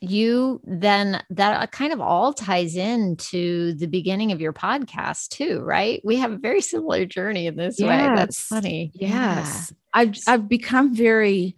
you 0.00 0.60
then 0.64 1.22
that 1.30 1.62
uh, 1.62 1.66
kind 1.68 1.92
of 1.92 2.00
all 2.00 2.32
ties 2.32 2.74
into 2.74 3.74
the 3.74 3.86
beginning 3.86 4.32
of 4.32 4.40
your 4.40 4.52
podcast 4.52 5.28
too 5.28 5.60
right? 5.60 6.00
We 6.04 6.16
have 6.16 6.32
a 6.32 6.38
very 6.38 6.60
similar 6.60 7.04
journey 7.04 7.46
in 7.46 7.56
this 7.56 7.78
yes. 7.78 7.88
way. 7.88 8.16
That's 8.16 8.40
funny. 8.40 8.90
Yes. 8.94 9.70
Yeah. 9.70 9.76
i've 9.94 10.14
i've 10.26 10.48
become 10.48 10.94
very 10.94 11.56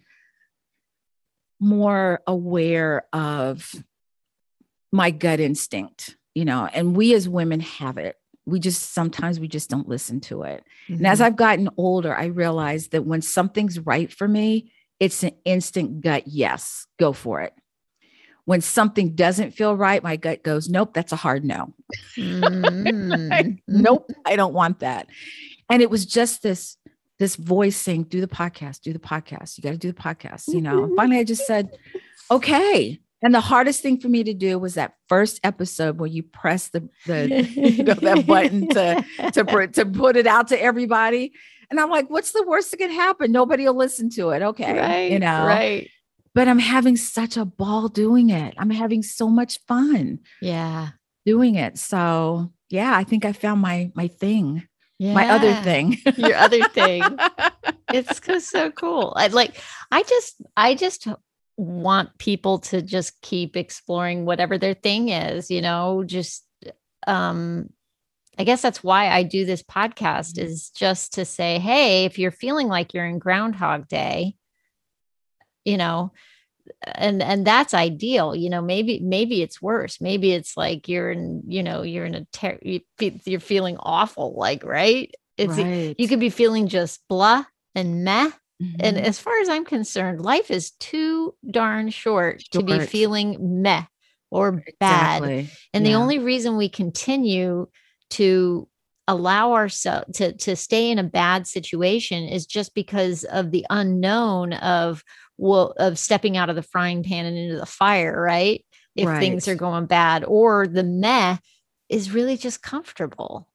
more 1.60 2.20
aware 2.26 3.06
of 3.12 3.74
my 4.92 5.10
gut 5.10 5.40
instinct, 5.40 6.16
you 6.34 6.44
know, 6.44 6.68
and 6.72 6.96
we 6.96 7.14
as 7.14 7.28
women 7.28 7.60
have 7.60 7.98
it. 7.98 8.16
We 8.46 8.60
just 8.60 8.92
sometimes 8.92 9.40
we 9.40 9.48
just 9.48 9.70
don't 9.70 9.88
listen 9.88 10.20
to 10.22 10.42
it. 10.42 10.62
Mm-hmm. 10.84 10.94
And 10.94 11.06
as 11.06 11.18
mm-hmm. 11.18 11.26
I've 11.26 11.36
gotten 11.36 11.70
older, 11.76 12.14
I 12.14 12.26
realized 12.26 12.92
that 12.92 13.04
when 13.04 13.22
something's 13.22 13.78
right 13.80 14.12
for 14.12 14.28
me, 14.28 14.72
it's 15.00 15.22
an 15.22 15.32
instant 15.44 16.00
gut 16.00 16.24
yes, 16.26 16.86
go 16.98 17.12
for 17.12 17.40
it. 17.40 17.54
When 18.44 18.60
something 18.60 19.14
doesn't 19.14 19.52
feel 19.52 19.74
right, 19.74 20.02
my 20.02 20.16
gut 20.16 20.42
goes, 20.42 20.68
nope, 20.68 20.92
that's 20.92 21.12
a 21.12 21.16
hard 21.16 21.44
no. 21.44 21.74
Mm-hmm. 22.16 23.54
nope, 23.66 24.10
I 24.24 24.36
don't 24.36 24.54
want 24.54 24.80
that. 24.80 25.08
And 25.68 25.82
it 25.82 25.90
was 25.90 26.06
just 26.06 26.42
this 26.42 26.76
this 27.18 27.36
voice 27.36 27.76
saying, 27.76 28.04
do 28.04 28.20
the 28.20 28.28
podcast, 28.28 28.80
do 28.80 28.92
the 28.92 28.98
podcast. 28.98 29.56
You 29.56 29.62
got 29.62 29.70
to 29.70 29.78
do 29.78 29.92
the 29.92 30.00
podcast, 30.00 30.48
you 30.48 30.60
know. 30.60 30.82
Mm-hmm. 30.82 30.94
Finally, 30.96 31.18
I 31.20 31.24
just 31.24 31.46
said, 31.46 31.70
okay. 32.30 32.98
And 33.22 33.34
the 33.34 33.40
hardest 33.40 33.80
thing 33.80 33.98
for 34.00 34.08
me 34.08 34.22
to 34.24 34.34
do 34.34 34.58
was 34.58 34.74
that 34.74 34.94
first 35.08 35.40
episode 35.44 35.98
where 35.98 36.08
you 36.08 36.22
press 36.22 36.68
the, 36.68 36.88
the 37.06 37.44
you 37.54 37.84
know, 37.84 37.94
that 37.94 38.26
button 38.26 38.68
to, 38.68 39.04
to, 39.32 39.66
to 39.72 39.86
put 39.86 40.16
it 40.16 40.26
out 40.26 40.48
to 40.48 40.60
everybody. 40.60 41.32
And 41.70 41.80
I'm 41.80 41.90
like, 41.90 42.10
what's 42.10 42.32
the 42.32 42.44
worst 42.46 42.70
that 42.70 42.76
could 42.76 42.90
happen? 42.90 43.32
Nobody 43.32 43.64
will 43.64 43.76
listen 43.76 44.10
to 44.10 44.30
it. 44.30 44.42
Okay. 44.42 44.78
Right, 44.78 45.10
you 45.10 45.18
know, 45.18 45.46
right. 45.46 45.88
But 46.34 46.48
I'm 46.48 46.58
having 46.58 46.96
such 46.96 47.36
a 47.36 47.44
ball 47.44 47.88
doing 47.88 48.30
it. 48.30 48.54
I'm 48.58 48.70
having 48.70 49.02
so 49.02 49.28
much 49.28 49.60
fun. 49.66 50.18
Yeah. 50.42 50.90
Doing 51.24 51.54
it. 51.54 51.78
So 51.78 52.52
yeah, 52.70 52.94
I 52.94 53.04
think 53.04 53.24
I 53.24 53.32
found 53.32 53.60
my 53.60 53.92
my 53.94 54.08
thing, 54.08 54.66
my 55.00 55.28
other 55.30 55.54
thing. 55.54 55.98
Your 56.16 56.36
other 56.36 56.62
thing. 56.68 57.02
it's 57.92 58.48
so- 58.48 58.70
cool. 58.70 59.12
I 59.16 59.28
like 59.28 59.56
I 59.90 60.02
just 60.02 60.36
I 60.56 60.74
just 60.74 61.06
want 61.56 62.16
people 62.18 62.58
to 62.58 62.82
just 62.82 63.20
keep 63.20 63.56
exploring 63.56 64.24
whatever 64.24 64.58
their 64.58 64.74
thing 64.74 65.08
is, 65.10 65.50
you 65.50 65.62
know, 65.62 66.02
just 66.04 66.44
um 67.06 67.70
I 68.36 68.42
guess 68.44 68.60
that's 68.62 68.82
why 68.82 69.08
I 69.08 69.22
do 69.22 69.44
this 69.44 69.62
podcast 69.62 70.34
Mhm. 70.34 70.42
is 70.44 70.70
just 70.70 71.14
to 71.14 71.24
say, 71.24 71.58
hey, 71.60 72.04
if 72.04 72.18
you're 72.18 72.32
feeling 72.32 72.66
like 72.68 72.92
you're 72.92 73.06
in 73.06 73.20
groundhog 73.20 73.86
day, 73.86 74.34
you 75.64 75.76
know, 75.76 76.12
and 76.82 77.22
and 77.22 77.46
that's 77.46 77.74
ideal, 77.74 78.34
you 78.34 78.50
know, 78.50 78.62
maybe 78.62 79.00
maybe 79.00 79.42
it's 79.42 79.60
worse. 79.62 80.00
Maybe 80.00 80.32
it's 80.32 80.56
like 80.56 80.88
you're 80.88 81.10
in, 81.12 81.42
you 81.46 81.62
know, 81.62 81.82
you're 81.82 82.06
in 82.06 82.14
a 82.14 82.24
ter- 82.32 82.58
you're 82.62 83.40
feeling 83.40 83.76
awful 83.80 84.34
like, 84.36 84.64
right? 84.64 85.12
It's 85.36 85.58
right. 85.58 85.94
you 85.98 86.08
could 86.08 86.20
be 86.20 86.30
feeling 86.30 86.68
just 86.68 87.00
blah 87.08 87.44
and 87.74 88.04
meh. 88.04 88.30
And 88.80 88.98
Mhm. 88.98 89.04
as 89.06 89.18
far 89.18 89.38
as 89.40 89.48
I'm 89.48 89.64
concerned, 89.64 90.20
life 90.20 90.50
is 90.50 90.72
too 90.72 91.34
darn 91.50 91.90
short, 91.90 92.42
to 92.52 92.62
be 92.62 92.78
feeling 92.80 93.62
meh 93.62 93.84
or 94.30 94.62
bad. 94.80 95.22
Exactly. 95.22 95.48
And 95.72 95.84
the 95.86 95.94
only 95.94 96.18
reason 96.18 96.56
we 96.56 96.68
continue 96.68 97.68
to 98.10 98.68
allow 99.06 99.52
ourselves 99.52 100.16
to, 100.18 100.32
to 100.32 100.56
stay 100.56 100.90
in 100.90 100.98
a 100.98 101.04
bad 101.04 101.46
situation 101.46 102.24
is 102.24 102.46
just 102.46 102.74
because 102.74 103.24
of 103.24 103.50
the 103.50 103.66
unknown 103.70 104.52
of 104.54 105.04
well 105.36 105.74
of 105.78 105.98
stepping 105.98 106.36
out 106.36 106.48
of 106.48 106.56
the 106.56 106.62
frying 106.62 107.02
pan 107.02 107.26
and 107.26 107.36
into 107.36 107.56
the 107.58 107.66
fire, 107.66 108.20
right? 108.20 108.64
If 108.96 109.08
things 109.18 109.48
are 109.48 109.56
going 109.56 109.86
bad, 109.86 110.24
or 110.24 110.68
the 110.68 110.84
meh 110.84 111.38
is 111.88 112.12
really 112.12 112.36
just 112.36 112.62
comfortable 112.62 113.48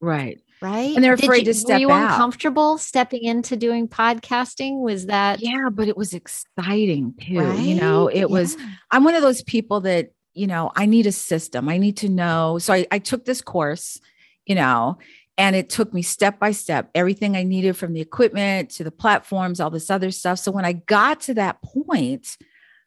right. 0.00 0.40
right? 0.60 0.94
And 0.96 1.04
they're 1.04 1.12
afraid 1.14 1.46
you- 1.46 1.52
to 1.52 1.54
step 1.54 1.76
Were 1.76 1.80
you 1.80 1.90
out. 1.92 2.10
uncomfortable 2.10 2.76
stepping 2.78 3.22
into 3.22 3.56
doing 3.56 3.86
podcasting? 3.88 4.80
Was 4.80 5.06
that 5.06 5.40
Yeah, 5.40 5.68
but 5.72 5.86
it 5.88 5.96
was 5.96 6.12
exciting 6.12 7.14
too. 7.20 7.34
You 7.62 7.76
know, 7.76 8.06
right? 8.08 8.16
it 8.16 8.28
was 8.30 8.56
I'm 8.90 9.04
one 9.04 9.14
of 9.14 9.22
those 9.22 9.42
people 9.42 9.82
that, 9.82 10.10
you 10.34 10.48
know, 10.48 10.72
I 10.74 10.86
need 10.86 11.06
a 11.06 11.12
system. 11.12 11.68
I 11.68 11.78
need 11.78 11.98
to 11.98 12.08
know. 12.08 12.58
So 12.58 12.72
I, 12.74 12.86
I 12.90 12.98
took 12.98 13.24
this 13.24 13.40
course, 13.40 14.00
you 14.46 14.54
know, 14.54 14.98
and 15.38 15.56
it 15.56 15.70
took 15.70 15.94
me 15.94 16.02
step 16.02 16.38
by 16.38 16.52
step, 16.52 16.90
everything 16.94 17.36
I 17.36 17.42
needed 17.42 17.76
from 17.76 17.92
the 17.94 18.00
equipment 18.00 18.70
to 18.72 18.84
the 18.84 18.90
platforms, 18.90 19.60
all 19.60 19.70
this 19.70 19.90
other 19.90 20.10
stuff. 20.10 20.38
So 20.38 20.52
when 20.52 20.64
I 20.64 20.72
got 20.74 21.20
to 21.22 21.34
that 21.34 21.62
point, 21.62 22.36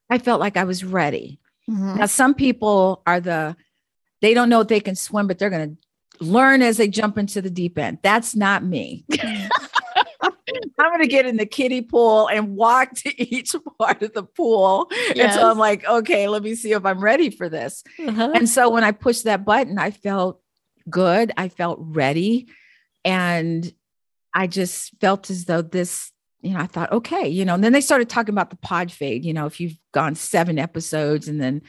I 0.10 0.20
felt 0.20 0.40
like 0.40 0.56
I 0.58 0.64
was 0.64 0.84
ready. 0.84 1.40
Mhm. 1.70 1.98
Now, 1.98 2.06
some 2.06 2.36
people 2.36 3.02
are 3.08 3.20
the, 3.20 3.56
they 4.22 4.34
don't 4.36 4.50
know 4.50 4.62
if 4.62 4.68
they 4.68 4.80
can 4.80 4.96
swim, 4.96 5.26
but 5.28 5.40
they're 5.40 5.50
going 5.50 5.78
to 5.78 6.24
learn 6.24 6.62
as 6.62 6.78
they 6.78 6.88
jump 6.88 7.18
into 7.18 7.42
the 7.42 7.50
deep 7.50 7.78
end. 7.80 7.98
That's 8.04 8.36
not 8.36 8.64
me. 8.64 9.06
I'm 10.78 10.90
going 10.92 11.02
to 11.02 11.08
get 11.08 11.26
in 11.26 11.38
the 11.38 11.46
kiddie 11.46 11.82
pool 11.82 12.28
and 12.28 12.56
walk 12.56 12.94
to 12.98 13.22
each 13.22 13.56
part 13.80 14.02
of 14.04 14.14
the 14.14 14.24
pool 14.24 14.88
Yes. 15.16 15.34
until 15.36 15.50
I'm 15.50 15.58
like, 15.58 15.86
okay, 15.88 16.28
let 16.28 16.44
me 16.44 16.56
see 16.56 16.72
if 16.74 16.86
I'm 16.86 17.00
ready 17.00 17.30
for 17.30 17.50
this. 17.50 17.84
Uh-huh. 18.06 18.32
And 18.36 18.48
so 18.48 18.70
when 18.70 18.84
I 18.84 18.92
pushed 18.92 19.24
that 19.24 19.44
button, 19.46 19.78
I 19.80 19.92
felt 19.92 20.42
good. 20.90 21.32
I 21.38 21.50
felt 21.50 21.80
ready. 21.82 22.48
And 23.04 23.72
I 24.34 24.48
just 24.48 24.92
felt 25.00 25.30
as 25.30 25.46
though 25.46 25.62
this, 25.62 26.12
you 26.42 26.52
know, 26.54 26.60
I 26.60 26.68
thought, 26.68 26.92
okay, 26.92 27.28
you 27.28 27.46
know, 27.46 27.56
and 27.56 27.64
then 27.64 27.74
they 27.74 27.82
started 27.82 28.10
talking 28.10 28.34
about 28.34 28.50
the 28.50 28.58
pod 28.58 28.92
fade, 28.92 29.26
you 29.26 29.34
know, 29.34 29.46
if 29.46 29.60
you've 29.60 29.78
gone 29.94 30.16
seven 30.16 30.60
episodes 30.60 31.28
and 31.28 31.42
then, 31.42 31.62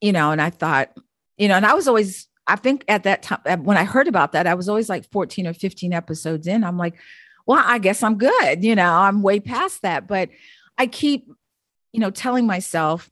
you 0.00 0.12
know, 0.12 0.30
and 0.30 0.40
I 0.40 0.50
thought, 0.50 0.96
you 1.36 1.48
know, 1.48 1.54
and 1.54 1.66
I 1.66 1.74
was 1.74 1.88
always, 1.88 2.28
I 2.46 2.56
think 2.56 2.84
at 2.88 3.04
that 3.04 3.22
time, 3.22 3.64
when 3.64 3.76
I 3.76 3.84
heard 3.84 4.08
about 4.08 4.32
that, 4.32 4.46
I 4.46 4.54
was 4.54 4.68
always 4.68 4.88
like 4.88 5.10
14 5.10 5.46
or 5.46 5.54
15 5.54 5.92
episodes 5.92 6.46
in. 6.46 6.64
I'm 6.64 6.76
like, 6.76 6.94
well, 7.46 7.62
I 7.64 7.78
guess 7.78 8.02
I'm 8.02 8.18
good. 8.18 8.64
You 8.64 8.74
know, 8.74 8.92
I'm 8.92 9.22
way 9.22 9.40
past 9.40 9.82
that. 9.82 10.06
But 10.06 10.30
I 10.76 10.86
keep, 10.86 11.28
you 11.92 12.00
know, 12.00 12.10
telling 12.10 12.46
myself, 12.46 13.10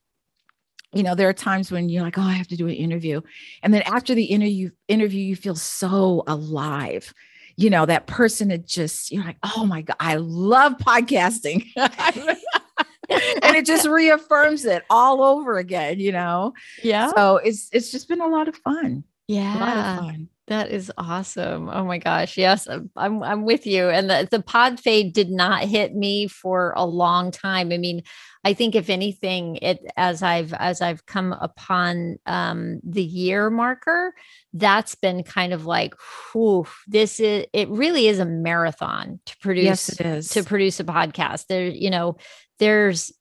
you 0.93 1.03
know, 1.03 1.15
there 1.15 1.29
are 1.29 1.33
times 1.33 1.71
when 1.71 1.89
you're 1.89 2.03
like, 2.03 2.19
oh, 2.19 2.23
I 2.23 2.33
have 2.33 2.49
to 2.49 2.57
do 2.57 2.67
an 2.67 2.75
interview. 2.75 3.21
And 3.63 3.73
then 3.73 3.83
after 3.83 4.15
the 4.15 4.25
interview, 4.25 4.71
interview, 4.89 5.21
you 5.21 5.37
feel 5.37 5.55
so 5.55 6.25
alive. 6.27 7.15
You 7.57 7.71
know, 7.71 7.87
that 7.87 8.07
person 8.07 8.49
that 8.49 8.67
just, 8.67 9.13
you're 9.13 9.25
like, 9.25 9.37
oh 9.43 9.67
my 9.67 9.83
God, 9.83 9.97
I 10.01 10.17
love 10.17 10.79
podcasting. 10.79 11.67
and 11.77 13.57
it 13.57 13.67
just 13.67 13.87
reaffirms 13.87 14.65
it 14.65 14.85
all 14.89 15.23
over 15.23 15.59
again, 15.59 15.99
you 16.01 16.13
know. 16.13 16.53
yeah. 16.83 17.11
So 17.15 17.37
it's 17.39 17.69
it's 17.73 17.91
just 17.91 18.09
been 18.09 18.21
a 18.21 18.29
lot 18.29 18.49
of 18.49 18.57
fun. 18.57 19.05
A 19.29 19.35
lot 19.35 19.37
Yeah. 19.37 19.93
of 19.99 20.05
fun. 20.05 20.29
That 20.47 20.71
is 20.71 20.91
awesome. 20.99 21.69
Oh 21.69 21.85
my 21.85 21.99
gosh. 21.99 22.37
Yes, 22.37 22.67
I'm 22.69 22.91
I'm, 22.97 23.23
I'm 23.23 23.45
with 23.45 23.67
you. 23.67 23.89
And 23.89 24.11
the, 24.11 24.27
the 24.31 24.43
pod 24.43 24.81
fade 24.81 25.13
did 25.13 25.31
not 25.31 25.65
hit 25.65 25.95
me 25.95 26.27
for 26.29 26.73
a 26.77 26.85
long 26.85 27.31
time. 27.31 27.73
I 27.73 27.79
mean, 27.79 28.03
I 28.43 28.55
think 28.55 28.75
if 28.75 28.89
anything, 28.89 29.57
it 29.57 29.81
as 29.97 30.23
I've 30.23 30.53
as 30.55 30.81
I've 30.81 31.05
come 31.07 31.33
upon 31.33 32.19
um 32.27 32.81
the 32.83 33.03
year 33.03 33.51
marker, 33.51 34.15
that's 34.53 34.95
been 34.95 35.23
kind 35.23 35.53
of 35.53 35.67
like, 35.67 35.95
whew, 36.33 36.67
this 36.87 37.21
is 37.21 37.47
it 37.53 37.69
really 37.69 38.09
is 38.09 38.19
a 38.19 38.25
marathon 38.25 39.21
to 39.27 39.37
produce 39.39 39.65
Yes, 39.65 39.89
it 40.01 40.07
is. 40.07 40.29
to 40.31 40.43
produce 40.43 40.81
a 40.81 40.85
podcast. 40.85 41.47
There, 41.49 41.67
you 41.67 41.91
know, 41.91 42.17
there's 42.59 43.13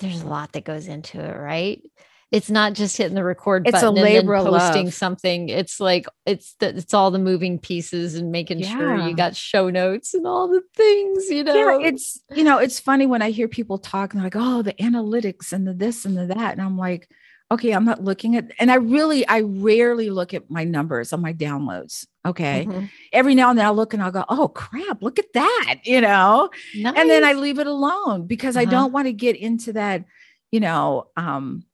there's 0.00 0.22
a 0.22 0.28
lot 0.28 0.52
that 0.52 0.64
goes 0.64 0.86
into 0.86 1.20
it, 1.20 1.36
right? 1.36 1.82
It's 2.30 2.50
not 2.50 2.74
just 2.74 2.96
hitting 2.98 3.14
the 3.14 3.24
record 3.24 3.66
It's 3.66 3.72
a 3.82 3.86
button 3.86 3.88
and 3.88 3.96
then 3.96 4.14
labor 4.26 4.34
of 4.34 4.44
posting 4.44 4.86
love. 4.86 4.94
something. 4.94 5.48
It's 5.48 5.80
like 5.80 6.06
it's 6.26 6.54
the, 6.60 6.76
it's 6.76 6.92
all 6.92 7.10
the 7.10 7.18
moving 7.18 7.58
pieces 7.58 8.16
and 8.16 8.30
making 8.30 8.62
sure 8.62 8.94
you 8.96 9.14
got 9.14 9.34
show 9.34 9.70
notes 9.70 10.12
and 10.12 10.26
all 10.26 10.46
the 10.46 10.62
things, 10.74 11.30
you 11.30 11.42
know. 11.42 11.54
Yeah, 11.80 11.88
it's 11.88 12.20
you 12.34 12.44
know, 12.44 12.58
it's 12.58 12.78
funny 12.78 13.06
when 13.06 13.22
I 13.22 13.30
hear 13.30 13.48
people 13.48 13.78
talk 13.78 14.12
and 14.12 14.20
they're 14.20 14.26
like, 14.26 14.36
oh, 14.36 14.60
the 14.60 14.74
analytics 14.74 15.52
and 15.52 15.66
the 15.66 15.72
this 15.72 16.04
and 16.04 16.18
the 16.18 16.26
that. 16.26 16.52
And 16.52 16.60
I'm 16.60 16.76
like, 16.76 17.08
okay, 17.50 17.72
I'm 17.72 17.86
not 17.86 18.04
looking 18.04 18.36
at 18.36 18.52
and 18.58 18.70
I 18.70 18.74
really, 18.74 19.26
I 19.26 19.40
rarely 19.40 20.10
look 20.10 20.34
at 20.34 20.50
my 20.50 20.64
numbers 20.64 21.14
on 21.14 21.22
my 21.22 21.32
downloads. 21.32 22.06
Okay. 22.26 22.66
Mhm. 22.66 22.90
Every 23.14 23.34
now 23.34 23.48
and 23.48 23.58
then 23.58 23.64
I'll 23.64 23.74
look 23.74 23.94
and 23.94 24.02
I'll 24.02 24.10
go, 24.12 24.26
oh 24.28 24.48
crap, 24.48 25.02
look 25.02 25.18
at 25.18 25.32
that, 25.32 25.76
you 25.84 26.02
know. 26.02 26.50
And 26.74 27.08
then 27.08 27.24
I 27.24 27.32
leave 27.32 27.58
it 27.58 27.66
alone 27.66 28.26
because 28.26 28.54
I 28.54 28.64
Uh-huh. 28.64 28.70
don't 28.70 28.92
want 28.92 29.06
to 29.06 29.14
get 29.14 29.34
into 29.36 29.72
that, 29.72 30.04
you 30.52 30.60
know, 30.60 31.06
um 31.16 31.64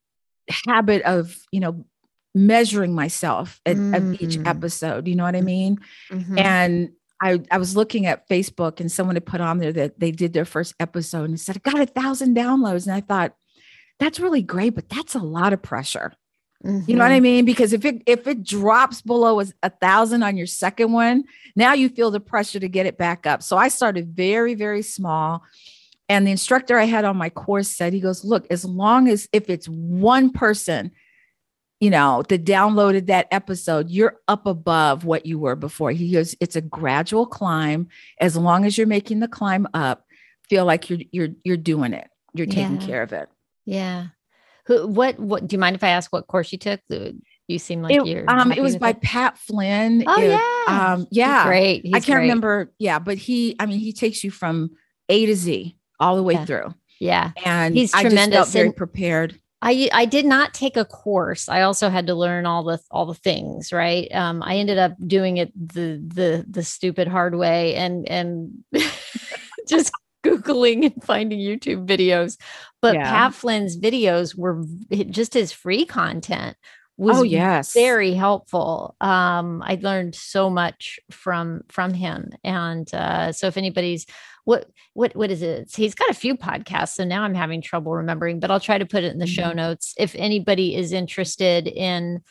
habit 0.66 1.02
of, 1.02 1.36
you 1.52 1.60
know, 1.60 1.84
measuring 2.34 2.94
myself 2.94 3.60
at, 3.64 3.76
at 3.76 4.02
each 4.20 4.38
Mm. 4.38 4.46
episode. 4.46 5.06
You 5.06 5.14
know 5.14 5.24
what 5.24 5.36
I 5.36 5.40
mean? 5.40 5.78
Mhm. 6.10 6.38
And 6.38 6.90
I, 7.22 7.40
I 7.50 7.58
was 7.58 7.76
looking 7.76 8.06
at 8.06 8.28
Facebook 8.28 8.80
and 8.80 8.90
someone 8.90 9.14
had 9.16 9.24
put 9.24 9.40
on 9.40 9.58
there 9.58 9.72
that 9.72 10.00
they 10.00 10.10
did 10.10 10.32
their 10.32 10.44
first 10.44 10.74
episode 10.80 11.28
and 11.30 11.38
said, 11.40 11.56
I 11.64 11.70
got 11.70 11.80
a 11.80 11.86
thousand 11.86 12.36
downloads. 12.36 12.86
And 12.86 12.94
I 12.94 13.00
thought, 13.00 13.34
that's 14.00 14.18
really 14.18 14.42
great, 14.42 14.74
but 14.74 14.88
that's 14.88 15.14
a 15.14 15.20
lot 15.20 15.52
of 15.52 15.62
pressure. 15.62 16.12
You 16.64 16.96
know 16.96 17.04
what 17.04 17.12
I 17.12 17.20
mean? 17.20 17.44
Because 17.44 17.74
if 17.74 17.84
it 17.84 18.02
if 18.06 18.26
it 18.26 18.42
drops 18.42 19.02
below 19.02 19.38
a, 19.40 19.44
a 19.62 19.68
thousand 19.68 20.22
on 20.22 20.38
your 20.38 20.46
second 20.46 20.92
one, 20.92 21.24
now 21.54 21.74
you 21.74 21.90
feel 21.90 22.10
the 22.10 22.20
pressure 22.20 22.58
to 22.58 22.68
get 22.70 22.86
it 22.86 22.96
back 22.96 23.26
up. 23.26 23.42
So 23.42 23.58
I 23.58 23.68
started 23.68 24.16
very, 24.16 24.54
very 24.54 24.80
small. 24.80 25.42
And 26.14 26.26
the 26.26 26.30
instructor 26.30 26.78
I 26.78 26.84
had 26.84 27.04
on 27.04 27.16
my 27.16 27.28
course 27.30 27.68
said, 27.68 27.92
he 27.92 28.00
goes, 28.00 28.24
look, 28.24 28.46
as 28.50 28.64
long 28.64 29.08
as 29.08 29.28
if 29.32 29.50
it's 29.50 29.66
one 29.68 30.30
person, 30.30 30.92
you 31.80 31.90
know, 31.90 32.22
that 32.28 32.44
downloaded 32.44 33.06
that 33.06 33.26
episode, 33.30 33.90
you're 33.90 34.20
up 34.28 34.46
above 34.46 35.04
what 35.04 35.26
you 35.26 35.38
were 35.38 35.56
before. 35.56 35.90
He 35.90 36.12
goes, 36.12 36.34
it's 36.40 36.56
a 36.56 36.60
gradual 36.60 37.26
climb. 37.26 37.88
As 38.20 38.36
long 38.36 38.64
as 38.64 38.78
you're 38.78 38.86
making 38.86 39.20
the 39.20 39.28
climb 39.28 39.66
up, 39.74 40.04
feel 40.48 40.64
like 40.64 40.88
you're 40.88 41.00
you're 41.10 41.28
you're 41.42 41.56
doing 41.56 41.92
it. 41.94 42.08
You're 42.32 42.46
taking 42.46 42.80
Yeah. 42.80 42.86
care 42.86 43.02
of 43.02 43.12
it. 43.12 43.28
Yeah. 43.66 44.06
Who 44.66 44.86
what 44.86 45.18
what 45.18 45.46
do 45.46 45.54
you 45.54 45.58
mind 45.60 45.74
if 45.76 45.82
I 45.84 45.88
ask 45.88 46.12
what 46.12 46.26
course 46.26 46.52
you 46.52 46.58
took? 46.58 46.80
You 47.48 47.58
seem 47.58 47.82
like 47.82 47.94
It, 47.94 48.06
you're 48.06 48.30
um, 48.30 48.52
it 48.52 48.62
was 48.62 48.76
by 48.76 48.92
Pat 48.94 49.36
Flynn. 49.36 50.04
Oh 50.06 50.20
It- 50.20 50.28
yeah. 50.30 50.92
Um, 50.94 51.00
He's 51.00 51.08
yeah. 51.18 51.44
great. 51.46 51.84
I 51.88 51.98
can't 52.00 52.04
great. 52.06 52.16
remember. 52.22 52.72
Yeah, 52.78 52.98
but 52.98 53.18
he, 53.18 53.56
I 53.58 53.66
mean, 53.66 53.78
he 53.80 53.92
takes 53.92 54.22
you 54.24 54.30
from 54.30 54.70
A 55.10 55.26
to 55.26 55.34
Z 55.34 55.76
all 56.00 56.16
the 56.16 56.22
way 56.22 56.34
Yeah. 56.34 56.44
through. 56.44 56.74
Yeah. 57.00 57.30
And 57.44 57.74
He's 57.74 57.92
I 57.94 58.02
just 58.02 58.10
tremendous, 58.14 58.36
felt 58.38 58.48
very 58.50 58.66
and- 58.68 58.76
prepared. 58.76 59.40
I 59.62 59.88
I 59.92 60.04
did 60.04 60.26
not 60.26 60.52
take 60.52 60.76
a 60.76 60.84
course. 60.84 61.48
I 61.48 61.62
also 61.62 61.88
had 61.88 62.06
to 62.08 62.14
learn 62.14 62.44
all 62.44 62.64
the 62.64 62.78
all 62.90 63.06
the 63.06 63.14
things, 63.14 63.72
right? 63.72 64.12
Um, 64.14 64.42
I 64.42 64.56
ended 64.56 64.76
up 64.76 64.92
doing 65.06 65.38
it 65.38 65.52
the 65.56 66.02
the 66.06 66.44
the 66.48 66.62
stupid 66.62 67.08
hard 67.08 67.34
way 67.34 67.74
and 67.74 68.06
and 68.08 68.62
just 69.68 69.90
googling 70.22 70.84
and 70.92 71.02
finding 71.02 71.38
YouTube 71.38 71.86
videos. 71.86 72.36
But 72.82 72.94
Yeah. 72.94 73.04
Pat 73.10 73.34
Flynn's 73.34 73.78
videos 73.78 74.36
were 74.36 74.62
just 75.10 75.32
his 75.34 75.50
free 75.52 75.86
content 75.86 76.56
was 76.96 77.18
Oh, 77.18 77.22
yes. 77.22 77.72
very 77.72 78.12
helpful. 78.14 78.94
Um, 79.00 79.62
I 79.64 79.78
learned 79.80 80.14
so 80.14 80.48
much 80.48 81.00
from 81.10 81.62
from 81.68 81.92
him, 81.94 82.30
and 82.44 82.92
uh, 82.94 83.32
so 83.32 83.46
if 83.48 83.56
anybody's 83.56 84.06
what 84.44 84.68
what 84.92 85.16
what 85.16 85.30
is 85.30 85.42
it? 85.42 85.72
He's 85.74 85.94
got 85.94 86.10
a 86.10 86.14
few 86.14 86.36
podcasts, 86.36 86.94
so 86.94 87.04
now 87.04 87.22
I'm 87.24 87.34
having 87.34 87.60
trouble 87.62 87.92
remembering, 87.92 88.38
but 88.40 88.50
I'll 88.50 88.60
try 88.60 88.78
to 88.78 88.86
put 88.86 89.02
it 89.04 89.12
in 89.12 89.18
the 89.18 89.26
show 89.26 89.50
Mhm. 89.50 89.56
notes 89.56 89.94
if 89.98 90.14
anybody 90.14 90.76
is 90.76 90.92
interested 90.92 91.66
in 91.66 92.22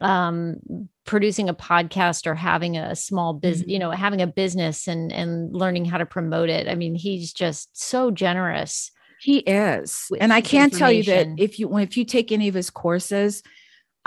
um, 0.00 0.60
producing 1.04 1.48
a 1.48 1.54
podcast 1.54 2.26
or 2.26 2.34
having 2.34 2.76
a 2.76 2.94
small 2.94 3.32
business, 3.32 3.62
Mm-hmm. 3.62 3.70
you 3.70 3.78
know, 3.78 3.90
having 3.92 4.20
a 4.22 4.26
business 4.26 4.86
and 4.86 5.10
and 5.12 5.52
learning 5.54 5.86
how 5.86 5.98
to 5.98 6.06
promote 6.06 6.50
it. 6.50 6.68
I 6.68 6.74
mean, 6.74 6.94
he's 6.94 7.32
just 7.32 7.70
so 7.80 8.10
generous. 8.10 8.90
He 9.20 9.38
is. 9.38 10.08
And 10.20 10.32
I 10.32 10.40
his 10.40 10.50
can 10.50 10.70
tell 10.70 10.92
you 10.92 11.02
that 11.04 11.28
if 11.38 11.58
you 11.58 11.74
if 11.78 11.96
you 11.96 12.04
take 12.04 12.30
any 12.30 12.48
of 12.48 12.54
his 12.54 12.68
courses, 12.70 13.42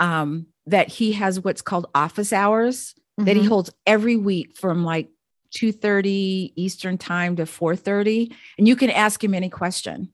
um, 0.00 0.46
that 0.66 0.88
he 0.88 1.12
has 1.12 1.38
what's 1.38 1.62
called 1.62 1.86
office 1.94 2.32
hours 2.32 2.94
that 3.18 3.36
he 3.36 3.42
Mhm. 3.44 3.48
holds 3.48 3.70
every 3.86 4.16
week 4.16 4.56
from 4.56 4.82
like 4.84 5.08
2:30 5.54 6.52
Eastern 6.56 6.96
time 6.98 7.36
to 7.36 7.44
4:30. 7.46 8.32
And 8.58 8.66
you 8.66 8.76
can 8.76 8.90
ask 8.90 9.22
him 9.22 9.34
any 9.34 9.48
question. 9.50 10.12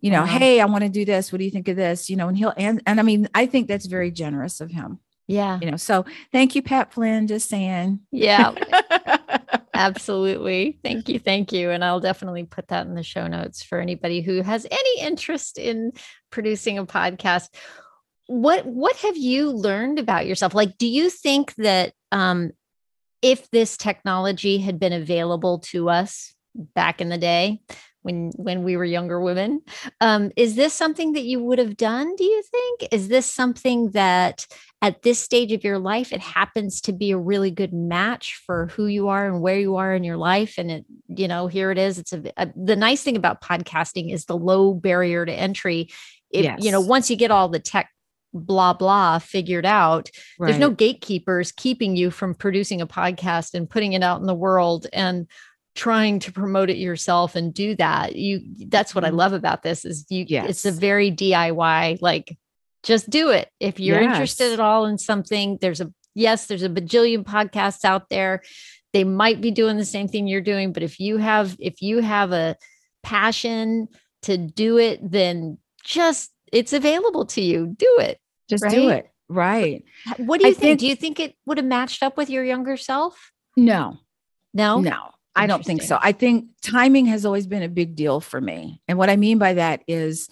You 0.00 0.10
know, 0.12 0.24
hey, 0.24 0.60
I 0.60 0.64
want 0.66 0.84
to 0.84 0.90
do 0.90 1.04
this. 1.04 1.32
What 1.32 1.38
do 1.38 1.44
you 1.44 1.50
think 1.50 1.68
of 1.68 1.76
this? 1.76 2.08
You 2.10 2.16
know, 2.16 2.28
and 2.28 2.36
he'll 2.38 2.52
and, 2.56 2.82
and 2.86 3.00
I 3.00 3.02
mean, 3.02 3.28
I 3.34 3.46
think 3.46 3.66
that's 3.68 3.86
very 3.86 4.10
generous 4.10 4.60
of 4.60 4.70
him. 4.70 4.98
yeah, 5.26 5.58
You 5.60 5.70
know, 5.70 5.76
so 5.76 6.04
thank 6.32 6.54
you, 6.54 6.62
Pat 6.62 6.92
Flynn. 6.92 7.26
Just 7.26 7.48
saying. 7.48 8.00
yeah, 8.12 8.54
absolutely. 9.74 10.78
Thank 10.82 11.08
you, 11.08 11.18
thank 11.18 11.52
you, 11.52 11.70
and 11.70 11.84
I'll 11.84 12.00
definitely 12.00 12.44
put 12.44 12.68
that 12.68 12.86
in 12.86 12.94
the 12.94 13.02
show 13.02 13.26
notes 13.26 13.62
for 13.62 13.78
anybody 13.80 14.20
who 14.20 14.42
has 14.42 14.66
any 14.70 15.00
interest 15.00 15.58
in 15.58 15.92
producing 16.30 16.78
a 16.78 16.86
podcast. 16.86 17.48
What 18.28 18.64
what 18.66 18.96
have 18.96 19.16
you 19.16 19.50
learned 19.50 19.98
about 19.98 20.26
yourself? 20.26 20.54
Like, 20.54 20.78
do 20.78 20.86
you 20.86 21.10
think 21.10 21.54
that 21.56 21.92
um, 22.12 22.52
if 23.22 23.50
this 23.50 23.76
technology 23.76 24.58
had 24.58 24.78
been 24.78 24.92
available 24.92 25.58
to 25.58 25.88
us 25.88 26.34
back 26.54 27.00
in 27.00 27.08
the 27.08 27.18
day 27.18 27.60
when 28.02 28.30
when 28.36 28.62
we 28.64 28.76
were 28.76 28.84
younger 28.84 29.20
women 29.20 29.60
um, 30.00 30.30
is 30.36 30.54
this 30.56 30.72
something 30.72 31.12
that 31.12 31.24
you 31.24 31.42
would 31.42 31.58
have 31.58 31.76
done 31.76 32.14
do 32.16 32.24
you 32.24 32.42
think? 32.50 32.88
Is 32.92 33.08
this 33.08 33.26
something 33.26 33.90
that 33.90 34.46
at 34.80 35.02
this 35.02 35.18
stage 35.18 35.52
of 35.52 35.64
your 35.64 35.78
life 35.78 36.12
it 36.12 36.20
happens 36.20 36.80
to 36.82 36.92
be 36.92 37.10
a 37.10 37.18
really 37.18 37.50
good 37.50 37.72
match 37.72 38.40
for 38.46 38.68
who 38.68 38.86
you 38.86 39.08
are 39.08 39.26
and 39.26 39.40
where 39.40 39.58
you 39.58 39.76
are 39.76 39.94
in 39.94 40.04
your 40.04 40.16
life? 40.16 40.54
And 40.58 40.70
it 40.70 40.86
you 41.08 41.28
know 41.28 41.48
here 41.48 41.70
it 41.70 41.78
is. 41.78 41.98
It's 41.98 42.12
a, 42.12 42.22
a 42.36 42.48
the 42.56 42.76
nice 42.76 43.02
thing 43.02 43.16
about 43.16 43.42
podcasting 43.42 44.12
is 44.12 44.24
the 44.24 44.36
low 44.36 44.74
barrier 44.74 45.26
to 45.26 45.32
entry. 45.32 45.90
If 46.30 46.64
you 46.64 46.70
know 46.70 46.80
once 46.80 47.10
you 47.10 47.16
get 47.16 47.30
all 47.30 47.48
the 47.48 47.58
tech 47.58 47.90
blah 48.34 48.72
blah 48.74 49.18
figured 49.18 49.64
out 49.64 50.10
there's 50.38 50.58
no 50.58 50.70
gatekeepers 50.70 51.50
keeping 51.52 51.96
you 51.96 52.10
from 52.10 52.34
producing 52.34 52.80
a 52.82 52.86
podcast 52.86 53.54
and 53.54 53.70
putting 53.70 53.94
it 53.94 54.02
out 54.02 54.20
in 54.20 54.26
the 54.26 54.34
world 54.34 54.86
and 54.92 55.26
trying 55.74 56.18
to 56.18 56.32
promote 56.32 56.68
it 56.70 56.76
yourself 56.76 57.36
and 57.36 57.54
do 57.54 57.74
that. 57.76 58.16
You 58.16 58.40
that's 58.66 58.94
what 58.94 59.04
i 59.04 59.10
Mhm. 59.10 59.16
love 59.16 59.32
about 59.32 59.62
this 59.62 59.84
is 59.84 60.04
you 60.10 60.26
it's 60.28 60.64
a 60.64 60.72
very 60.72 61.10
diy 61.12 61.98
like 62.02 62.36
just 62.82 63.08
do 63.10 63.30
it. 63.30 63.48
If 63.60 63.80
you're 63.80 64.00
interested 64.12 64.52
at 64.52 64.60
all 64.60 64.86
in 64.86 64.98
something 64.98 65.58
there's 65.60 65.80
a 65.80 65.92
yes 66.14 66.46
there's 66.46 66.62
a 66.64 66.68
bajillion 66.68 67.22
podcasts 67.24 67.84
out 67.84 68.08
there. 68.08 68.42
They 68.92 69.04
might 69.04 69.40
be 69.40 69.50
doing 69.50 69.76
the 69.76 69.84
same 69.84 70.08
thing 70.08 70.26
you're 70.26 70.40
doing 70.40 70.72
but 70.72 70.82
if 70.82 70.98
you 71.00 71.16
have 71.18 71.56
if 71.60 71.80
you 71.80 72.00
have 72.00 72.32
a 72.32 72.56
passion 73.02 73.88
to 74.22 74.36
do 74.36 74.78
it 74.78 74.98
then 75.02 75.58
just 75.84 76.30
it's 76.52 76.72
available 76.72 77.26
to 77.26 77.40
you 77.40 77.66
do 77.76 77.96
it 78.00 78.18
Just 78.48 78.64
do 78.68 78.88
it. 78.88 79.10
Right. 79.30 79.84
What 80.16 80.40
do 80.40 80.46
you 80.48 80.54
think? 80.54 80.62
think- 80.62 80.80
Do 80.80 80.86
you 80.86 80.96
think 80.96 81.20
it 81.20 81.34
would 81.44 81.58
have 81.58 81.66
matched 81.66 82.02
up 82.02 82.16
with 82.16 82.30
your 82.30 82.42
younger 82.44 82.76
self? 82.78 83.30
No. 83.56 83.98
No. 84.54 84.80
No, 84.80 85.10
I 85.36 85.46
don't 85.46 85.62
think 85.64 85.82
so. 85.82 85.98
I 86.00 86.12
think 86.12 86.46
timing 86.62 87.06
has 87.06 87.26
always 87.26 87.46
been 87.46 87.62
a 87.62 87.68
big 87.68 87.94
deal 87.94 88.20
for 88.20 88.40
me. 88.40 88.80
And 88.88 88.96
what 88.96 89.10
I 89.10 89.16
mean 89.16 89.36
by 89.38 89.52
that 89.54 89.82
is 89.86 90.28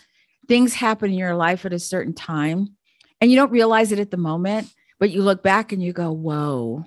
things 0.49 0.73
happen 0.73 1.11
in 1.11 1.19
your 1.19 1.37
life 1.37 1.67
at 1.67 1.75
a 1.75 1.79
certain 1.79 2.15
time 2.15 2.77
and 3.21 3.31
you 3.31 3.37
don't 3.37 3.51
realize 3.51 3.93
it 3.93 3.99
at 3.99 4.11
the 4.11 4.17
moment, 4.17 4.69
but 4.99 5.11
you 5.11 5.21
look 5.23 5.43
back 5.43 5.73
and 5.73 5.83
you 5.83 5.93
go, 5.93 6.11
whoa, 6.13 6.87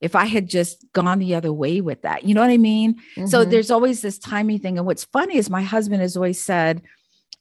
if 0.00 0.16
I 0.16 0.24
had 0.24 0.48
just 0.50 0.84
gone 0.92 1.20
the 1.20 1.36
other 1.36 1.52
way 1.52 1.80
with 1.80 2.02
that, 2.02 2.24
you 2.24 2.34
know 2.34 2.40
what 2.40 2.50
I 2.50 2.56
mean? 2.58 2.96
So 3.26 3.44
Mhm. 3.46 3.50
there's 3.50 3.70
always 3.70 4.02
this 4.02 4.18
timing 4.18 4.58
thing. 4.58 4.78
And 4.78 4.86
what's 4.86 5.04
funny 5.04 5.36
is 5.36 5.48
my 5.48 5.62
husband 5.62 6.02
has 6.02 6.16
always 6.16 6.40
said, 6.42 6.82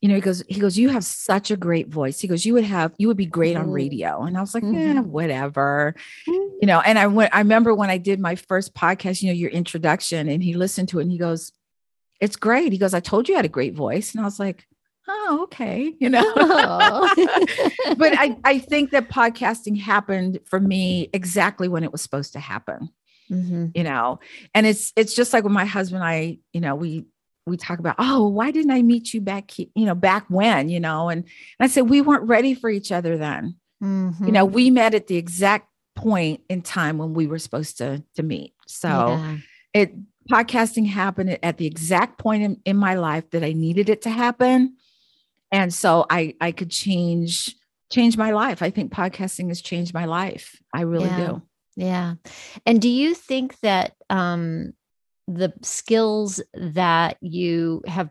you 0.05 0.09
know, 0.09 0.15
he 0.15 0.21
goes, 0.21 0.43
he 0.47 0.59
goes, 0.59 0.77
you 0.77 0.89
have 0.89 1.03
such 1.03 1.49
a 1.49 1.57
great 1.57 1.87
voice. 1.87 2.19
He 2.19 2.27
goes, 2.27 2.45
you 2.45 2.53
would 2.53 2.63
have, 2.63 2.93
you 2.99 3.07
would 3.07 3.17
be 3.17 3.25
great 3.25 3.57
on 3.57 3.69
Mhm. 3.69 3.73
radio. 3.73 4.21
And 4.21 4.37
I 4.37 4.41
was 4.41 4.53
like, 4.53 4.63
Mhm. 4.63 4.93
yeah, 4.93 4.99
whatever 5.01 5.95
you 6.27 6.67
know 6.67 6.79
and 6.81 6.97
i 6.99 7.07
went 7.07 7.33
i 7.35 7.39
remember 7.39 7.73
when 7.73 7.89
i 7.89 7.97
did 7.97 8.19
my 8.19 8.35
first 8.35 8.73
podcast 8.73 9.21
you 9.21 9.27
know 9.29 9.33
your 9.33 9.49
introduction 9.51 10.29
and 10.29 10.41
he 10.43 10.53
listened 10.53 10.87
to 10.89 10.99
it 10.99 11.03
and 11.03 11.11
he 11.11 11.17
goes 11.17 11.51
it's 12.21 12.35
great 12.37 12.71
he 12.71 12.77
goes 12.77 12.93
i 12.93 12.99
told 12.99 13.27
you 13.27 13.33
you 13.33 13.35
had 13.35 13.45
a 13.45 13.49
great 13.49 13.73
voice 13.75 14.13
and 14.13 14.21
i 14.21 14.23
was 14.25 14.39
like 14.39 14.65
oh 15.07 15.39
okay 15.43 15.93
you 15.99 16.09
know 16.09 16.23
Oh. 16.35 17.13
but 17.97 18.13
i 18.17 18.37
i 18.45 18.57
think 18.57 18.91
that 18.91 19.09
podcasting 19.09 19.79
happened 19.79 20.39
for 20.45 20.59
me 20.59 21.09
exactly 21.13 21.67
when 21.67 21.83
it 21.83 21.91
was 21.91 22.01
supposed 22.01 22.33
to 22.33 22.39
happen 22.39 22.89
Mhm. 23.29 23.71
you 23.75 23.83
know 23.83 24.19
and 24.53 24.65
it's 24.67 24.93
it's 24.95 25.13
just 25.15 25.33
like 25.33 25.43
when 25.43 25.53
my 25.53 25.65
husband 25.65 26.03
and 26.03 26.09
i 26.09 26.37
you 26.53 26.61
know 26.61 26.75
we 26.75 27.05
we 27.45 27.57
talk 27.57 27.79
about 27.79 27.95
oh 27.99 28.27
why 28.27 28.51
didn't 28.51 28.71
i 28.71 28.81
meet 28.81 29.13
you 29.13 29.21
back 29.21 29.57
you 29.59 29.69
know 29.75 29.95
back 29.95 30.25
when 30.29 30.67
you 30.69 30.79
know 30.79 31.09
and, 31.09 31.23
and 31.23 31.29
i 31.59 31.67
said 31.67 31.89
we 31.89 32.01
weren't 32.01 32.23
ready 32.27 32.53
for 32.53 32.69
each 32.69 32.91
other 32.91 33.17
then 33.17 33.55
you 33.81 33.87
Mhm. 33.87 34.31
know 34.31 34.45
we 34.45 34.69
met 34.71 34.93
at 34.95 35.07
the 35.07 35.15
exact 35.17 35.69
point 35.95 36.41
in 36.49 36.61
time 36.61 36.97
when 36.97 37.13
we 37.13 37.27
were 37.27 37.37
supposed 37.39 37.77
to 37.77 38.03
to 38.15 38.23
meet 38.23 38.53
so 38.67 38.87
Yeah. 38.87 39.37
it 39.73 39.93
podcasting 40.31 40.87
happened 40.87 41.37
at 41.43 41.57
the 41.57 41.67
exact 41.67 42.17
point 42.17 42.41
in, 42.43 42.59
in 42.65 42.77
my 42.77 42.95
life 42.95 43.29
that 43.29 43.43
i 43.43 43.53
needed 43.53 43.89
it 43.89 44.01
to 44.03 44.09
happen 44.09 44.75
and 45.51 45.71
so 45.73 46.05
i 46.09 46.33
i 46.41 46.51
could 46.51 46.71
change 46.71 47.55
change 47.91 48.17
my 48.17 48.31
life 48.31 48.63
i 48.63 48.71
think 48.71 48.91
podcasting 48.91 49.49
has 49.49 49.61
changed 49.61 49.93
my 49.93 50.05
life 50.05 50.59
i 50.73 50.81
really 50.81 51.09
Yeah. 51.09 51.15
do 51.27 51.41
Yeah. 51.77 52.15
And 52.65 52.81
do 52.81 52.87
you 52.89 53.13
think 53.13 53.59
that 53.59 53.95
um, 54.09 54.71
the 55.27 55.53
skills 55.61 56.41
that 56.53 57.17
you 57.21 57.83
have, 57.87 58.09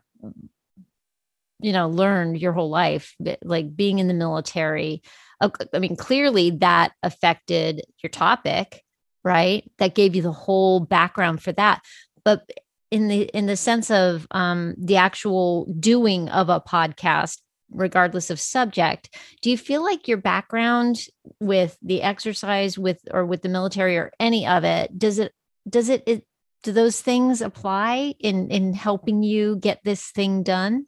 you 1.59 1.71
know, 1.71 1.89
learned 1.89 2.39
your 2.39 2.53
whole 2.53 2.69
life, 2.69 3.15
like 3.43 3.75
being 3.75 3.99
in 3.99 4.07
the 4.07 4.13
military, 4.13 5.01
uh, 5.41 5.49
I 5.73 5.79
mean, 5.79 5.95
clearly 5.95 6.51
that 6.51 6.93
affected 7.03 7.81
your 8.01 8.09
topic, 8.09 8.83
right? 9.23 9.69
That 9.77 9.95
gave 9.95 10.15
you 10.15 10.21
the 10.21 10.31
whole 10.31 10.79
background 10.79 11.41
for 11.41 11.51
that. 11.53 11.81
But 12.23 12.49
in 12.91 13.07
the 13.07 13.23
in 13.33 13.45
the 13.45 13.57
sense 13.57 13.91
of 13.91 14.27
um, 14.31 14.75
the 14.77 14.97
actual 14.97 15.65
doing 15.79 16.29
of 16.29 16.49
a 16.49 16.61
podcast, 16.61 17.39
regardless 17.71 18.29
of 18.29 18.39
subject, 18.39 19.15
do 19.41 19.49
you 19.49 19.57
feel 19.57 19.83
like 19.83 20.07
your 20.07 20.17
background 20.17 20.97
with 21.39 21.77
the 21.81 22.01
exercise 22.01 22.77
with 22.77 22.99
or 23.11 23.25
with 23.25 23.41
the 23.41 23.49
military 23.49 23.97
or 23.97 24.11
any 24.19 24.47
of 24.47 24.63
it 24.63 24.97
does 24.97 25.19
it 25.19 25.33
does 25.67 25.89
it, 25.89 26.03
it 26.05 26.25
do 26.65 26.71
those 26.71 26.99
things 26.99 27.41
apply 27.41 28.15
in 28.19 28.49
in 28.49 28.73
helping 28.73 29.23
you 29.23 29.55
get 29.57 29.83
this 29.83 30.09
thing 30.11 30.43
done? 30.43 30.85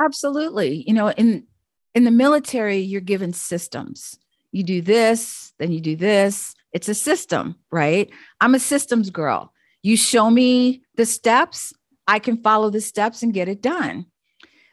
Absolutely. 0.00 0.84
You 0.86 0.94
know 0.94 1.10
in 1.10 1.46
in 1.94 2.04
the 2.04 2.10
military 2.10 2.78
you're 2.78 3.00
given 3.00 3.32
systems. 3.32 4.18
You 4.52 4.62
do 4.62 4.82
this 4.82 5.52
then 5.58 5.72
you 5.72 5.80
do 5.80 5.96
this. 5.96 6.54
It's 6.72 6.88
a 6.88 6.94
system 6.94 7.56
right? 7.72 8.10
I'm 8.40 8.54
a 8.54 8.60
systems 8.60 9.10
girl. 9.10 9.52
You 9.82 9.96
show 9.96 10.30
me 10.30 10.82
the 10.96 11.06
steps 11.06 11.72
i 12.08 12.20
can 12.20 12.36
follow 12.40 12.70
the 12.70 12.80
steps 12.80 13.24
and 13.24 13.34
get 13.34 13.48
it 13.48 13.62
done. 13.62 14.06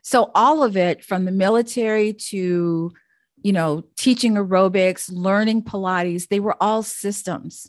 So 0.03 0.31
all 0.35 0.63
of 0.63 0.77
it 0.77 1.03
from 1.03 1.25
the 1.25 1.31
military 1.31 2.13
to 2.29 2.91
you 3.41 3.53
know 3.53 3.83
teaching 3.95 4.33
aerobics 4.33 5.09
learning 5.11 5.63
pilates 5.63 6.27
they 6.27 6.41
were 6.41 6.57
all 6.61 6.83
systems. 6.83 7.67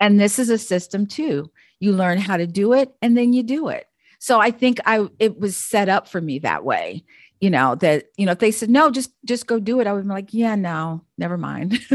And 0.00 0.20
this 0.20 0.38
is 0.40 0.50
a 0.50 0.58
system 0.58 1.06
too 1.06 1.50
you 1.80 1.92
learn 1.92 2.18
how 2.18 2.36
to 2.36 2.46
do 2.46 2.72
it 2.72 2.94
and 3.02 3.16
then 3.16 3.32
you 3.32 3.42
do 3.42 3.68
it. 3.68 3.86
So 4.18 4.40
i 4.40 4.50
think 4.50 4.80
i 4.86 5.06
it 5.18 5.38
was 5.38 5.56
set 5.56 5.88
up 5.88 6.08
for 6.08 6.20
me 6.20 6.38
that 6.40 6.64
way 6.64 7.04
you 7.40 7.50
know 7.50 7.74
that 7.76 8.06
you 8.16 8.24
know 8.24 8.32
if 8.32 8.38
they 8.38 8.50
said 8.50 8.70
no 8.70 8.90
just 8.90 9.10
just 9.24 9.46
go 9.46 9.60
do 9.60 9.78
it 9.80 9.86
i 9.86 9.92
would 9.92 10.04
be 10.04 10.08
like 10.08 10.32
yeah 10.32 10.54
no 10.54 11.04
never 11.18 11.36
mind. 11.38 11.78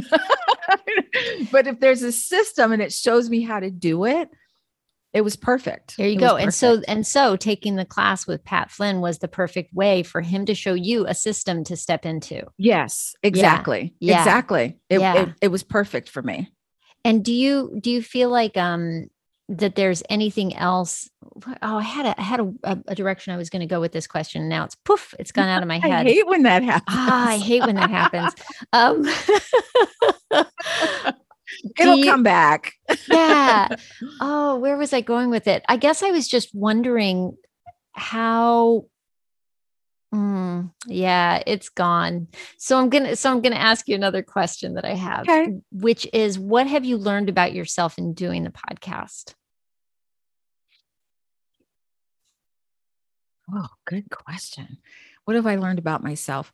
But 1.51 1.67
if 1.67 1.79
there's 1.79 2.03
a 2.03 2.11
system 2.11 2.71
and 2.71 2.81
it 2.81 2.93
shows 2.93 3.29
me 3.29 3.41
how 3.41 3.59
to 3.59 3.69
do 3.69 4.05
it 4.05 4.29
it 5.13 5.21
was 5.21 5.35
perfect. 5.35 5.97
There 5.97 6.07
you 6.07 6.15
It 6.15 6.19
go. 6.19 6.37
And 6.37 6.53
so 6.53 6.81
and 6.87 7.05
so 7.05 7.35
taking 7.35 7.75
the 7.75 7.83
class 7.85 8.25
with 8.25 8.45
pat 8.45 8.71
flynn 8.71 9.01
was 9.01 9.19
the 9.19 9.27
perfect 9.27 9.73
way 9.73 10.03
for 10.03 10.21
him 10.21 10.45
to 10.45 10.55
show 10.55 10.73
you 10.73 11.05
a 11.05 11.13
system 11.13 11.65
to 11.65 11.75
step 11.75 12.05
into. 12.05 12.43
Yes 12.57 13.13
exactly. 13.21 13.93
Yeah. 13.99 14.19
exactly. 14.19 14.79
It, 14.89 15.01
Yeah. 15.01 15.23
it, 15.23 15.29
it 15.41 15.47
was 15.49 15.63
perfect 15.63 16.07
for 16.07 16.21
me. 16.21 16.49
And 17.03 17.25
do 17.25 17.33
you 17.33 17.77
do 17.81 17.91
you 17.91 18.01
feel 18.01 18.29
like 18.29 18.55
um 18.55 19.09
that 19.57 19.75
there's 19.75 20.01
anything 20.09 20.55
else 20.55 21.09
oh 21.61 21.77
i 21.77 21.81
had 21.83 22.05
a 22.05 22.19
I 22.19 22.23
had 22.23 22.39
a, 22.39 22.53
a, 22.87 22.95
direction 22.95 23.33
i 23.33 23.37
was 23.37 23.49
going 23.49 23.59
to 23.59 23.65
go 23.65 23.81
with 23.81 23.91
this 23.91 24.07
question 24.07 24.47
now 24.47 24.63
it's 24.63 24.75
poof 24.75 25.13
it's 25.19 25.31
gone 25.33 25.49
out 25.49 25.61
of 25.61 25.67
my 25.67 25.79
head. 25.83 25.91
i 25.91 26.03
hate 26.03 26.25
when 26.25 26.43
that 26.43 26.63
happens 26.63 26.83
ah 26.97 27.27
i 27.29 27.37
hate 27.37 27.61
when 27.65 27.75
that 27.75 27.89
happens 27.89 28.33
um 28.73 29.05
it'll 31.79 31.97
you- 31.97 32.05
come 32.05 32.23
back 32.23 32.73
yeah. 33.07 33.67
Oh, 34.19 34.57
where 34.57 34.77
was 34.77 34.91
I 34.93 35.01
going 35.01 35.29
with 35.29 35.47
it? 35.47 35.63
I 35.69 35.77
guess 35.77 36.03
I 36.03 36.11
was 36.11 36.27
just 36.27 36.53
wondering 36.53 37.37
how 37.93 38.85
Mm, 40.13 40.71
yeah, 40.87 41.41
it's 41.47 41.69
gone. 41.69 42.27
So 42.57 42.77
I'm 42.77 42.89
gonna 42.89 43.15
so 43.15 43.31
I'm 43.31 43.41
gonna 43.41 43.55
ask 43.55 43.87
you 43.87 43.95
another 43.95 44.21
question 44.21 44.73
that 44.73 44.83
I 44.83 44.93
have, 44.93 45.21
Okay. 45.21 45.53
which 45.71 46.05
is 46.11 46.37
what 46.37 46.67
have 46.67 46.83
you 46.83 46.97
learned 46.97 47.29
about 47.29 47.53
yourself 47.53 47.97
in 47.97 48.13
doing 48.13 48.43
the 48.43 48.51
podcast? 48.51 49.35
Oh, 53.53 53.67
good 53.85 54.09
question. 54.09 54.77
What 55.25 55.35
have 55.35 55.47
I 55.47 55.55
learned 55.55 55.79
about 55.79 56.03
myself? 56.03 56.51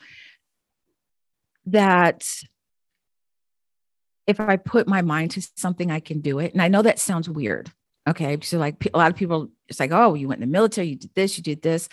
That 1.66 2.28
if 4.26 4.40
I 4.40 4.58
put 4.58 4.88
my 4.88 5.02
mind 5.02 5.32
to 5.32 5.48
something, 5.56 5.92
I 5.92 6.00
can 6.00 6.22
do 6.22 6.40
it. 6.40 6.54
And 6.54 6.62
I 6.62 6.68
know 6.68 6.82
that 6.82 7.00
sounds 7.00 7.30
weird. 7.30 7.72
Okay. 8.08 8.38
So, 8.42 8.58
like 8.58 8.86
a 8.94 8.98
lot 8.98 9.12
of 9.12 9.18
people, 9.18 9.50
it's 9.68 9.80
like, 9.80 9.92
oh, 9.92 10.14
you 10.14 10.28
went 10.28 10.42
in 10.42 10.50
the 10.50 10.52
military, 10.52 10.88
you 10.88 10.96
did 10.96 11.14
this, 11.14 11.38
you 11.38 11.44
did 11.44 11.62
this, 11.62 11.90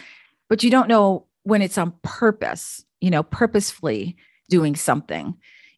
but 0.48 0.62
you 0.62 0.70
don't 0.70 0.88
know 0.88 1.26
when 1.42 1.62
it's 1.62 1.78
on 1.78 1.92
purpose, 2.02 2.84
you 3.00 3.10
know, 3.10 3.22
purposefully 3.22 4.16
doing 4.48 4.76
something, 4.76 5.34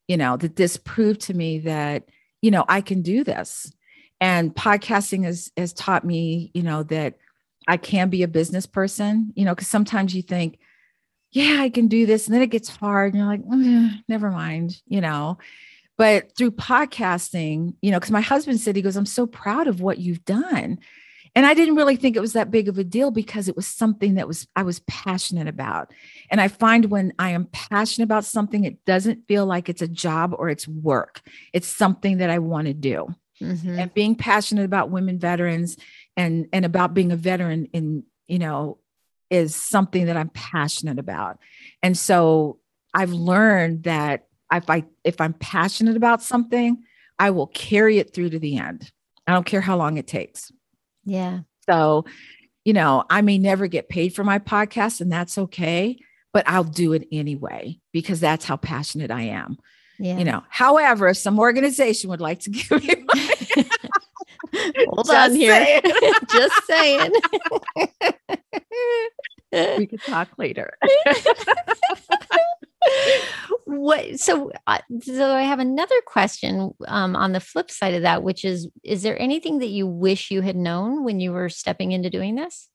you 0.08 0.16
know, 0.16 0.36
that 0.36 0.56
this 0.56 0.76
proved 0.76 1.22
to 1.22 1.34
me 1.34 1.60
that, 1.60 2.08
you 2.42 2.50
know, 2.50 2.64
I 2.68 2.80
can 2.80 3.02
do 3.02 3.24
this. 3.24 3.72
And 4.20 4.54
podcasting 4.54 5.24
has, 5.24 5.50
has 5.56 5.72
taught 5.72 6.04
me, 6.04 6.50
you 6.54 6.62
know, 6.62 6.82
that 6.84 7.18
I 7.66 7.76
can 7.76 8.08
be 8.10 8.22
a 8.22 8.28
business 8.28 8.66
person, 8.66 9.32
you 9.34 9.44
know, 9.44 9.54
because 9.54 9.68
sometimes 9.68 10.14
you 10.14 10.22
think, 10.22 10.58
yeah, 11.32 11.58
I 11.60 11.68
can 11.68 11.88
do 11.88 12.06
this. 12.06 12.26
And 12.26 12.34
then 12.34 12.42
it 12.42 12.50
gets 12.50 12.68
hard 12.68 13.12
and 13.12 13.20
you're 13.20 13.30
like, 13.30 13.44
"Mm, 13.44 14.02
never 14.08 14.30
mind, 14.30 14.80
you 14.86 15.00
know. 15.00 15.38
But 15.98 16.36
through 16.36 16.52
podcasting, 16.52 17.74
you 17.80 17.90
know, 17.90 17.98
because 17.98 18.10
my 18.10 18.20
husband 18.20 18.60
said, 18.60 18.76
he 18.76 18.82
goes, 18.82 18.96
I'm 18.96 19.06
so 19.06 19.26
proud 19.26 19.66
of 19.66 19.80
what 19.80 19.98
you've 19.98 20.24
done. 20.24 20.78
And 21.34 21.44
I 21.44 21.52
didn't 21.52 21.76
really 21.76 21.96
think 21.96 22.16
it 22.16 22.20
was 22.20 22.32
that 22.32 22.50
big 22.50 22.68
of 22.68 22.78
a 22.78 22.84
deal 22.84 23.10
because 23.10 23.48
it 23.48 23.56
was 23.56 23.66
something 23.66 24.14
that 24.14 24.26
was 24.26 24.46
I 24.56 24.62
was 24.62 24.80
passionate 24.80 25.48
about. 25.48 25.92
And 26.30 26.40
I 26.40 26.48
find 26.48 26.86
when 26.86 27.12
I 27.18 27.30
am 27.30 27.48
passionate 27.52 28.04
about 28.04 28.24
something, 28.24 28.64
it 28.64 28.82
doesn't 28.86 29.28
feel 29.28 29.44
like 29.44 29.68
it's 29.68 29.82
a 29.82 29.88
job 29.88 30.34
or 30.38 30.48
it's 30.48 30.66
work. 30.66 31.20
It's 31.52 31.68
something 31.68 32.18
that 32.18 32.30
I 32.30 32.38
want 32.38 32.68
to 32.68 32.74
do 32.74 33.14
Mhm. 33.40 33.78
and 33.78 33.92
being 33.94 34.14
passionate 34.14 34.64
about 34.64 34.90
women 34.90 35.18
veterans 35.18 35.76
and 36.16 36.46
and 36.52 36.64
about 36.64 36.94
being 36.94 37.12
a 37.12 37.16
veteran 37.16 37.66
in 37.72 38.02
you 38.28 38.38
know 38.38 38.78
is 39.30 39.54
something 39.54 40.06
that 40.06 40.16
i'm 40.16 40.30
passionate 40.30 40.98
about 40.98 41.38
and 41.82 41.98
so 41.98 42.58
i've 42.94 43.12
learned 43.12 43.82
that 43.84 44.26
if 44.52 44.70
i 44.70 44.84
if 45.04 45.20
i'm 45.20 45.34
passionate 45.34 45.96
about 45.96 46.22
something 46.22 46.82
i 47.18 47.30
will 47.30 47.48
carry 47.48 47.98
it 47.98 48.14
through 48.14 48.30
to 48.30 48.38
the 48.38 48.56
end 48.56 48.90
i 49.26 49.32
don't 49.32 49.46
care 49.46 49.60
how 49.60 49.76
long 49.76 49.98
it 49.98 50.06
takes 50.06 50.50
Yeah. 51.04 51.40
so 51.68 52.04
you 52.64 52.72
know 52.72 53.04
i 53.10 53.20
may 53.20 53.36
never 53.38 53.66
get 53.66 53.88
paid 53.88 54.14
for 54.14 54.24
my 54.24 54.38
podcast 54.38 55.00
and 55.00 55.12
that's 55.12 55.36
okay 55.36 55.98
but 56.32 56.48
i'll 56.48 56.64
do 56.64 56.92
it 56.94 57.06
anyway 57.12 57.78
because 57.92 58.20
that's 58.20 58.44
how 58.44 58.56
passionate 58.56 59.10
i 59.10 59.22
am 59.22 59.58
Yeah. 59.98 60.18
you 60.18 60.24
know 60.24 60.42
however 60.48 61.08
if 61.08 61.16
some 61.16 61.38
organization 61.38 62.10
would 62.10 62.20
like 62.20 62.40
to 62.40 62.50
give 62.56 62.70
me 62.82 62.94
money 63.14 63.68
Hold 64.88 65.10
on 65.10 65.34
here. 65.34 65.52
saying. 65.52 65.82
Just 66.30 66.66
saying. 66.66 67.12
we 69.78 69.86
could 69.90 70.02
talk 70.02 70.28
later 70.38 70.72
what 73.64 74.18
so 74.20 74.50
uh, 74.66 74.78
so 75.02 75.32
i 75.34 75.42
have 75.42 75.58
another 75.58 76.00
question 76.06 76.72
um, 76.86 77.16
on 77.16 77.32
the 77.32 77.40
flip 77.40 77.70
side 77.70 77.94
of 77.94 78.02
that 78.02 78.22
which 78.22 78.44
is 78.44 78.68
is 78.84 79.02
there 79.02 79.20
anything 79.20 79.58
that 79.58 79.68
you 79.68 79.86
wish 79.86 80.30
you 80.30 80.40
had 80.40 80.56
known 80.56 81.04
when 81.04 81.18
you 81.20 81.32
were 81.32 81.48
stepping 81.48 81.92
into 81.92 82.10
doing 82.10 82.34
this 82.36 82.68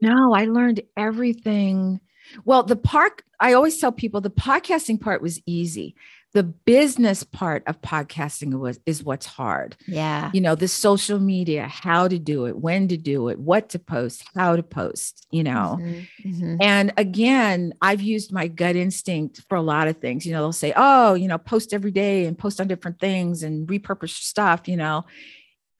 No, 0.00 0.34
I 0.34 0.44
learned 0.44 0.82
everything. 0.96 2.00
Well, 2.44 2.62
the 2.62 2.76
park, 2.76 3.24
I 3.40 3.52
always 3.52 3.78
tell 3.78 3.92
people 3.92 4.20
the 4.20 4.30
podcasting 4.30 5.00
part 5.00 5.22
was 5.22 5.40
easy. 5.46 5.94
The 6.32 6.42
business 6.42 7.22
part 7.22 7.62
of 7.66 7.80
podcasting 7.80 8.58
was 8.58 8.80
is 8.86 9.04
what's 9.04 9.26
hard. 9.26 9.76
yeah 9.86 10.30
You 10.32 10.40
know, 10.40 10.56
the 10.56 10.66
social 10.66 11.20
media, 11.20 11.68
how 11.68 12.08
to 12.08 12.18
do 12.18 12.46
it, 12.46 12.58
when 12.58 12.88
to 12.88 12.96
do 12.96 13.28
it, 13.28 13.38
what 13.38 13.68
to 13.70 13.78
post, 13.78 14.24
how 14.34 14.56
to 14.56 14.62
post, 14.62 15.26
you 15.30 15.44
know. 15.44 15.78
Mhm, 15.80 16.06
mhm. 16.26 16.58
And 16.60 16.92
again, 16.96 17.74
I've 17.80 18.00
used 18.00 18.32
my 18.32 18.48
gut 18.48 18.74
instinct 18.74 19.42
for 19.48 19.56
a 19.56 19.62
lot 19.62 19.86
of 19.86 19.98
things. 19.98 20.26
You 20.26 20.32
know, 20.32 20.40
they'll 20.42 20.52
say, 20.52 20.72
oh, 20.76 21.14
you 21.14 21.28
know, 21.28 21.38
post 21.38 21.72
every 21.72 21.92
day 21.92 22.26
and 22.26 22.36
post 22.36 22.60
on 22.60 22.66
different 22.66 22.98
things 22.98 23.42
and 23.44 23.68
repurpose 23.68 24.10
stuff, 24.10 24.66
you 24.66 24.76
know. 24.76 25.04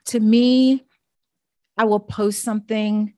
To 0.07 0.21
me, 0.21 0.85
I 1.77 1.85
will 1.85 2.01
post 2.01 2.43
something 2.43 3.15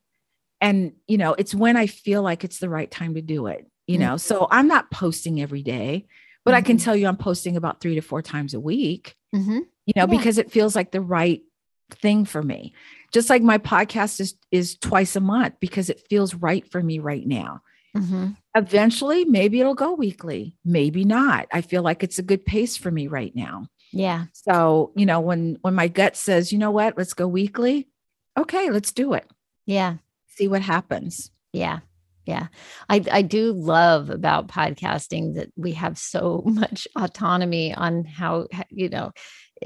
and, 0.60 0.92
you 1.06 1.18
know, 1.18 1.34
it's 1.34 1.54
when 1.54 1.76
I 1.76 1.86
feel 1.86 2.22
like 2.22 2.44
it's 2.44 2.58
the 2.58 2.68
right 2.68 2.90
time 2.90 3.14
to 3.14 3.22
do 3.22 3.46
it, 3.46 3.66
you 3.86 3.98
know. 3.98 4.16
So 4.16 4.46
I'm 4.50 4.68
not 4.68 4.90
posting 4.90 5.40
every 5.40 5.62
day, 5.62 6.06
but 6.44 6.54
I 6.54 6.62
can 6.62 6.76
Mhm. 6.78 6.84
tell 6.84 6.96
you 6.96 7.06
I'm 7.08 7.16
posting 7.16 7.56
about 7.56 7.80
three 7.80 7.94
to 7.96 8.00
four 8.00 8.22
times 8.22 8.54
a 8.54 8.60
week 8.60 9.16
Mhm. 9.34 9.66
you 9.86 9.92
know, 9.96 10.02
Yeah. 10.02 10.06
because 10.06 10.38
it 10.38 10.50
feels 10.50 10.74
like 10.74 10.90
the 10.92 11.00
right 11.00 11.42
thing 11.90 12.24
for 12.24 12.42
me. 12.42 12.72
Just 13.12 13.30
like 13.30 13.42
my 13.42 13.58
podcast 13.58 14.20
is 14.20 14.34
is 14.50 14.76
twice 14.76 15.14
a 15.14 15.20
month 15.20 15.54
because 15.60 15.88
it 15.90 16.02
feels 16.10 16.34
right 16.34 16.68
for 16.70 16.82
me 16.82 16.98
right 16.98 17.26
now. 17.26 17.60
Mhm. 17.96 18.36
Eventually, 18.54 19.24
maybe 19.24 19.60
it'll 19.60 19.74
go 19.74 19.92
weekly, 19.94 20.56
maybe 20.64 21.04
not. 21.04 21.46
I 21.52 21.60
feel 21.60 21.82
like 21.82 22.02
it's 22.02 22.18
a 22.18 22.22
good 22.22 22.44
pace 22.44 22.76
for 22.76 22.90
me 22.90 23.06
right 23.06 23.34
now. 23.36 23.68
yeah 23.92 24.24
So, 24.32 24.92
you 24.96 25.06
know, 25.06 25.20
when 25.20 25.58
when 25.62 25.74
my 25.74 25.86
gut 25.88 26.16
says, 26.16 26.52
"You 26.52 26.58
know 26.58 26.72
what? 26.72 26.96
Let's 26.98 27.14
go 27.14 27.28
weekly." 27.28 27.88
Okay, 28.36 28.70
let's 28.70 28.92
do 28.92 29.12
it. 29.12 29.30
yeah 29.66 29.96
See 30.36 30.48
what 30.48 30.62
happens. 30.62 31.30
Yeah. 31.52 31.80
Yeah. 32.26 32.48
I, 32.88 33.04
I 33.10 33.22
do 33.22 33.52
love 33.52 34.10
about 34.10 34.48
podcasting 34.48 35.36
that 35.36 35.52
we 35.56 35.72
have 35.72 35.96
so 35.96 36.42
much 36.46 36.88
autonomy 36.96 37.74
on 37.74 38.04
how, 38.04 38.48
you 38.70 38.88
know, 38.88 39.12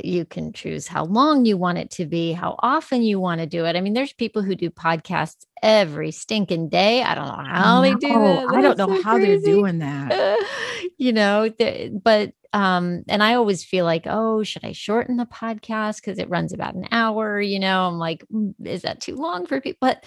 you 0.04 0.24
can 0.24 0.52
choose 0.52 0.86
how 0.86 1.04
long 1.04 1.44
you 1.44 1.56
want 1.56 1.78
it 1.78 1.90
to 1.90 2.06
be, 2.06 2.32
how 2.32 2.54
often 2.60 3.02
you 3.02 3.18
want 3.18 3.40
to 3.40 3.46
do 3.46 3.64
it. 3.64 3.74
I 3.74 3.80
mean, 3.80 3.94
there's 3.94 4.12
people 4.12 4.42
who 4.42 4.54
do 4.54 4.70
podcasts 4.70 5.44
every 5.62 6.12
stinking 6.12 6.68
day. 6.68 7.02
I 7.02 7.14
don't 7.14 7.26
know 7.26 7.44
how 7.44 7.80
they 7.80 7.94
do. 7.94 8.14
I 8.14 8.62
don't 8.62 8.78
know 8.78 8.86
so 8.86 9.02
how 9.02 9.18
they're 9.18 9.40
doing 9.40 9.80
that. 9.80 10.38
you 10.98 11.12
know, 11.12 11.50
but 12.04 12.32
um, 12.52 13.04
and 13.08 13.22
I 13.22 13.34
always 13.34 13.64
feel 13.64 13.84
like, 13.84 14.04
oh, 14.06 14.42
should 14.42 14.64
I 14.64 14.72
shorten 14.72 15.16
the 15.16 15.26
podcast 15.26 15.96
because 15.96 16.18
it 16.18 16.28
runs 16.28 16.52
about 16.52 16.74
an 16.74 16.88
hour? 16.90 17.40
You 17.40 17.60
know, 17.60 17.86
I'm 17.86 17.98
like, 17.98 18.24
"Mm, 18.32 18.54
is 18.64 18.82
that 18.82 19.00
too 19.00 19.14
long 19.14 19.46
for 19.46 19.60
people? 19.60 19.78
But, 19.80 20.04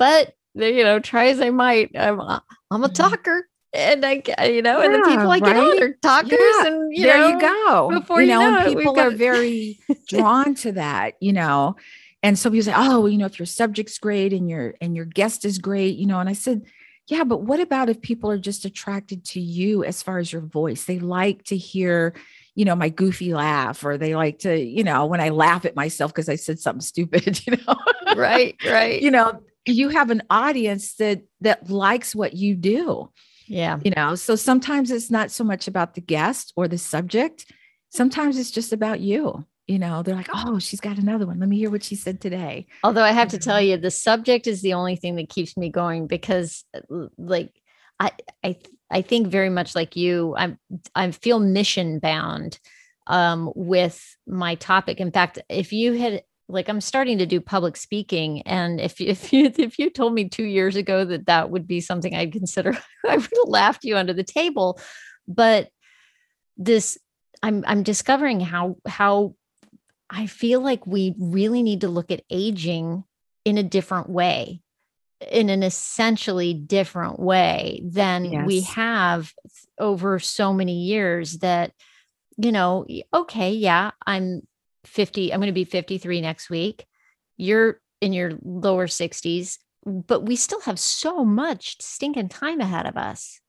but 0.00 0.34
you 0.54 0.82
know, 0.82 0.98
try 0.98 1.26
as 1.28 1.40
I 1.40 1.50
might, 1.50 1.92
I'm 1.96 2.18
a, 2.20 2.42
I'm 2.72 2.82
a 2.84 2.88
Mhm. 2.88 2.94
talker, 2.94 3.46
and 3.72 4.04
I, 4.04 4.22
you 4.46 4.62
know, 4.62 4.80
and 4.80 4.92
the 4.94 5.02
people 5.02 5.30
I 5.30 5.38
get 5.40 5.56
on 5.56 5.82
are 5.84 5.94
talkers, 6.02 6.32
Yeah, 6.32 6.64
and 6.66 6.92
you 6.92 7.04
there 7.04 7.18
know, 7.18 7.28
you 7.28 7.38
go. 7.38 7.90
before 8.00 8.20
you 8.20 8.26
you 8.32 8.34
know, 8.34 8.50
know 8.50 8.62
it, 8.62 8.68
people 8.68 8.98
are 8.98 9.10
very 9.12 9.78
drawn 10.08 10.54
to 10.56 10.72
that, 10.72 11.14
you 11.20 11.32
know. 11.32 11.76
And 12.22 12.38
so 12.38 12.50
people 12.50 12.64
say, 12.64 12.74
"Oh, 12.76 13.06
you 13.06 13.16
know, 13.18 13.26
if 13.26 13.38
your 13.38 13.46
subject's 13.46 13.98
great 13.98 14.32
and 14.32 14.50
your 14.50 14.74
and 14.80 14.96
your 14.96 15.04
guest 15.06 15.44
is 15.44 15.58
great, 15.58 15.96
you 15.96 16.06
know." 16.06 16.18
And 16.20 16.28
I 16.28 16.34
said, 16.34 16.62
"Yeah, 17.08 17.24
but 17.24 17.42
what 17.42 17.60
about 17.60 17.88
if 17.88 18.02
people 18.02 18.30
are 18.30 18.38
just 18.38 18.64
attracted 18.64 19.24
to 19.26 19.40
you 19.40 19.84
as 19.84 20.02
far 20.02 20.18
as 20.18 20.32
your 20.32 20.42
voice? 20.42 20.84
They 20.84 20.98
like 20.98 21.44
to 21.44 21.56
hear, 21.56 22.14
you 22.56 22.64
know, 22.64 22.74
my 22.76 22.88
goofy 22.90 23.32
laugh, 23.34 23.84
or 23.84 23.96
they 23.98 24.14
like 24.16 24.40
to, 24.40 24.58
you 24.58 24.84
know, 24.84 25.06
when 25.06 25.20
I 25.20 25.30
laugh 25.30 25.64
at 25.64 25.76
myself 25.76 26.12
because 26.12 26.28
I 26.28 26.36
said 26.36 26.58
something 26.58 26.80
stupid, 26.82 27.40
you 27.46 27.56
know." 27.56 27.76
right, 28.16 28.56
right, 28.64 29.00
you 29.02 29.10
know, 29.10 29.40
you 29.70 29.88
have 29.90 30.10
an 30.10 30.22
audience 30.30 30.94
that 30.96 31.22
that 31.40 31.70
likes 31.70 32.14
what 32.14 32.34
you 32.34 32.54
do. 32.54 33.10
Yeah, 33.46 33.78
you 33.82 33.90
know 33.90 34.14
so 34.14 34.36
sometimes 34.36 34.90
it's 34.90 35.10
not 35.10 35.30
so 35.30 35.42
much 35.42 35.66
about 35.66 35.94
the 35.94 36.00
guest 36.00 36.52
or 36.56 36.68
the 36.68 36.78
subject. 36.78 37.52
Sometimes 37.90 38.38
it's 38.38 38.50
just 38.50 38.72
about 38.72 39.00
you 39.00 39.44
you 39.66 39.78
know. 39.78 40.02
They're 40.02 40.16
like 40.16 40.30
oh 40.32 40.58
she's 40.58 40.80
got 40.80 40.98
another 40.98 41.26
one. 41.26 41.38
Let 41.38 41.48
me 41.48 41.58
hear 41.58 41.70
what 41.70 41.84
she 41.84 41.94
said 41.94 42.20
today. 42.20 42.66
Although 42.82 43.04
I 43.04 43.12
have 43.12 43.28
to 43.28 43.38
tell 43.38 43.60
you, 43.60 43.76
the 43.76 43.90
subject 43.90 44.46
is 44.46 44.62
the 44.62 44.74
only 44.74 44.96
thing 44.96 45.16
that 45.16 45.28
keeps 45.28 45.56
me 45.56 45.70
going 45.70 46.06
because, 46.06 46.64
uh, 46.74 47.06
like, 47.16 47.52
I 47.98 48.10
I 48.44 48.56
I 48.90 49.02
think 49.02 49.28
very 49.28 49.50
much 49.50 49.74
like 49.74 49.94
you, 49.96 50.34
I'm 50.36 50.58
I 50.94 51.10
feel 51.12 51.38
mission 51.38 52.00
bound 52.00 52.58
um, 53.06 53.52
with 53.54 54.16
my 54.26 54.56
topic. 54.56 55.00
In 55.00 55.12
fact, 55.12 55.38
if 55.48 55.72
you 55.72 55.92
had 55.92 56.22
like, 56.50 56.68
I'm 56.68 56.80
starting 56.80 57.18
to 57.18 57.26
do 57.26 57.40
public 57.40 57.76
speaking, 57.76 58.42
and 58.42 58.80
if 58.80 59.00
you- 59.00 59.08
if 59.10 59.32
you 59.32 59.52
if 59.56 59.78
you 59.78 59.90
told 59.90 60.14
me 60.14 60.28
two 60.28 60.44
years 60.44 60.76
ago 60.76 61.04
that 61.04 61.26
that 61.26 61.50
would 61.50 61.66
be 61.66 61.80
something 61.80 62.14
I'd 62.14 62.32
consider, 62.32 62.72
I 63.08 63.16
would 63.16 63.22
have 63.22 63.30
laughed 63.46 63.84
you 63.84 63.96
under 63.96 64.12
the 64.12 64.24
table. 64.24 64.78
But 65.28 65.68
this, 66.56 66.98
I'm 67.42 67.64
I'm 67.66 67.82
discovering 67.82 68.40
how 68.40 68.76
how 68.86 69.34
I 70.10 70.26
feel 70.26 70.60
like 70.60 70.86
we 70.86 71.14
really 71.18 71.62
need 71.62 71.82
to 71.82 71.88
look 71.88 72.10
at 72.10 72.24
aging 72.30 73.04
in 73.44 73.56
a 73.58 73.62
different 73.62 74.10
way, 74.10 74.60
in 75.30 75.48
an 75.48 75.62
essentially 75.62 76.52
different 76.52 77.18
way 77.20 77.80
than 77.84 78.24
we 78.46 78.60
have 78.62 79.32
over 79.78 80.18
so 80.18 80.52
many 80.52 80.82
years 80.82 81.38
that, 81.38 81.72
you 82.36 82.52
know, 82.52 82.86
okay, 83.14 83.52
yeah, 83.52 83.92
I'm 84.04 84.42
50, 84.84 85.32
I'm 85.32 85.40
going 85.40 85.48
to 85.48 85.52
be 85.52 85.64
53 85.64 86.20
next 86.20 86.50
week. 86.50 86.86
You're 87.36 87.80
in 88.00 88.12
your 88.12 88.32
lower 88.42 88.86
60s. 88.86 89.58
but 89.84 90.20
we 90.20 90.36
still 90.36 90.60
have 90.60 90.78
so 90.78 91.24
much 91.24 91.80
stinking 91.80 92.28
time 92.28 92.60
ahead 92.60 92.86
of 92.86 92.96
us. 92.96 93.40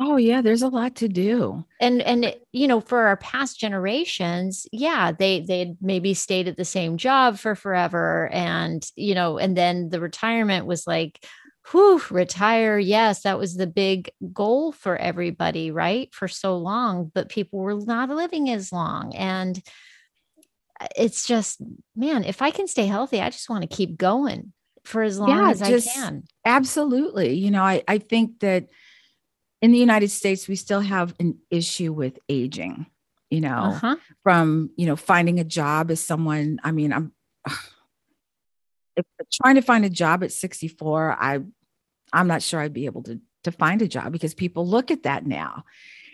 Oh 0.00 0.16
yeah, 0.16 0.42
there's 0.42 0.62
a 0.62 0.68
lot 0.68 0.96
to 0.96 1.08
do. 1.08 1.64
And 1.80 2.02
and 2.02 2.34
you 2.50 2.66
know, 2.66 2.80
for 2.80 3.06
our 3.06 3.16
past 3.16 3.60
generations, 3.60 4.66
yeah, 4.72 5.12
they 5.12 5.40
they 5.40 5.74
maybe 5.80 6.14
stayed 6.14 6.48
at 6.48 6.56
the 6.56 6.64
same 6.64 6.96
job 6.96 7.38
for 7.38 7.54
forever 7.54 8.28
and 8.32 8.84
you 8.96 9.14
know, 9.14 9.38
and 9.38 9.56
then 9.56 9.90
the 9.90 10.00
retirement 10.00 10.66
was 10.66 10.86
like 10.86 11.24
whew, 11.70 12.02
retire. 12.10 12.78
Yes, 12.78 13.22
that 13.22 13.38
was 13.38 13.54
the 13.54 13.66
big 13.66 14.10
goal 14.32 14.72
for 14.72 14.96
everybody, 14.96 15.70
right? 15.70 16.12
For 16.12 16.26
so 16.26 16.56
long, 16.56 17.10
but 17.14 17.28
people 17.28 17.60
were 17.60 17.76
not 17.76 18.08
living 18.08 18.50
as 18.50 18.72
long. 18.72 19.14
And 19.14 19.62
it's 20.96 21.26
just, 21.26 21.60
man, 21.96 22.24
if 22.24 22.42
I 22.42 22.50
can 22.50 22.68
stay 22.68 22.86
healthy, 22.86 23.20
I 23.20 23.30
just 23.30 23.48
want 23.50 23.62
to 23.62 23.76
keep 23.76 23.96
going 23.96 24.52
for 24.84 25.02
as 25.02 25.18
long 25.18 25.30
yeah, 25.30 25.50
as 25.50 25.60
just, 25.60 25.88
I 25.88 25.92
can. 25.92 26.24
Absolutely. 26.44 27.34
You 27.34 27.50
know, 27.50 27.62
I, 27.62 27.82
I 27.86 27.98
think 27.98 28.40
that 28.40 28.68
in 29.60 29.72
the 29.72 29.78
United 29.78 30.10
States, 30.10 30.48
we 30.48 30.56
still 30.56 30.80
have 30.80 31.14
an 31.20 31.38
issue 31.50 31.92
with 31.92 32.18
aging, 32.28 32.86
you 33.30 33.40
know, 33.40 33.56
uh-huh. 33.56 33.96
from, 34.22 34.70
you 34.76 34.86
know, 34.86 34.96
finding 34.96 35.38
a 35.38 35.44
job 35.44 35.90
as 35.90 36.00
someone, 36.00 36.58
I 36.64 36.72
mean, 36.72 36.92
I'm, 36.92 37.12
if 38.96 39.06
trying 39.32 39.54
to 39.54 39.62
find 39.62 39.84
a 39.84 39.90
job 39.90 40.22
at 40.24 40.32
64, 40.32 41.16
I 41.18 41.40
I'm 42.12 42.28
not 42.28 42.42
sure 42.42 42.60
I'd 42.60 42.72
be 42.72 42.86
able 42.86 43.02
to 43.04 43.20
to 43.44 43.52
find 43.52 43.82
a 43.82 43.88
job 43.88 44.12
because 44.12 44.34
people 44.34 44.66
look 44.66 44.90
at 44.90 45.02
that 45.02 45.26
now. 45.26 45.64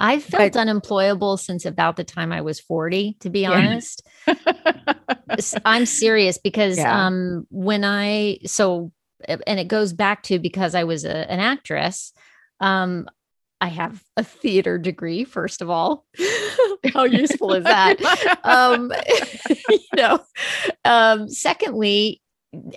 I've 0.01 0.22
felt 0.22 0.53
but, 0.53 0.61
unemployable 0.61 1.36
since 1.36 1.64
about 1.64 1.96
the 1.96 2.05
time 2.05 2.32
I 2.32 2.40
was 2.40 2.61
40, 2.61 3.16
to 3.20 3.30
be 3.30 3.40
yeah. 3.40 3.53
honest. 3.53 4.07
I'm 5.64 5.86
serious 5.86 6.38
because 6.38 6.78
yeah. 6.78 7.07
um 7.07 7.46
when 7.51 7.84
I 7.84 8.38
so 8.46 8.92
and 9.26 9.59
it 9.59 9.68
goes 9.68 9.92
back 9.92 10.22
to 10.24 10.38
because 10.38 10.74
I 10.74 10.84
was 10.84 11.05
a, 11.05 11.30
an 11.30 11.40
actress. 11.40 12.12
Um 12.61 13.09
I 13.61 13.68
have 13.68 14.03
a 14.16 14.22
theater 14.22 14.78
degree, 14.78 15.24
first 15.24 15.62
of 15.62 15.70
all. 15.70 16.07
How 16.94 17.05
useful 17.05 17.55
is 17.55 17.64
that? 17.64 18.01
um, 18.44 18.92
you 19.68 19.78
know, 19.96 20.20
um, 20.84 21.28
secondly, 21.28 22.22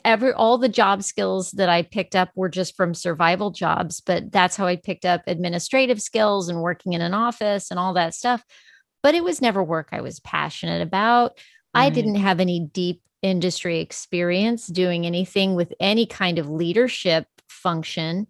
every 0.04 0.34
all 0.34 0.58
the 0.58 0.70
job 0.70 1.04
skills 1.04 1.52
that 1.52 1.70
I 1.70 1.84
picked 1.84 2.16
up 2.16 2.30
were 2.36 2.50
just 2.50 2.76
from 2.76 2.94
survival 2.94 3.52
jobs, 3.52 4.02
but 4.02 4.32
that's 4.32 4.56
how 4.56 4.68
I 4.68 4.76
picked 4.76 5.06
up 5.06 5.22
administrative 5.28 6.02
skills 6.02 6.50
and 6.50 6.62
working 6.62 6.94
in 6.94 7.02
an 7.02 7.14
office 7.14 7.72
and 7.72 7.80
all 7.80 7.94
that 7.94 8.14
stuff. 8.14 8.44
But 9.04 9.16
it 9.16 9.24
was 9.24 9.42
never 9.42 9.64
work 9.64 9.90
I 9.92 10.02
was 10.02 10.20
passionate 10.20 10.82
about. 10.82 11.38
I 11.74 11.90
didn't 11.90 12.16
have 12.16 12.40
any 12.40 12.60
deep 12.60 13.02
industry 13.22 13.80
experience 13.80 14.68
doing 14.68 15.06
anything 15.06 15.56
with 15.56 15.74
any 15.80 16.06
kind 16.06 16.40
of 16.40 16.50
leadership 16.50 17.26
function. 17.48 18.28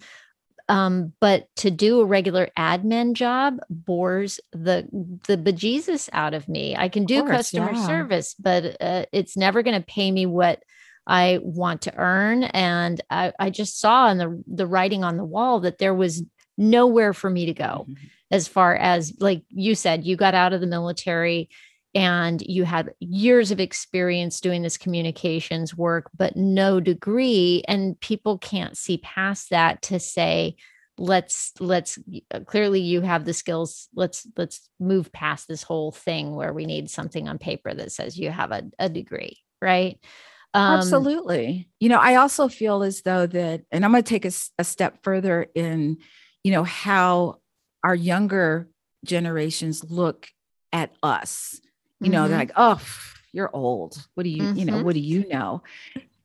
Um, 0.70 1.12
but 1.20 1.48
to 1.58 1.72
do 1.72 2.00
a 2.00 2.06
regular 2.06 2.50
admin 2.58 3.14
job 3.14 3.60
bores 3.70 4.40
the 4.54 4.88
the 5.28 5.38
bejesus 5.38 6.10
out 6.14 6.34
of 6.34 6.48
me. 6.48 6.76
I 6.78 6.88
can 6.88 7.06
do 7.06 7.22
course, 7.22 7.38
customer 7.38 7.74
yeah. 7.74 7.86
service, 7.86 8.36
but 8.36 8.78
uh, 8.80 9.06
it's 9.12 9.36
never 9.36 9.64
going 9.64 9.78
to 9.78 9.86
pay 9.86 10.12
me 10.12 10.26
what 10.26 10.64
I 11.12 11.40
want 11.44 11.82
to 11.82 11.98
earn. 11.98 12.44
And 12.46 13.02
I, 13.10 13.34
I 13.38 13.50
just 13.50 13.82
saw 13.82 14.10
in 14.10 14.18
the, 14.18 14.42
the 14.48 14.66
writing 14.66 15.04
on 15.04 15.18
the 15.18 15.26
wall 15.26 15.60
that 15.60 15.78
there 15.78 15.94
was 15.94 16.24
nowhere 16.58 17.12
for 17.12 17.30
me 17.30 17.48
to 17.48 17.54
go 17.54 17.86
mm-hmm. 17.90 17.94
as 18.32 18.48
far 18.48 18.78
as, 18.78 19.14
like 19.20 19.44
you 19.50 19.76
said, 19.76 20.06
you 20.06 20.16
got 20.16 20.36
out 20.36 20.54
of 20.54 20.62
the 20.62 20.68
military 20.68 21.50
and 21.94 22.42
you 22.42 22.64
had 22.64 22.94
years 23.02 23.52
of 23.52 23.60
experience 23.60 24.40
doing 24.40 24.62
this 24.62 24.78
communications 24.78 25.76
work, 25.76 26.10
but 26.16 26.38
no 26.38 26.80
degree. 26.80 27.62
And 27.68 28.00
people 28.00 28.38
can't 28.38 28.78
see 28.78 28.98
past 29.00 29.50
that 29.50 29.82
to 29.84 30.00
say, 30.00 30.56
let's 30.98 31.52
let's 31.60 32.00
uh, 32.34 32.40
clearly 32.42 32.80
you 32.80 33.02
have 33.02 33.26
the 33.26 33.34
skills 33.34 33.88
let's 33.96 34.28
let's 34.38 34.70
move 34.80 35.12
past 35.12 35.48
this 35.48 35.64
whole 35.64 35.92
thing 35.92 36.36
where 36.36 36.54
we 36.54 36.66
need 36.66 36.90
something 36.90 37.28
on 37.28 37.40
paper 37.40 37.74
that 37.74 37.92
says 37.92 38.20
you 38.20 38.30
have 38.30 38.52
a, 38.52 38.64
a 38.78 38.90
degree 38.90 39.40
right 39.62 40.00
um, 40.54 40.80
Absolutely. 40.80 41.70
You 41.80 41.90
know, 41.90 42.00
I 42.00 42.16
also 42.16 42.48
feel 42.48 42.84
as 42.84 43.02
though 43.02 43.26
that, 43.26 43.62
and 43.72 43.86
I'm 43.86 43.92
going 43.92 44.04
to 44.04 44.10
take 44.10 44.26
a, 44.26 44.32
a 44.58 44.64
step 44.64 45.04
further 45.04 45.48
in, 45.56 45.98
you 46.44 46.52
know, 46.52 46.64
how 46.64 47.40
our 47.84 47.96
younger 47.96 48.68
generations 49.06 49.84
look 49.90 50.28
at 50.74 50.92
us. 51.02 51.62
You 52.00 52.06
mm-hmm. 52.06 52.14
know, 52.14 52.28
they're 52.28 52.38
like, 52.38 52.52
oh, 52.56 52.82
you're 53.32 53.50
old. 53.54 54.06
What 54.16 54.24
do 54.24 54.30
you, 54.30 54.44
mm-hmm. 54.44 54.58
you 54.58 54.66
know, 54.66 54.74
mm-hmm. 54.74 54.86
what 54.86 54.94
do 54.94 55.00
you 55.00 55.28
know? 55.30 55.64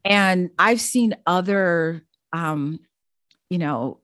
And 0.04 0.50
I've 0.58 0.80
seen 0.80 1.16
other, 1.26 2.04
um, 2.32 2.80
you 3.48 3.58
know, 3.58 4.00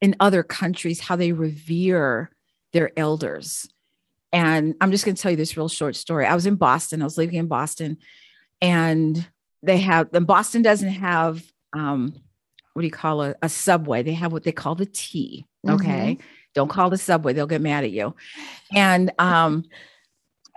in 0.00 0.14
other 0.20 0.42
countries 0.42 1.00
how 1.00 1.16
they 1.16 1.32
revere 1.32 2.30
their 2.72 2.92
elders. 2.96 3.68
And 4.32 4.74
I'm 4.80 4.90
just 4.90 5.04
going 5.04 5.14
to 5.14 5.22
tell 5.22 5.30
you 5.30 5.36
this 5.36 5.56
real 5.56 5.68
short 5.68 5.96
story. 5.96 6.26
I 6.26 6.34
was 6.34 6.46
in 6.46 6.56
Boston. 6.56 7.00
I 7.00 7.04
was 7.04 7.18
living 7.18 7.36
in 7.36 7.46
Boston 7.46 7.98
and 8.60 9.26
they 9.62 9.78
have 9.78 10.08
and 10.12 10.26
Boston 10.26 10.62
doesn't 10.62 10.88
have 10.88 11.42
um 11.72 12.14
what 12.74 12.82
do 12.82 12.86
you 12.86 12.92
call 12.92 13.22
a, 13.22 13.34
a 13.42 13.48
subway? 13.48 14.02
They 14.02 14.12
have 14.12 14.32
what 14.32 14.44
they 14.44 14.52
call 14.52 14.74
the 14.74 14.86
T. 14.86 15.46
Okay. 15.68 16.18
Mm-hmm. 16.18 16.26
Don't 16.54 16.68
call 16.68 16.90
the 16.90 16.98
subway, 16.98 17.32
they'll 17.32 17.46
get 17.46 17.60
mad 17.60 17.84
at 17.84 17.90
you. 17.90 18.14
And 18.74 19.12
um 19.18 19.64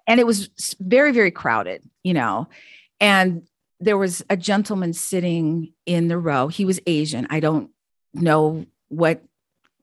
and 0.10 0.20
it 0.20 0.26
was 0.26 0.50
very, 0.80 1.12
very 1.12 1.30
crowded, 1.30 1.88
you 2.04 2.16
know. 2.16 2.50
And 3.00 3.48
there 3.80 3.98
was 3.98 4.26
a 4.28 4.36
gentleman 4.36 4.92
sitting 4.92 5.72
in 5.86 6.08
the 6.08 6.18
row. 6.18 6.48
He 6.48 6.66
was 6.66 6.80
Asian. 6.88 7.28
I 7.30 7.40
don't 7.40 7.70
know 8.16 8.66
what 8.88 9.24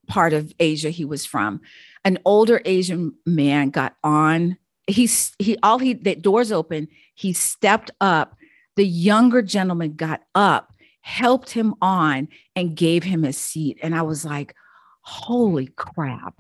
part 0.09 0.33
of 0.33 0.53
Asia 0.59 0.91
he 0.91 1.05
was 1.05 1.25
from. 1.25 1.61
An 2.05 2.19
older 2.25 2.61
Asian 2.64 3.14
man 3.25 3.71
got 3.71 3.95
on 4.03 4.59
he's 4.87 5.34
he 5.39 5.57
all 5.62 5.78
he 5.78 5.95
the 5.95 6.14
doors 6.14 6.53
open 6.53 6.89
he 7.14 7.32
stepped 7.32 7.91
up. 8.01 8.37
The 8.76 8.87
younger 8.87 9.41
gentleman 9.43 9.95
got 9.95 10.22
up 10.34 10.72
helped 11.01 11.51
him 11.51 11.74
on 11.80 12.28
and 12.55 12.76
gave 12.76 13.05
him 13.05 13.24
a 13.24 13.32
seat. 13.32 13.78
And 13.82 13.95
i 13.95 14.03
was 14.03 14.24
like 14.24 14.55
holy 15.03 15.68
crap. 15.68 16.34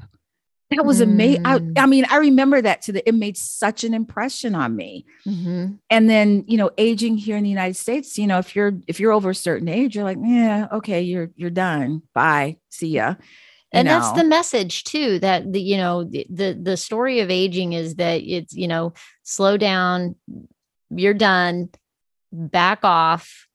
That 0.70 0.84
was 0.84 1.00
amazing 1.00 1.44
mm. 1.44 1.78
I, 1.78 1.82
I, 1.82 1.86
mean 1.86 2.04
i 2.10 2.16
remember 2.16 2.60
that 2.60 2.82
to 2.82 2.92
the 2.92 3.08
it 3.08 3.14
made 3.14 3.36
such 3.36 3.84
an 3.84 3.94
impression 3.94 4.56
on 4.56 4.74
me. 4.74 5.06
Mm-hmm. 5.24 5.74
and 5.90 6.10
then 6.10 6.44
you 6.48 6.58
know 6.58 6.70
aging 6.76 7.16
here 7.16 7.36
in 7.36 7.44
the 7.44 7.50
united 7.50 7.74
states 7.74 8.18
you 8.18 8.26
know 8.26 8.38
if 8.38 8.56
you're 8.56 8.72
if 8.88 8.98
you're 8.98 9.12
over 9.12 9.30
a 9.30 9.34
certain 9.34 9.68
age 9.68 9.94
you're 9.94 10.04
like 10.04 10.18
yeah 10.20 10.66
okay 10.72 11.02
you're 11.02 11.30
you're 11.36 11.50
done. 11.50 12.02
Bye. 12.12 12.58
See 12.68 12.88
ya 12.88 13.14
and 13.76 13.86
know. 13.86 13.98
that's 13.98 14.12
the 14.12 14.24
message 14.24 14.84
too 14.84 15.18
that 15.20 15.52
the 15.52 15.60
you 15.60 15.76
know 15.76 16.04
the, 16.04 16.26
the 16.30 16.58
the 16.60 16.76
story 16.76 17.20
of 17.20 17.30
aging 17.30 17.72
is 17.72 17.96
that 17.96 18.22
it's 18.22 18.54
you 18.54 18.68
know 18.68 18.92
slow 19.22 19.56
down 19.56 20.14
you're 20.90 21.14
done 21.14 21.68
back 22.32 22.80
off 22.82 23.46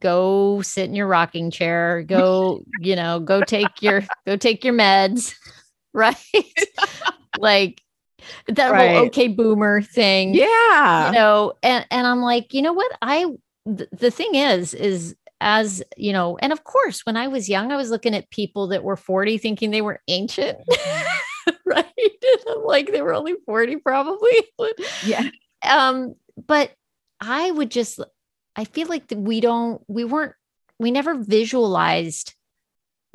go 0.00 0.62
sit 0.62 0.86
in 0.86 0.94
your 0.94 1.06
rocking 1.06 1.50
chair 1.50 2.02
go 2.02 2.62
you 2.80 2.96
know 2.96 3.20
go 3.20 3.42
take 3.42 3.82
your 3.82 4.02
go 4.26 4.36
take 4.36 4.64
your 4.64 4.74
meds 4.74 5.34
right 5.92 6.16
like 7.36 7.82
that 8.48 8.72
right. 8.72 8.96
whole 8.96 9.06
okay 9.06 9.28
boomer 9.28 9.80
thing 9.80 10.34
yeah 10.34 11.06
you 11.06 11.12
know 11.12 11.52
and 11.62 11.86
and 11.90 12.06
i'm 12.06 12.20
like 12.22 12.52
you 12.54 12.62
know 12.62 12.72
what 12.72 12.90
i 13.02 13.26
th- 13.66 13.88
the 13.92 14.10
thing 14.10 14.34
is 14.34 14.74
is 14.74 15.14
as 15.40 15.82
you 15.96 16.12
know, 16.12 16.38
and 16.38 16.52
of 16.52 16.64
course, 16.64 17.04
when 17.04 17.16
I 17.16 17.28
was 17.28 17.48
young, 17.48 17.72
I 17.72 17.76
was 17.76 17.90
looking 17.90 18.14
at 18.14 18.30
people 18.30 18.68
that 18.68 18.84
were 18.84 18.96
40 18.96 19.38
thinking 19.38 19.70
they 19.70 19.82
were 19.82 20.00
ancient, 20.08 20.58
mm-hmm. 20.68 21.52
right? 21.66 21.84
I'm 22.48 22.64
like, 22.64 22.92
they 22.92 23.02
were 23.02 23.14
only 23.14 23.34
40 23.44 23.76
probably. 23.76 24.32
yeah. 25.04 25.28
Um, 25.66 26.14
but 26.46 26.70
I 27.18 27.50
would 27.50 27.72
just, 27.72 27.98
I 28.54 28.64
feel 28.64 28.86
like 28.86 29.12
we 29.16 29.40
don't, 29.40 29.82
we 29.88 30.04
weren't, 30.04 30.34
we 30.78 30.92
never 30.92 31.14
visualized 31.16 32.36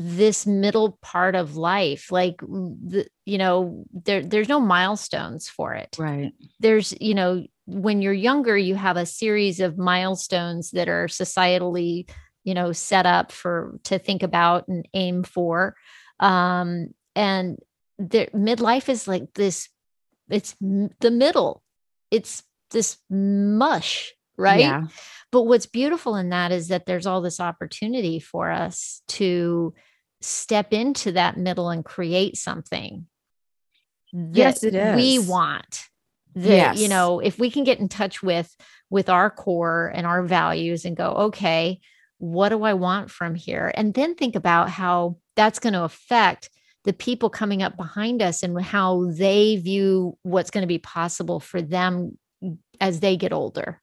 this 0.02 0.46
middle 0.48 0.98
part 1.02 1.36
of 1.36 1.56
life 1.56 2.12
like 2.12 2.42
the 2.42 3.06
you 3.26 3.38
know 3.38 3.86
there 3.94 4.24
there's 4.24 4.50
no 4.50 4.60
milestones 4.60 5.48
for 5.48 5.74
it 5.74 5.96
right 6.00 6.34
there's 6.60 6.94
you 7.00 7.14
know 7.14 7.46
when 7.72 8.02
you're 8.02 8.14
younger 8.14 8.58
you 8.58 8.76
have 8.76 8.98
a 8.98 9.06
series 9.06 9.60
of 9.60 9.78
milestones 9.78 10.72
that 10.72 10.90
are 10.90 11.08
societally 11.08 12.10
you 12.44 12.54
know 12.54 12.72
set 12.72 13.06
up 13.06 13.32
for 13.32 13.80
to 13.84 13.98
think 14.00 14.24
about 14.24 14.68
and 14.68 14.88
aim 14.94 15.24
for. 15.24 15.76
Um 16.20 16.94
and 17.16 17.58
the 17.98 18.28
midlife 18.34 18.90
is 18.90 19.08
like 19.08 19.34
this 19.34 19.70
it's 20.30 20.56
the 20.60 21.12
middle. 21.12 21.62
It's 22.10 22.44
this 22.72 22.98
mush 23.10 24.14
right? 24.38 24.62
Yeah. 24.62 24.88
but 25.32 25.44
what's 25.44 25.66
beautiful 25.68 26.16
in 26.16 26.30
that 26.30 26.52
is 26.52 26.70
that 26.70 26.86
there's 26.86 27.06
all 27.06 27.22
this 27.22 27.40
opportunity 27.40 28.20
for 28.20 28.50
us 28.50 29.02
to 29.08 29.74
step 30.22 30.74
into 30.74 31.12
that 31.14 31.38
middle 31.38 31.70
and 31.70 31.84
create 31.84 32.38
something 32.38 33.08
yes 34.12 34.64
it 34.64 34.76
is. 34.76 34.96
we 34.96 35.20
want 35.20 35.88
that 36.36 36.76
yes. 36.76 36.80
you 36.80 36.88
know 36.88 37.20
if 37.20 37.38
we 37.38 37.52
can 37.52 37.64
get 37.64 37.80
in 37.80 37.90
touch 37.90 38.24
with 38.24 38.56
with 38.90 39.10
our 39.10 39.30
core 39.30 39.92
and 39.94 40.06
our 40.06 40.24
values 40.24 40.86
and 40.86 40.96
go 40.96 41.12
okay 41.12 41.80
what 42.22 42.50
do 42.50 42.64
I 42.64 42.76
want 42.76 43.10
from 43.10 43.34
here? 43.34 43.72
And 43.74 43.96
then 43.96 44.14
think 44.14 44.36
about 44.36 44.70
how 44.70 45.18
that's 45.36 45.58
going 45.58 45.74
to 45.74 45.84
affect 45.84 46.52
the 46.84 46.94
people 46.94 47.32
coming 47.32 47.64
up 47.64 47.76
behind 47.76 48.22
us 48.22 48.44
and 48.44 48.60
how 48.62 49.10
they 49.12 49.56
view 49.56 50.18
what's 50.22 50.52
going 50.52 50.62
to 50.62 50.68
be 50.68 50.78
possible 50.78 51.40
for 51.40 51.64
them 51.64 52.18
as 52.80 53.00
they 53.00 53.18
get 53.18 53.34
older. 53.34 53.82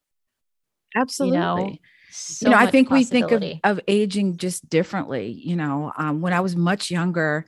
Absolutely. 0.95 1.37
You 1.37 1.43
know, 1.43 1.77
so 2.11 2.47
you 2.47 2.53
know, 2.53 2.59
I 2.59 2.71
think 2.71 2.91
we 2.91 3.03
think 3.03 3.33
of, 3.33 3.43
of 3.65 3.81
aging 3.89 4.37
just 4.37 4.69
differently. 4.69 5.31
You 5.31 5.57
know, 5.57 5.93
um, 5.97 6.21
when 6.21 6.33
I 6.33 6.41
was 6.41 6.55
much 6.55 6.93
younger, 6.93 7.45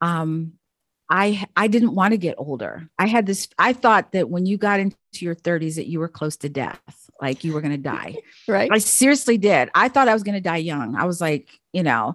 um, 0.00 0.52
I 1.10 1.46
I 1.56 1.68
didn't 1.68 1.94
want 1.94 2.12
to 2.12 2.18
get 2.18 2.34
older. 2.38 2.88
I 2.98 3.06
had 3.06 3.26
this. 3.26 3.48
I 3.58 3.72
thought 3.72 4.12
that 4.12 4.28
when 4.28 4.46
you 4.46 4.58
got 4.58 4.80
into 4.80 4.96
your 5.14 5.34
30s, 5.34 5.76
that 5.76 5.86
you 5.86 6.00
were 6.00 6.08
close 6.08 6.36
to 6.38 6.48
death, 6.48 6.80
like 7.20 7.44
you 7.44 7.52
were 7.52 7.60
going 7.60 7.72
to 7.72 7.78
die. 7.78 8.16
right. 8.48 8.70
I 8.70 8.78
seriously 8.78 9.38
did. 9.38 9.70
I 9.74 9.88
thought 9.88 10.08
I 10.08 10.12
was 10.12 10.22
going 10.22 10.34
to 10.34 10.40
die 10.40 10.58
young. 10.58 10.96
I 10.96 11.04
was 11.04 11.20
like, 11.20 11.48
you 11.72 11.82
know, 11.82 12.14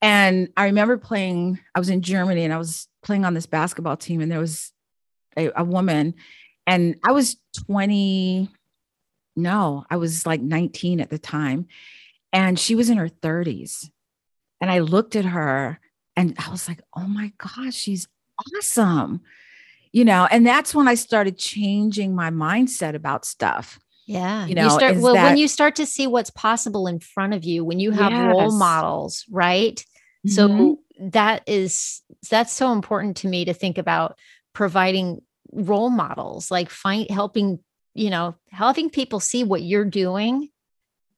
and 0.00 0.48
I 0.56 0.66
remember 0.66 0.96
playing. 0.96 1.58
I 1.74 1.80
was 1.80 1.90
in 1.90 2.02
Germany 2.02 2.44
and 2.44 2.54
I 2.54 2.58
was 2.58 2.88
playing 3.02 3.24
on 3.24 3.34
this 3.34 3.46
basketball 3.46 3.96
team, 3.96 4.20
and 4.20 4.30
there 4.30 4.38
was 4.40 4.72
a, 5.36 5.50
a 5.56 5.64
woman, 5.64 6.14
and 6.66 6.96
I 7.02 7.12
was 7.12 7.36
20. 7.66 8.48
No, 9.36 9.86
I 9.88 9.96
was 9.96 10.26
like 10.26 10.40
19 10.40 11.00
at 11.00 11.10
the 11.10 11.18
time, 11.18 11.66
and 12.32 12.58
she 12.58 12.74
was 12.74 12.90
in 12.90 12.98
her 12.98 13.08
30s. 13.08 13.90
And 14.60 14.70
I 14.70 14.80
looked 14.80 15.16
at 15.16 15.24
her 15.24 15.80
and 16.16 16.34
I 16.38 16.50
was 16.50 16.68
like, 16.68 16.82
oh 16.94 17.06
my 17.06 17.32
gosh, 17.38 17.74
she's 17.74 18.06
awesome. 18.56 19.20
You 19.92 20.04
know, 20.04 20.28
and 20.30 20.46
that's 20.46 20.74
when 20.74 20.86
I 20.86 20.94
started 20.94 21.36
changing 21.36 22.14
my 22.14 22.30
mindset 22.30 22.94
about 22.94 23.24
stuff. 23.24 23.80
Yeah. 24.06 24.46
You 24.46 24.54
know, 24.54 24.68
start 24.68 24.96
is 24.96 25.02
well 25.02 25.14
when 25.14 25.36
you 25.36 25.48
start 25.48 25.76
to 25.76 25.86
see 25.86 26.06
what's 26.06 26.30
possible 26.30 26.86
in 26.86 27.00
front 27.00 27.34
of 27.34 27.44
you, 27.44 27.64
when 27.64 27.78
you 27.80 27.90
have 27.90 28.12
Yes. 28.12 28.20
role 28.20 28.52
models, 28.56 29.24
right? 29.30 29.84
Mhm. 30.26 30.30
So 30.32 30.80
that 31.00 31.42
is 31.46 32.02
that's 32.30 32.52
so 32.52 32.72
important 32.72 33.16
to 33.18 33.28
me 33.28 33.44
to 33.44 33.54
think 33.54 33.78
about 33.78 34.18
providing 34.52 35.22
role 35.52 35.90
models, 35.90 36.50
like 36.50 36.70
find 36.70 37.10
helping, 37.10 37.58
you 37.94 38.10
know, 38.10 38.34
helping 38.50 38.90
people 38.90 39.18
see 39.20 39.42
what 39.44 39.62
you're 39.62 39.84
doing. 39.84 40.50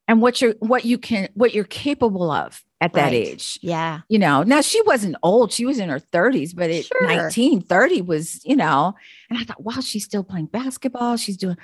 And 0.09 0.21
what 0.21 0.41
you're 0.41 0.55
what 0.61 0.85
you 0.85 0.99
can 0.99 1.29
what 1.35 1.55
you're 1.55 1.65
capable 1.65 2.31
of 2.31 2.63
at 2.81 2.93
that 2.95 3.05
Right. 3.13 3.13
age 3.29 3.59
Yeah. 3.63 4.01
you 4.09 4.19
know 4.19 4.43
now 4.43 4.61
she 4.61 4.83
wasn't 4.83 5.17
old 5.23 5.53
she 5.53 5.65
was 5.65 5.79
in 5.79 5.89
her 5.89 6.01
30s 6.01 6.55
but 6.55 6.71
at 6.71 6.85
Sure. 6.85 7.07
19 7.07 7.61
30 7.63 8.03
was 8.03 8.45
you 8.45 8.57
know 8.57 8.95
and 9.31 9.39
i 9.39 9.45
thought 9.45 9.63
wow 9.63 9.81
she's 9.81 10.05
still 10.05 10.25
playing 10.25 10.47
basketball 10.47 11.17
she's 11.17 11.37
doing 11.37 11.57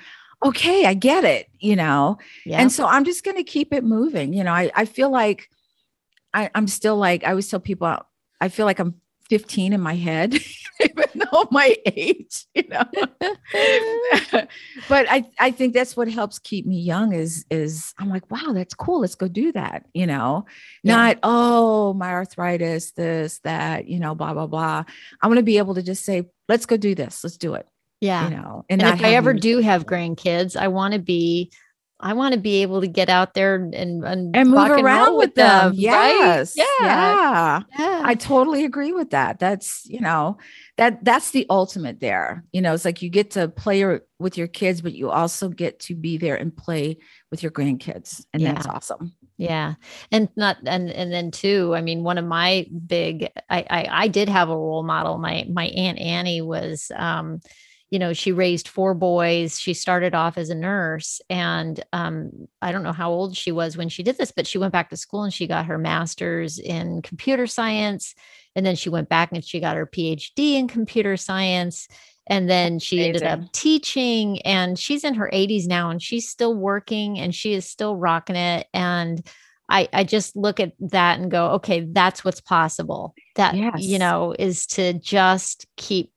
okay 0.45 0.85
i 0.85 0.93
get 0.93 1.25
it 1.25 1.47
you 1.59 1.75
know 1.75 2.17
Yeah. 2.45 2.61
and 2.61 2.71
so 2.71 2.85
i'm 2.85 3.03
just 3.03 3.25
going 3.25 3.35
to 3.37 3.43
keep 3.43 3.73
it 3.73 3.83
moving 3.83 4.31
you 4.33 4.43
know 4.43 4.53
i, 4.53 4.71
I 4.73 4.85
feel 4.85 5.09
like 5.11 5.49
I, 6.33 6.49
i'm 6.55 6.67
still 6.67 6.95
like 6.95 7.23
i 7.25 7.31
always 7.31 7.49
tell 7.49 7.59
people 7.59 7.97
i 8.39 8.47
feel 8.47 8.65
like 8.65 8.79
i'm 8.79 8.95
15 9.29 9.73
in 9.73 9.81
my 9.81 9.95
head 9.95 10.33
even 10.81 11.05
though 11.15 11.47
my 11.51 11.75
age 11.85 12.45
you 12.55 12.63
know 12.69 12.83
but 14.87 15.07
I, 15.09 15.25
I 15.39 15.51
think 15.51 15.73
that's 15.73 15.95
what 15.97 16.09
helps 16.09 16.39
keep 16.39 16.65
me 16.65 16.79
young 16.79 17.13
is 17.13 17.45
is 17.51 17.93
I'm 17.97 18.09
like, 18.09 18.29
wow, 18.31 18.53
that's 18.53 18.73
cool. 18.73 19.01
Let's 19.01 19.15
go 19.15 19.27
do 19.27 19.51
that. 19.53 19.85
You 19.93 20.07
know, 20.07 20.45
Yeah. 20.83 20.95
not, 20.95 21.19
oh, 21.23 21.93
my 21.93 22.11
arthritis, 22.11 22.91
this, 22.91 23.39
that, 23.39 23.87
you 23.87 23.99
know, 23.99 24.15
blah, 24.15 24.33
blah, 24.33 24.47
blah. 24.47 24.83
I 25.21 25.27
want 25.27 25.37
to 25.37 25.43
be 25.43 25.57
able 25.57 25.75
to 25.75 25.83
just 25.83 26.05
say, 26.05 26.29
let's 26.47 26.65
go 26.65 26.77
do 26.77 26.95
this. 26.95 27.23
Let's 27.23 27.37
do 27.37 27.55
it. 27.55 27.67
yeah. 28.01 28.29
You 28.29 28.35
know, 28.37 28.65
and 28.69 28.81
not 28.81 28.99
if 28.99 29.05
I 29.05 29.13
ever 29.15 29.33
do 29.33 29.59
have 29.59 29.85
grandkids, 29.85 30.55
I 30.55 30.69
want 30.69 30.93
to 30.93 30.99
be 30.99 31.51
I 32.01 32.13
want 32.13 32.33
to 32.33 32.39
be 32.39 32.61
able 32.61 32.79
to 32.81 32.87
get 32.87 33.09
out 33.09 33.33
there 33.33 33.55
and 33.55 33.75
and, 33.75 34.03
and, 34.05 34.49
move 34.49 34.71
and 34.71 34.81
around 34.81 35.17
with 35.17 35.35
them. 35.35 35.71
right? 35.71 35.75
Yes. 35.75 36.53
Yeah. 36.55 36.65
Yeah. 36.81 37.61
Yeah. 37.77 38.01
I 38.05 38.15
totally 38.15 38.63
agree 38.63 38.93
with 38.93 39.09
that. 39.09 39.39
That's, 39.39 39.85
you 39.85 39.99
know, 39.99 40.37
that 40.77 41.03
that's 41.03 41.31
the 41.31 41.45
ultimate 41.49 41.99
there. 41.99 42.45
You 42.53 42.61
know, 42.61 42.73
it's 42.73 42.85
like 42.85 43.01
you 43.01 43.09
get 43.09 43.31
to 43.31 43.49
play 43.49 43.79
your, 43.79 44.01
with 44.17 44.37
your 44.37 44.47
kids, 44.47 44.81
but 44.81 44.93
you 44.93 45.09
also 45.09 45.49
get 45.49 45.79
to 45.81 45.95
be 45.95 46.17
there 46.17 46.37
and 46.37 46.55
play 46.55 46.97
with 47.31 47.43
your 47.43 47.51
grandkids. 47.51 48.23
And 48.33 48.45
that's 48.45 48.65
awesome. 48.65 49.13
Yeah. 49.37 49.75
And 50.11 50.29
not 50.35 50.57
and 50.65 50.89
and 50.91 51.11
then 51.11 51.31
too, 51.31 51.73
I 51.75 51.81
mean, 51.81 52.03
one 52.03 52.17
of 52.17 52.25
my 52.25 52.67
big 52.87 53.29
I 53.49 53.65
I, 53.69 53.87
I 53.89 54.07
did 54.07 54.29
have 54.29 54.49
a 54.49 54.57
role 54.57 54.83
model. 54.83 55.17
My 55.17 55.45
my 55.49 55.65
Aunt 55.67 55.99
Annie 55.99 56.41
was 56.41 56.91
um, 56.95 57.39
you 57.89 57.97
know, 57.97 58.13
she 58.13 58.31
raised 58.31 58.67
four 58.67 58.93
boys. 58.93 59.59
She 59.59 59.73
started 59.73 60.13
off 60.13 60.37
as 60.37 60.49
a 60.49 60.55
nurse. 60.55 61.21
And 61.29 61.83
um, 61.91 62.47
I 62.61 62.71
don't 62.71 62.83
know 62.83 62.93
how 62.93 63.11
old 63.11 63.35
she 63.35 63.51
was 63.51 63.77
when 63.77 63.89
she 63.89 64.03
did 64.03 64.17
this, 64.17 64.31
but 64.31 64.45
she 64.45 64.59
went 64.59 64.73
back 64.73 64.89
to 64.91 64.97
school 64.97 65.23
and 65.23 65.33
she 65.33 65.47
got 65.47 65.65
her 65.65 65.77
master's 65.77 66.59
in 66.59 67.01
computer 67.01 67.47
science. 67.47 68.13
And 68.55 68.65
then 68.65 68.75
she 68.75 68.89
went 68.89 69.09
back 69.09 69.31
and 69.31 69.43
she 69.43 69.59
got 69.59 69.75
her 69.75 69.87
PhD 69.87 70.53
in 70.53 70.67
computer 70.67 71.17
science. 71.17 71.87
And 72.27 72.47
then 72.47 72.77
she 72.77 73.03
ended 73.07 73.23
up 73.23 73.51
teaching 73.53 74.39
and 74.43 74.77
she's 74.77 75.03
in 75.03 75.15
her 75.15 75.29
80s 75.33 75.65
now 75.65 75.89
and 75.89 75.99
she's 75.99 76.29
still 76.29 76.53
working 76.53 77.17
and 77.17 77.33
she 77.33 77.53
is 77.53 77.65
still 77.65 77.95
rocking 77.95 78.35
it. 78.35 78.67
And 78.71 79.27
I, 79.67 79.89
I 79.91 80.03
just 80.03 80.35
look 80.35 80.59
at 80.59 80.73
that 80.79 81.19
and 81.19 81.31
go, 81.31 81.51
okay, 81.53 81.87
that's 81.91 82.23
what's 82.23 82.41
possible. 82.41 83.15
That, 83.35 83.55
you 83.79 83.97
know, 83.97 84.35
is 84.37 84.67
to 84.67 84.93
just 84.93 85.65
keep, 85.75 86.11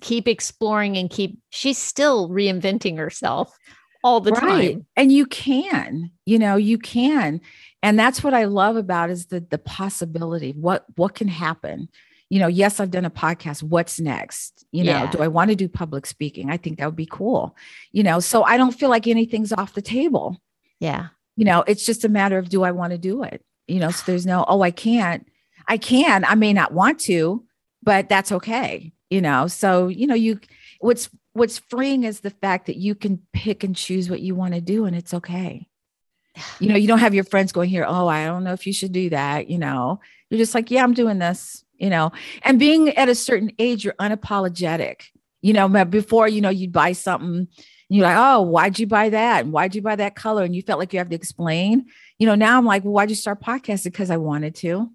keep 0.00 0.28
exploring 0.28 0.96
and 0.96 1.08
keep, 1.10 1.38
she's 1.50 1.78
still 1.78 2.28
reinventing 2.28 2.96
herself 2.98 3.56
all 4.04 4.20
the 4.20 4.30
time. 4.30 4.86
and 4.94 5.10
you 5.10 5.26
can 5.26 6.10
you 6.26 6.38
know 6.38 6.54
you 6.56 6.78
can. 6.78 7.40
And 7.82 7.98
that's 7.98 8.22
what 8.22 8.34
i 8.34 8.44
love 8.44 8.76
about 8.76 9.10
is 9.10 9.26
the 9.26 9.40
the 9.40 9.58
possibility 9.58 10.52
what 10.52 10.84
what 10.96 11.14
can 11.14 11.26
happen? 11.28 11.88
You 12.30 12.38
know 12.40 12.46
yes 12.46 12.78
i've 12.78 12.90
done 12.92 13.04
a 13.04 13.10
podcast 13.10 13.62
what's 13.64 13.98
next? 13.98 14.64
You 14.70 14.84
know 14.84 14.92
Yeah. 14.92 15.10
do 15.10 15.22
i 15.22 15.28
want 15.28 15.50
to 15.50 15.56
do 15.56 15.68
public 15.68 16.06
speaking? 16.06 16.50
I 16.50 16.56
think 16.56 16.78
that 16.78 16.86
would 16.86 16.94
be 16.94 17.08
cool. 17.10 17.56
You 17.90 18.04
know 18.04 18.20
so 18.20 18.44
i 18.44 18.56
don't 18.56 18.72
feel 18.78 18.90
like 18.90 19.06
anything's 19.08 19.52
off 19.52 19.74
the 19.74 19.82
table. 19.82 20.40
Yeah. 20.78 21.08
you 21.36 21.44
know 21.44 21.64
it's 21.66 21.84
just 21.84 22.04
a 22.04 22.08
matter 22.08 22.38
of 22.38 22.48
do 22.48 22.62
i 22.62 22.70
want 22.70 22.92
to 22.92 22.98
do 22.98 23.24
it? 23.24 23.42
You 23.66 23.80
know 23.80 23.90
so 23.90 24.04
there's 24.06 24.26
no 24.26 24.44
oh 24.46 24.60
i 24.62 24.70
can't 24.70 25.26
i 25.66 25.78
can 25.78 26.24
i 26.24 26.36
may 26.36 26.52
not 26.52 26.72
want 26.72 27.00
to 27.00 27.44
but 27.82 28.08
that's 28.08 28.30
okay 28.30 28.92
you 29.10 29.20
know? 29.20 29.46
So 29.46 29.88
you 29.88 30.06
know 30.06 30.14
you 30.14 30.40
what's 30.80 31.08
what's 31.32 31.58
freeing 31.58 32.04
is 32.04 32.20
the 32.20 32.30
fact 32.30 32.66
that 32.66 32.76
you 32.76 32.94
can 32.94 33.20
pick 33.32 33.62
and 33.62 33.76
choose 33.76 34.08
what 34.08 34.20
you 34.20 34.34
want 34.34 34.54
to 34.54 34.60
do 34.60 34.86
and 34.86 34.96
it's 34.96 35.14
okay. 35.14 35.66
You 36.60 36.68
know 36.68 36.76
you 36.76 36.88
don't 36.88 36.98
have 36.98 37.14
your 37.14 37.24
friends 37.24 37.52
going 37.52 37.70
here 37.70 37.84
oh 37.86 38.08
i 38.08 38.26
don't 38.26 38.44
know 38.44 38.52
if 38.52 38.66
you 38.66 38.72
should 38.72 38.92
do 38.92 39.10
that 39.10 39.48
you 39.48 39.58
know? 39.58 40.00
You're 40.30 40.38
just 40.38 40.54
like 40.54 40.70
yeah 40.70 40.82
i'm 40.82 40.94
doing 40.94 41.18
this 41.18 41.64
you 41.78 41.90
know? 41.90 42.12
And 42.42 42.58
being 42.58 42.88
at 42.96 43.08
a 43.08 43.14
certain 43.14 43.52
age 43.58 43.84
you're 43.84 43.94
unapologetic 43.94 45.04
you 45.42 45.52
know? 45.52 45.68
Before 45.84 46.28
you 46.28 46.40
know 46.40 46.50
you'd 46.50 46.72
buy 46.72 46.92
something 46.92 47.38
and 47.38 47.48
you're 47.88 48.06
like 48.06 48.18
oh 48.18 48.42
why'd 48.42 48.78
you 48.78 48.86
buy 48.86 49.10
that? 49.10 49.44
And 49.44 49.52
why'd 49.52 49.74
you 49.74 49.82
buy 49.82 49.96
that 49.96 50.16
color? 50.16 50.42
And 50.42 50.54
you 50.54 50.62
felt 50.62 50.78
like 50.78 50.92
you 50.92 50.98
have 50.98 51.10
to 51.10 51.16
explain. 51.16 51.86
You 52.18 52.26
know 52.26 52.34
now 52.34 52.58
i'm 52.58 52.66
like 52.66 52.84
well 52.84 52.92
why'd 52.92 53.10
you 53.10 53.16
start 53.16 53.40
podcasting? 53.40 53.84
Because 53.84 54.10
i 54.10 54.16
wanted 54.16 54.54
to 54.56 54.90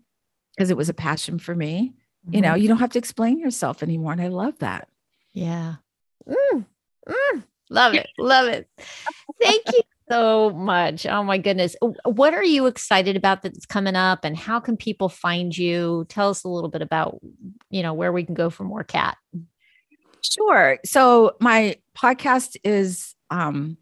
because 0.55 0.69
it 0.69 0.77
was 0.77 0.89
a 0.89 0.93
passion 0.93 1.39
for 1.39 1.55
me 1.55 1.93
you 2.29 2.41
know 2.41 2.53
Mhm. 2.53 2.61
you 2.61 2.67
don't 2.67 2.77
have 2.79 2.91
to 2.91 2.99
explain 2.99 3.39
yourself 3.39 3.81
anymore 3.83 4.11
and 4.11 4.21
i 4.21 4.27
love 4.27 4.57
that 4.59 4.87
Yeah. 5.33 5.75
Mm, 6.27 6.65
mm, 7.07 7.43
love 7.69 7.95
it. 7.95 8.07
Love 8.19 8.47
it. 8.47 8.69
Thank 9.41 9.63
you 9.73 9.81
so 10.11 10.49
much. 10.51 11.05
Oh 11.07 11.23
my 11.23 11.37
goodness. 11.39 11.75
What 12.05 12.33
are 12.33 12.43
you 12.43 12.67
excited 12.67 13.15
about 13.15 13.41
that's 13.41 13.65
coming 13.65 13.95
up 13.95 14.23
and 14.23 14.37
how 14.37 14.59
can 14.59 14.75
people 14.77 15.09
find 15.09 15.57
you? 15.57 16.05
Tell 16.09 16.29
us 16.29 16.43
a 16.43 16.49
little 16.49 16.69
bit 16.69 16.81
about, 16.83 17.19
you 17.69 17.81
know, 17.81 17.93
where 17.93 18.11
we 18.11 18.23
can 18.23 18.35
go 18.35 18.49
for 18.51 18.65
more 18.65 18.83
cat. 18.83 19.17
Sure. 20.21 20.77
So 20.85 21.35
my 21.39 21.77
podcast 21.97 22.55
is 22.63 23.15
um, 23.31 23.77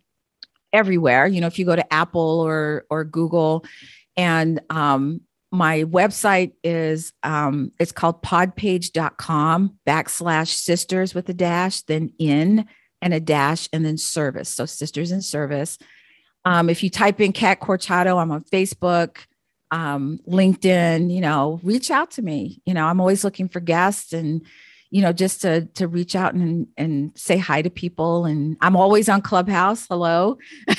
everywhere. 0.72 1.28
You 1.28 1.42
know, 1.42 1.48
if 1.48 1.60
you 1.60 1.66
go 1.66 1.76
to 1.76 1.94
Apple 1.94 2.40
or 2.40 2.86
or 2.90 3.04
Google, 3.04 3.66
and 4.16 4.62
um, 4.70 5.22
my 5.52 5.84
website 5.86 6.54
is 6.64 7.14
um, 7.24 7.72
it's 7.80 7.92
called 7.92 8.22
podpage.com 8.22 9.80
backslash 9.88 10.50
sisters 10.50 11.16
with 11.16 11.30
a 11.30 11.34
dash, 11.34 11.82
then 11.82 12.14
in 12.20 12.68
and 13.02 13.14
a 13.14 13.20
dash, 13.20 13.70
and 13.74 13.86
then 13.86 13.98
service. 13.98 14.50
So 14.50 14.66
sisters 14.66 15.12
in 15.12 15.22
service. 15.22 15.78
Um, 16.46 16.70
if 16.70 16.84
you 16.84 16.90
type 16.90 17.20
in 17.22 17.34
Cat 17.34 17.60
Corchado, 17.62 18.22
I'm 18.22 18.32
on 18.32 18.44
Facebook, 18.44 19.18
um, 19.72 20.20
LinkedIn. 20.28 21.12
You 21.12 21.22
know, 21.22 21.60
reach 21.64 21.90
out 21.92 22.12
to 22.12 22.22
me. 22.22 22.62
You 22.66 22.74
know, 22.74 22.86
I'm 22.86 23.00
always 23.00 23.24
looking 23.24 23.50
for 23.50 23.60
guests 23.60 24.14
and 24.14 24.46
you 24.92 25.02
know, 25.02 25.14
just 25.14 25.42
to 25.42 25.66
to 25.76 25.88
reach 25.88 26.16
out 26.16 26.34
and 26.34 26.68
and 26.78 27.12
say 27.18 27.38
hi 27.38 27.62
to 27.62 27.70
people. 27.70 28.26
And 28.26 28.58
I'm 28.62 28.76
always 28.76 29.10
on 29.10 29.22
Clubhouse. 29.22 29.88
Hello. 29.88 30.38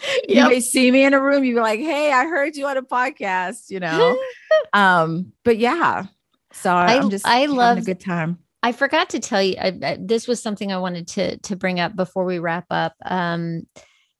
You 0.28 0.36
Yep. 0.36 0.48
may 0.48 0.60
see 0.60 0.90
me 0.90 1.04
in 1.04 1.14
a 1.14 1.20
room. 1.22 1.44
You're 1.44 1.62
like, 1.62 1.80
hey, 1.80 2.12
I 2.12 2.24
heard 2.24 2.56
you 2.56 2.66
on 2.66 2.76
a 2.76 2.82
podcast, 2.82 3.70
you 3.70 3.80
know. 3.80 4.18
um, 4.72 5.32
but 5.44 5.58
yeah. 5.58 6.04
So 6.52 6.72
I- 6.74 6.94
am 6.94 7.10
just 7.10 7.26
I 7.26 7.46
love- 7.46 7.78
a 7.78 7.82
good 7.82 8.00
time. 8.00 8.38
I 8.62 8.72
forgot 8.72 9.10
to 9.10 9.20
tell 9.20 9.40
you, 9.42 9.54
I, 9.60 9.78
I, 9.82 9.98
this 10.00 10.26
was 10.26 10.42
something 10.42 10.72
I 10.72 10.78
wanted 10.78 11.06
to 11.08 11.36
to 11.38 11.54
bring 11.54 11.78
up 11.78 11.94
before 11.94 12.24
we 12.24 12.40
wrap 12.40 12.66
up. 12.70 12.94
Um, 13.04 13.68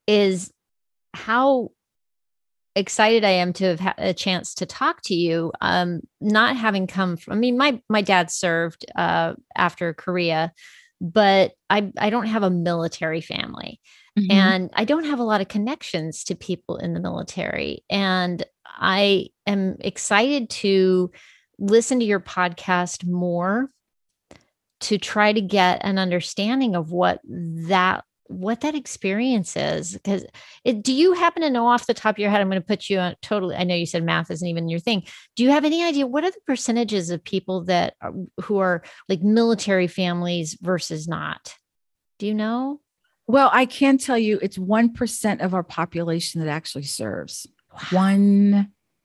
is 0.07 0.53
how 1.15 1.71
excited 2.77 3.25
I 3.25 3.31
am 3.31 3.53
to 3.55 3.65
have 3.65 3.81
had 3.81 3.95
a 3.99 4.15
chance 4.15 4.55
to 4.57 4.67
talk 4.67 5.01
to 5.05 5.15
you. 5.15 5.51
Um, 5.61 6.03
not 6.21 6.57
having 6.57 6.87
come 6.87 7.17
from, 7.17 7.33
I 7.33 7.37
mean, 7.37 7.57
my 7.59 7.81
my 7.89 8.03
dad 8.03 8.31
served 8.31 8.85
uh, 8.95 9.35
after 9.57 9.95
Korea, 9.95 10.53
but 11.01 11.53
I 11.69 11.93
I 11.99 12.11
don't 12.11 12.27
have 12.27 12.43
a 12.43 12.51
military 12.51 13.21
family, 13.21 13.81
mm-hmm. 14.19 14.31
and 14.31 14.71
I 14.75 14.85
don't 14.85 15.05
have 15.05 15.19
a 15.19 15.25
lot 15.25 15.41
of 15.41 15.49
connections 15.49 16.25
to 16.25 16.35
people 16.35 16.77
in 16.77 16.95
the 16.95 17.01
military, 17.01 17.85
and 17.91 18.45
I 18.65 19.29
am 19.47 19.77
excited 19.81 20.51
to 20.51 21.11
listen 21.59 22.01
to 22.01 22.05
your 22.05 22.21
podcast 22.21 23.07
more 23.07 23.71
to 24.79 24.99
try 24.99 25.33
to 25.33 25.41
get 25.41 25.81
an 25.85 25.99
understanding 25.99 26.75
of 26.77 26.91
what 26.91 27.21
that 27.25 28.05
what 28.29 28.61
that 28.61 28.75
experience 28.75 29.57
is 29.57 29.93
because 29.93 30.25
do 30.81 30.93
you 30.93 31.13
happen 31.13 31.43
to 31.43 31.51
know 31.51 31.67
off 31.67 31.87
the 31.87 31.95
top 31.95 32.15
of 32.15 32.19
your 32.19 32.31
head 32.31 32.41
i'm 32.41 32.49
going 32.49 32.61
to 32.61 32.67
put 32.67 32.89
you 32.89 32.99
on 32.99 33.15
totally 33.23 33.57
i 33.57 33.65
know 33.65 33.75
you 33.75 33.87
said 33.87 34.05
math 34.05 34.31
isn't 34.31 34.49
even 34.49 34.69
your 34.69 34.81
thing. 34.81 35.03
Do 35.37 35.45
you 35.45 35.51
have 35.51 35.65
any 35.65 35.85
idea 35.85 36.07
what 36.07 36.25
are 36.25 36.31
the 36.31 36.41
percentages 36.47 37.11
of 37.11 37.23
people 37.25 37.65
that 37.65 37.95
are, 38.01 38.13
who 38.43 38.59
are 38.59 38.83
like 39.09 39.23
military 39.23 39.87
families 39.87 40.57
versus 40.61 41.07
not? 41.09 41.55
Do 42.19 42.27
you 42.27 42.35
know? 42.35 42.81
Well 43.27 43.51
i 43.53 43.67
can 43.67 43.99
tell 43.99 44.19
you 44.19 44.39
it's 44.43 44.59
1% 44.59 45.41
of 45.41 45.55
our 45.55 45.63
population 45.63 46.41
that 46.41 46.51
actually 46.51 46.85
serves. 46.85 47.47
Wow. 47.73 47.79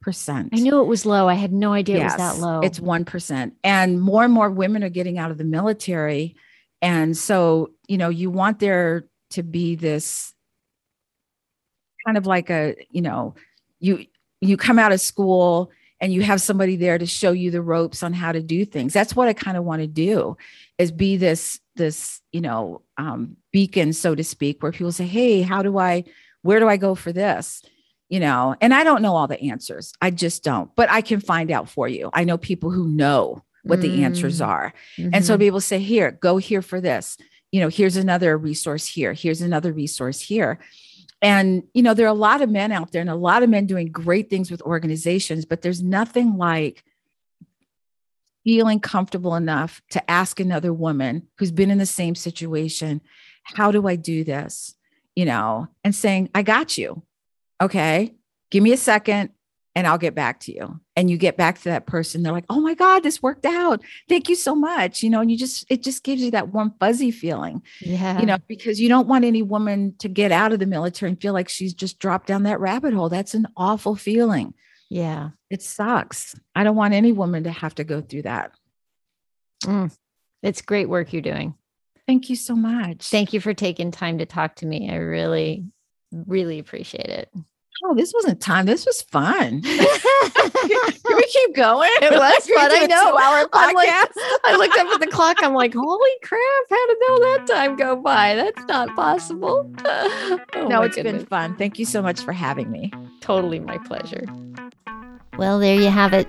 1% 0.06 0.50
i 0.52 0.58
knew 0.58 0.82
it 0.82 0.88
was 0.88 1.06
low. 1.06 1.28
I 1.28 1.36
had 1.36 1.54
no 1.54 1.74
idea 1.74 1.98
yes, 1.98 2.14
it 2.14 2.18
was 2.18 2.40
that 2.40 2.46
low. 2.46 2.60
it's 2.62 2.80
1% 2.80 3.52
and 3.64 4.02
more 4.02 4.24
and 4.24 4.34
more 4.34 4.50
women 4.50 4.84
are 4.84 4.90
getting 4.90 5.18
out 5.18 5.32
of 5.32 5.38
the 5.38 5.44
military. 5.44 6.36
And 6.82 7.16
so 7.16 7.72
you 7.88 7.98
know 7.98 8.10
you 8.10 8.32
want 8.32 8.60
their 8.60 9.06
to 9.32 9.44
be 9.44 9.76
this 9.76 10.34
kind 12.06 12.18
of 12.18 12.26
like 12.26 12.50
a 12.50 12.76
you 12.90 13.02
know 13.02 13.36
you 13.80 14.06
you 14.42 14.58
come 14.58 14.80
out 14.80 14.92
of 14.92 15.02
school 15.02 15.72
and 16.00 16.12
you 16.12 16.24
have 16.24 16.42
somebody 16.42 16.76
there 16.76 16.98
to 16.98 17.06
show 17.06 17.32
you 17.32 17.52
the 17.52 17.62
ropes 17.62 18.02
on 18.02 18.12
how 18.12 18.32
to 18.32 18.42
do 18.42 18.66
things 18.66 18.94
that's 18.94 19.16
what 19.16 19.28
i 19.28 19.34
kind 19.34 19.58
of 19.58 19.64
want 19.64 19.82
to 19.82 19.88
do 19.88 20.36
is 20.78 20.92
be 20.92 21.18
this 21.18 21.60
this 21.76 22.22
you 22.32 22.42
know 22.42 22.82
um, 22.98 23.38
beacon 23.52 23.94
so 23.94 24.16
to 24.16 24.24
speak 24.24 24.62
where 24.62 24.72
people 24.72 24.92
say 24.92 25.06
hey 25.06 25.42
how 25.42 25.62
do 25.62 25.78
i 25.78 26.04
where 26.42 26.60
do 26.60 26.68
i 26.68 26.78
go 26.78 26.96
for 26.96 27.12
this 27.12 27.62
you 28.10 28.20
know 28.20 28.56
and 28.62 28.74
i 28.74 28.84
don't 28.84 29.02
know 29.02 29.16
all 29.16 29.28
the 29.28 29.42
answers 29.42 29.94
i 30.02 30.10
just 30.10 30.44
don't 30.44 30.76
but 30.76 30.90
i 30.90 31.02
can 31.02 31.20
find 31.20 31.52
out 31.52 31.70
for 31.70 31.88
you 31.88 32.10
i 32.14 32.24
know 32.24 32.38
people 32.38 32.72
who 32.72 32.88
know 32.88 33.44
what 33.64 33.80
mm. 33.80 33.84
the 33.84 34.04
answers 34.04 34.42
mm. 34.42 34.48
are 34.48 34.74
mm-hmm. 34.98 35.12
and 35.14 35.24
so 35.24 35.40
able 35.40 35.60
to 35.60 35.66
say 35.66 35.80
here 35.80 36.12
go 36.12 36.38
here 36.38 36.62
for 36.62 36.82
this 36.82 37.18
you 37.52 37.60
know, 37.60 37.68
here's 37.68 37.98
another 37.98 38.38
resource 38.38 38.88
here, 38.88 39.14
here's 39.14 39.42
another 39.42 39.74
resource 39.74 40.22
here. 40.22 40.60
And, 41.22 41.64
you 41.74 41.84
know, 41.84 41.94
there 41.94 42.08
are 42.08 42.10
a 42.10 42.14
lot 42.14 42.42
of 42.42 42.50
men 42.50 42.72
out 42.72 42.92
there 42.92 43.02
and 43.02 43.10
a 43.10 43.16
lot 43.16 43.44
of 43.44 43.50
men 43.50 43.68
doing 43.68 43.92
great 43.92 44.30
things 44.30 44.50
with 44.50 44.62
organizations, 44.64 45.46
but 45.46 45.62
there's 45.62 45.84
nothing 45.84 46.38
like 46.38 46.84
feeling 48.44 48.80
comfortable 48.80 49.36
enough 49.36 49.82
to 49.92 50.10
ask 50.10 50.40
another 50.40 50.74
woman 50.74 51.28
who's 51.38 51.52
been 51.52 51.70
in 51.70 51.78
the 51.78 51.86
same 51.86 52.16
situation, 52.16 53.02
how 53.44 53.72
do 53.72 53.88
I 53.88 53.96
do 53.96 54.24
this? 54.24 54.76
You 55.16 55.26
know, 55.26 55.68
and 55.84 55.94
saying, 55.94 56.30
I 56.34 56.42
got 56.42 56.78
you. 56.78 57.04
Okay. 57.62 58.16
Give 58.50 58.64
me 58.64 58.74
a 58.74 58.78
second 58.78 59.30
and 59.74 59.88
I'll 59.88 59.98
get 59.98 60.16
back 60.16 60.42
to 60.42 60.54
you. 60.54 60.80
And 60.96 61.10
you 61.10 61.18
get 61.18 61.38
back 61.38 61.58
to 61.60 61.64
that 61.66 61.86
person, 61.86 62.24
they're 62.24 62.34
like, 62.34 62.46
oh 62.50 62.60
my 62.60 62.74
God, 62.74 63.04
this 63.04 63.22
worked 63.22 63.46
out. 63.46 63.82
Thank 64.10 64.28
you 64.28 64.36
so 64.36 64.54
much. 64.54 65.02
You 65.02 65.10
know, 65.10 65.22
and 65.22 65.32
you 65.32 65.38
just, 65.38 65.66
it 65.70 65.82
just 65.82 66.04
gives 66.04 66.22
you 66.22 66.32
that 66.32 66.50
warm, 66.50 66.74
fuzzy 66.80 67.12
feeling. 67.12 67.62
Yeah. 67.80 68.20
You 68.20 68.26
know, 68.26 68.38
because 68.48 68.82
you 68.82 68.90
don't 68.90 69.08
want 69.08 69.24
any 69.26 69.42
woman 69.42 69.96
to 70.00 70.10
get 70.10 70.32
out 70.32 70.52
of 70.52 70.60
the 70.60 70.66
military 70.66 71.12
and 71.12 71.22
feel 71.22 71.34
like 71.34 71.50
she's 71.50 71.74
just 71.74 72.00
dropped 72.00 72.28
down 72.28 72.44
that 72.44 72.60
rabbit 72.60 72.94
hole. 72.94 73.10
That's 73.10 73.34
an 73.34 73.48
awful 73.56 73.96
feeling. 73.96 74.54
Yeah. 74.90 75.30
It 75.50 75.62
sucks. 75.62 76.36
I 76.54 76.64
don't 76.64 76.76
want 76.76 76.94
any 76.94 77.14
woman 77.14 77.46
to 77.46 77.52
have 77.52 77.76
to 77.76 77.86
go 77.86 78.02
through 78.02 78.24
that. 78.24 78.52
Mm. 79.64 79.96
It's 80.44 80.62
great 80.62 80.90
work 80.90 81.14
you're 81.14 81.22
doing. 81.22 81.56
Thank 82.08 82.30
you 82.30 82.36
so 82.36 82.56
much. 82.56 83.08
Thank 83.08 83.32
you 83.32 83.40
for 83.40 83.54
taking 83.54 83.92
time 83.92 84.18
to 84.18 84.26
talk 84.26 84.56
to 84.56 84.66
me. 84.66 84.90
I 84.92 84.96
really, 84.96 85.66
really 86.12 86.60
appreciate 86.60 87.08
it 87.08 87.30
oh, 87.84 87.96
this 87.96 88.14
wasn't 88.14 88.40
time. 88.42 88.66
This 88.66 88.86
was 88.86 89.02
fun. 89.02 89.62
Can 89.62 91.16
we 91.16 91.26
keep 91.28 91.56
going? 91.56 91.90
It 92.02 92.12
was 92.12 92.48
fun. 92.48 92.72
I 92.72 92.86
know. 92.86 93.18
I'm 93.54 93.76
like, 93.76 93.90
I 93.90 94.56
looked 94.58 94.78
up 94.78 94.88
at 94.88 95.00
the 95.00 95.08
clock. 95.08 95.38
I'm 95.42 95.54
like, 95.54 95.74
holy 95.74 96.10
crap! 96.24 96.42
How 96.70 96.88
did 96.88 96.98
all 97.10 97.20
that 97.20 97.48
time 97.48 97.76
go 97.76 97.96
by? 97.96 98.36
That's 98.36 98.64
not 98.68 98.96
possible. 98.96 99.72
Oh, 100.54 100.68
no, 100.68 100.82
it's 100.84 100.96
goodness. 100.96 101.14
been 101.14 101.26
fun. 101.26 101.56
Thank 101.56 101.80
you 101.80 101.86
so 101.86 102.02
much 102.02 102.22
for 102.22 102.34
having 102.34 102.72
me. 102.72 102.92
Totally 103.22 103.60
my 103.60 103.78
pleasure. 103.80 104.26
Well, 105.38 105.60
there 105.60 105.80
you 105.80 105.90
have 105.90 106.14
it. 106.14 106.28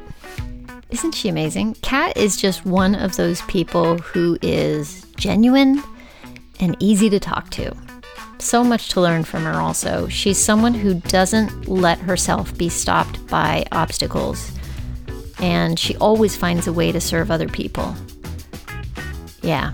Isn't 0.91 1.13
she 1.13 1.29
amazing? 1.29 1.75
Kat 1.83 2.17
is 2.17 2.37
just 2.37 2.65
one 2.65 2.95
of 2.95 3.17
those 3.17 3.43
people 3.43 3.99
who 3.99 4.39
is 4.43 5.05
genuine 5.17 5.83
and 6.61 6.77
easy 6.81 7.11
to 7.11 7.19
talk 7.19 7.51
to 7.51 7.77
so 8.43 8.63
much 8.65 8.89
to 8.91 9.01
learn 9.01 9.25
from 9.25 9.45
her, 9.45 9.61
also. 9.61 10.09
She's 10.09 10.39
someone 10.39 10.75
who 10.75 10.95
doesn't 10.95 11.69
let 11.69 11.99
herself 11.99 12.57
be 12.57 12.69
stopped 12.69 13.27
by 13.27 13.65
obstacles, 13.73 14.53
and 15.41 15.79
she 15.79 15.97
always 15.97 16.37
finds 16.37 16.67
a 16.67 16.73
way 16.73 16.93
to 16.93 17.01
serve 17.01 17.31
other 17.31 17.49
people. 17.49 17.95
Yeah. 19.43 19.73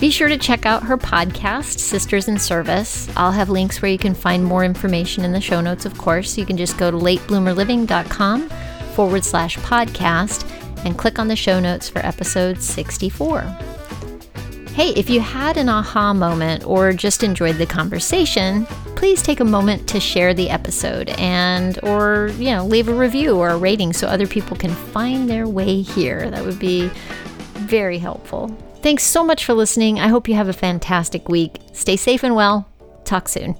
Be 0.00 0.10
sure 0.10 0.28
to 0.28 0.36
check 0.36 0.66
out 0.66 0.82
her 0.82 0.98
podcast, 0.98 1.78
Sisters 1.78 2.28
in 2.28 2.38
Service. 2.38 3.08
I'll 3.16 3.32
have 3.32 3.48
links 3.48 3.80
where 3.80 3.90
you 3.90 3.98
can 3.98 4.14
find 4.14 4.44
more 4.44 4.64
information 4.64 5.24
in 5.24 5.32
the 5.32 5.40
show 5.40 5.60
notes, 5.60 5.86
of 5.86 5.96
course. 5.96 6.36
You 6.36 6.44
can 6.44 6.56
just 6.56 6.76
go 6.76 6.90
to 6.90 6.96
latebloomerliving.com 6.96 8.48
forward 8.94 9.24
slash 9.24 9.56
podcast 9.58 10.50
and 10.84 10.98
click 10.98 11.18
on 11.18 11.28
the 11.28 11.36
show 11.36 11.60
notes 11.60 11.88
for 11.88 12.00
episode 12.00 12.60
64. 12.60 13.73
Hey, 14.74 14.90
if 14.96 15.08
you 15.08 15.20
had 15.20 15.56
an 15.56 15.68
aha 15.68 16.12
moment 16.12 16.66
or 16.66 16.92
just 16.92 17.22
enjoyed 17.22 17.58
the 17.58 17.64
conversation, 17.64 18.66
please 18.96 19.22
take 19.22 19.38
a 19.38 19.44
moment 19.44 19.88
to 19.90 20.00
share 20.00 20.34
the 20.34 20.50
episode 20.50 21.10
and 21.10 21.78
or, 21.84 22.32
you 22.38 22.50
know, 22.50 22.66
leave 22.66 22.88
a 22.88 22.92
review 22.92 23.36
or 23.36 23.50
a 23.50 23.56
rating 23.56 23.92
so 23.92 24.08
other 24.08 24.26
people 24.26 24.56
can 24.56 24.72
find 24.72 25.30
their 25.30 25.46
way 25.46 25.80
here. 25.80 26.28
That 26.28 26.44
would 26.44 26.58
be 26.58 26.90
very 27.52 27.98
helpful. 27.98 28.48
Thanks 28.82 29.04
so 29.04 29.22
much 29.22 29.44
for 29.44 29.54
listening. 29.54 30.00
I 30.00 30.08
hope 30.08 30.26
you 30.26 30.34
have 30.34 30.48
a 30.48 30.52
fantastic 30.52 31.28
week. 31.28 31.60
Stay 31.72 31.94
safe 31.94 32.24
and 32.24 32.34
well. 32.34 32.68
Talk 33.04 33.28
soon. 33.28 33.56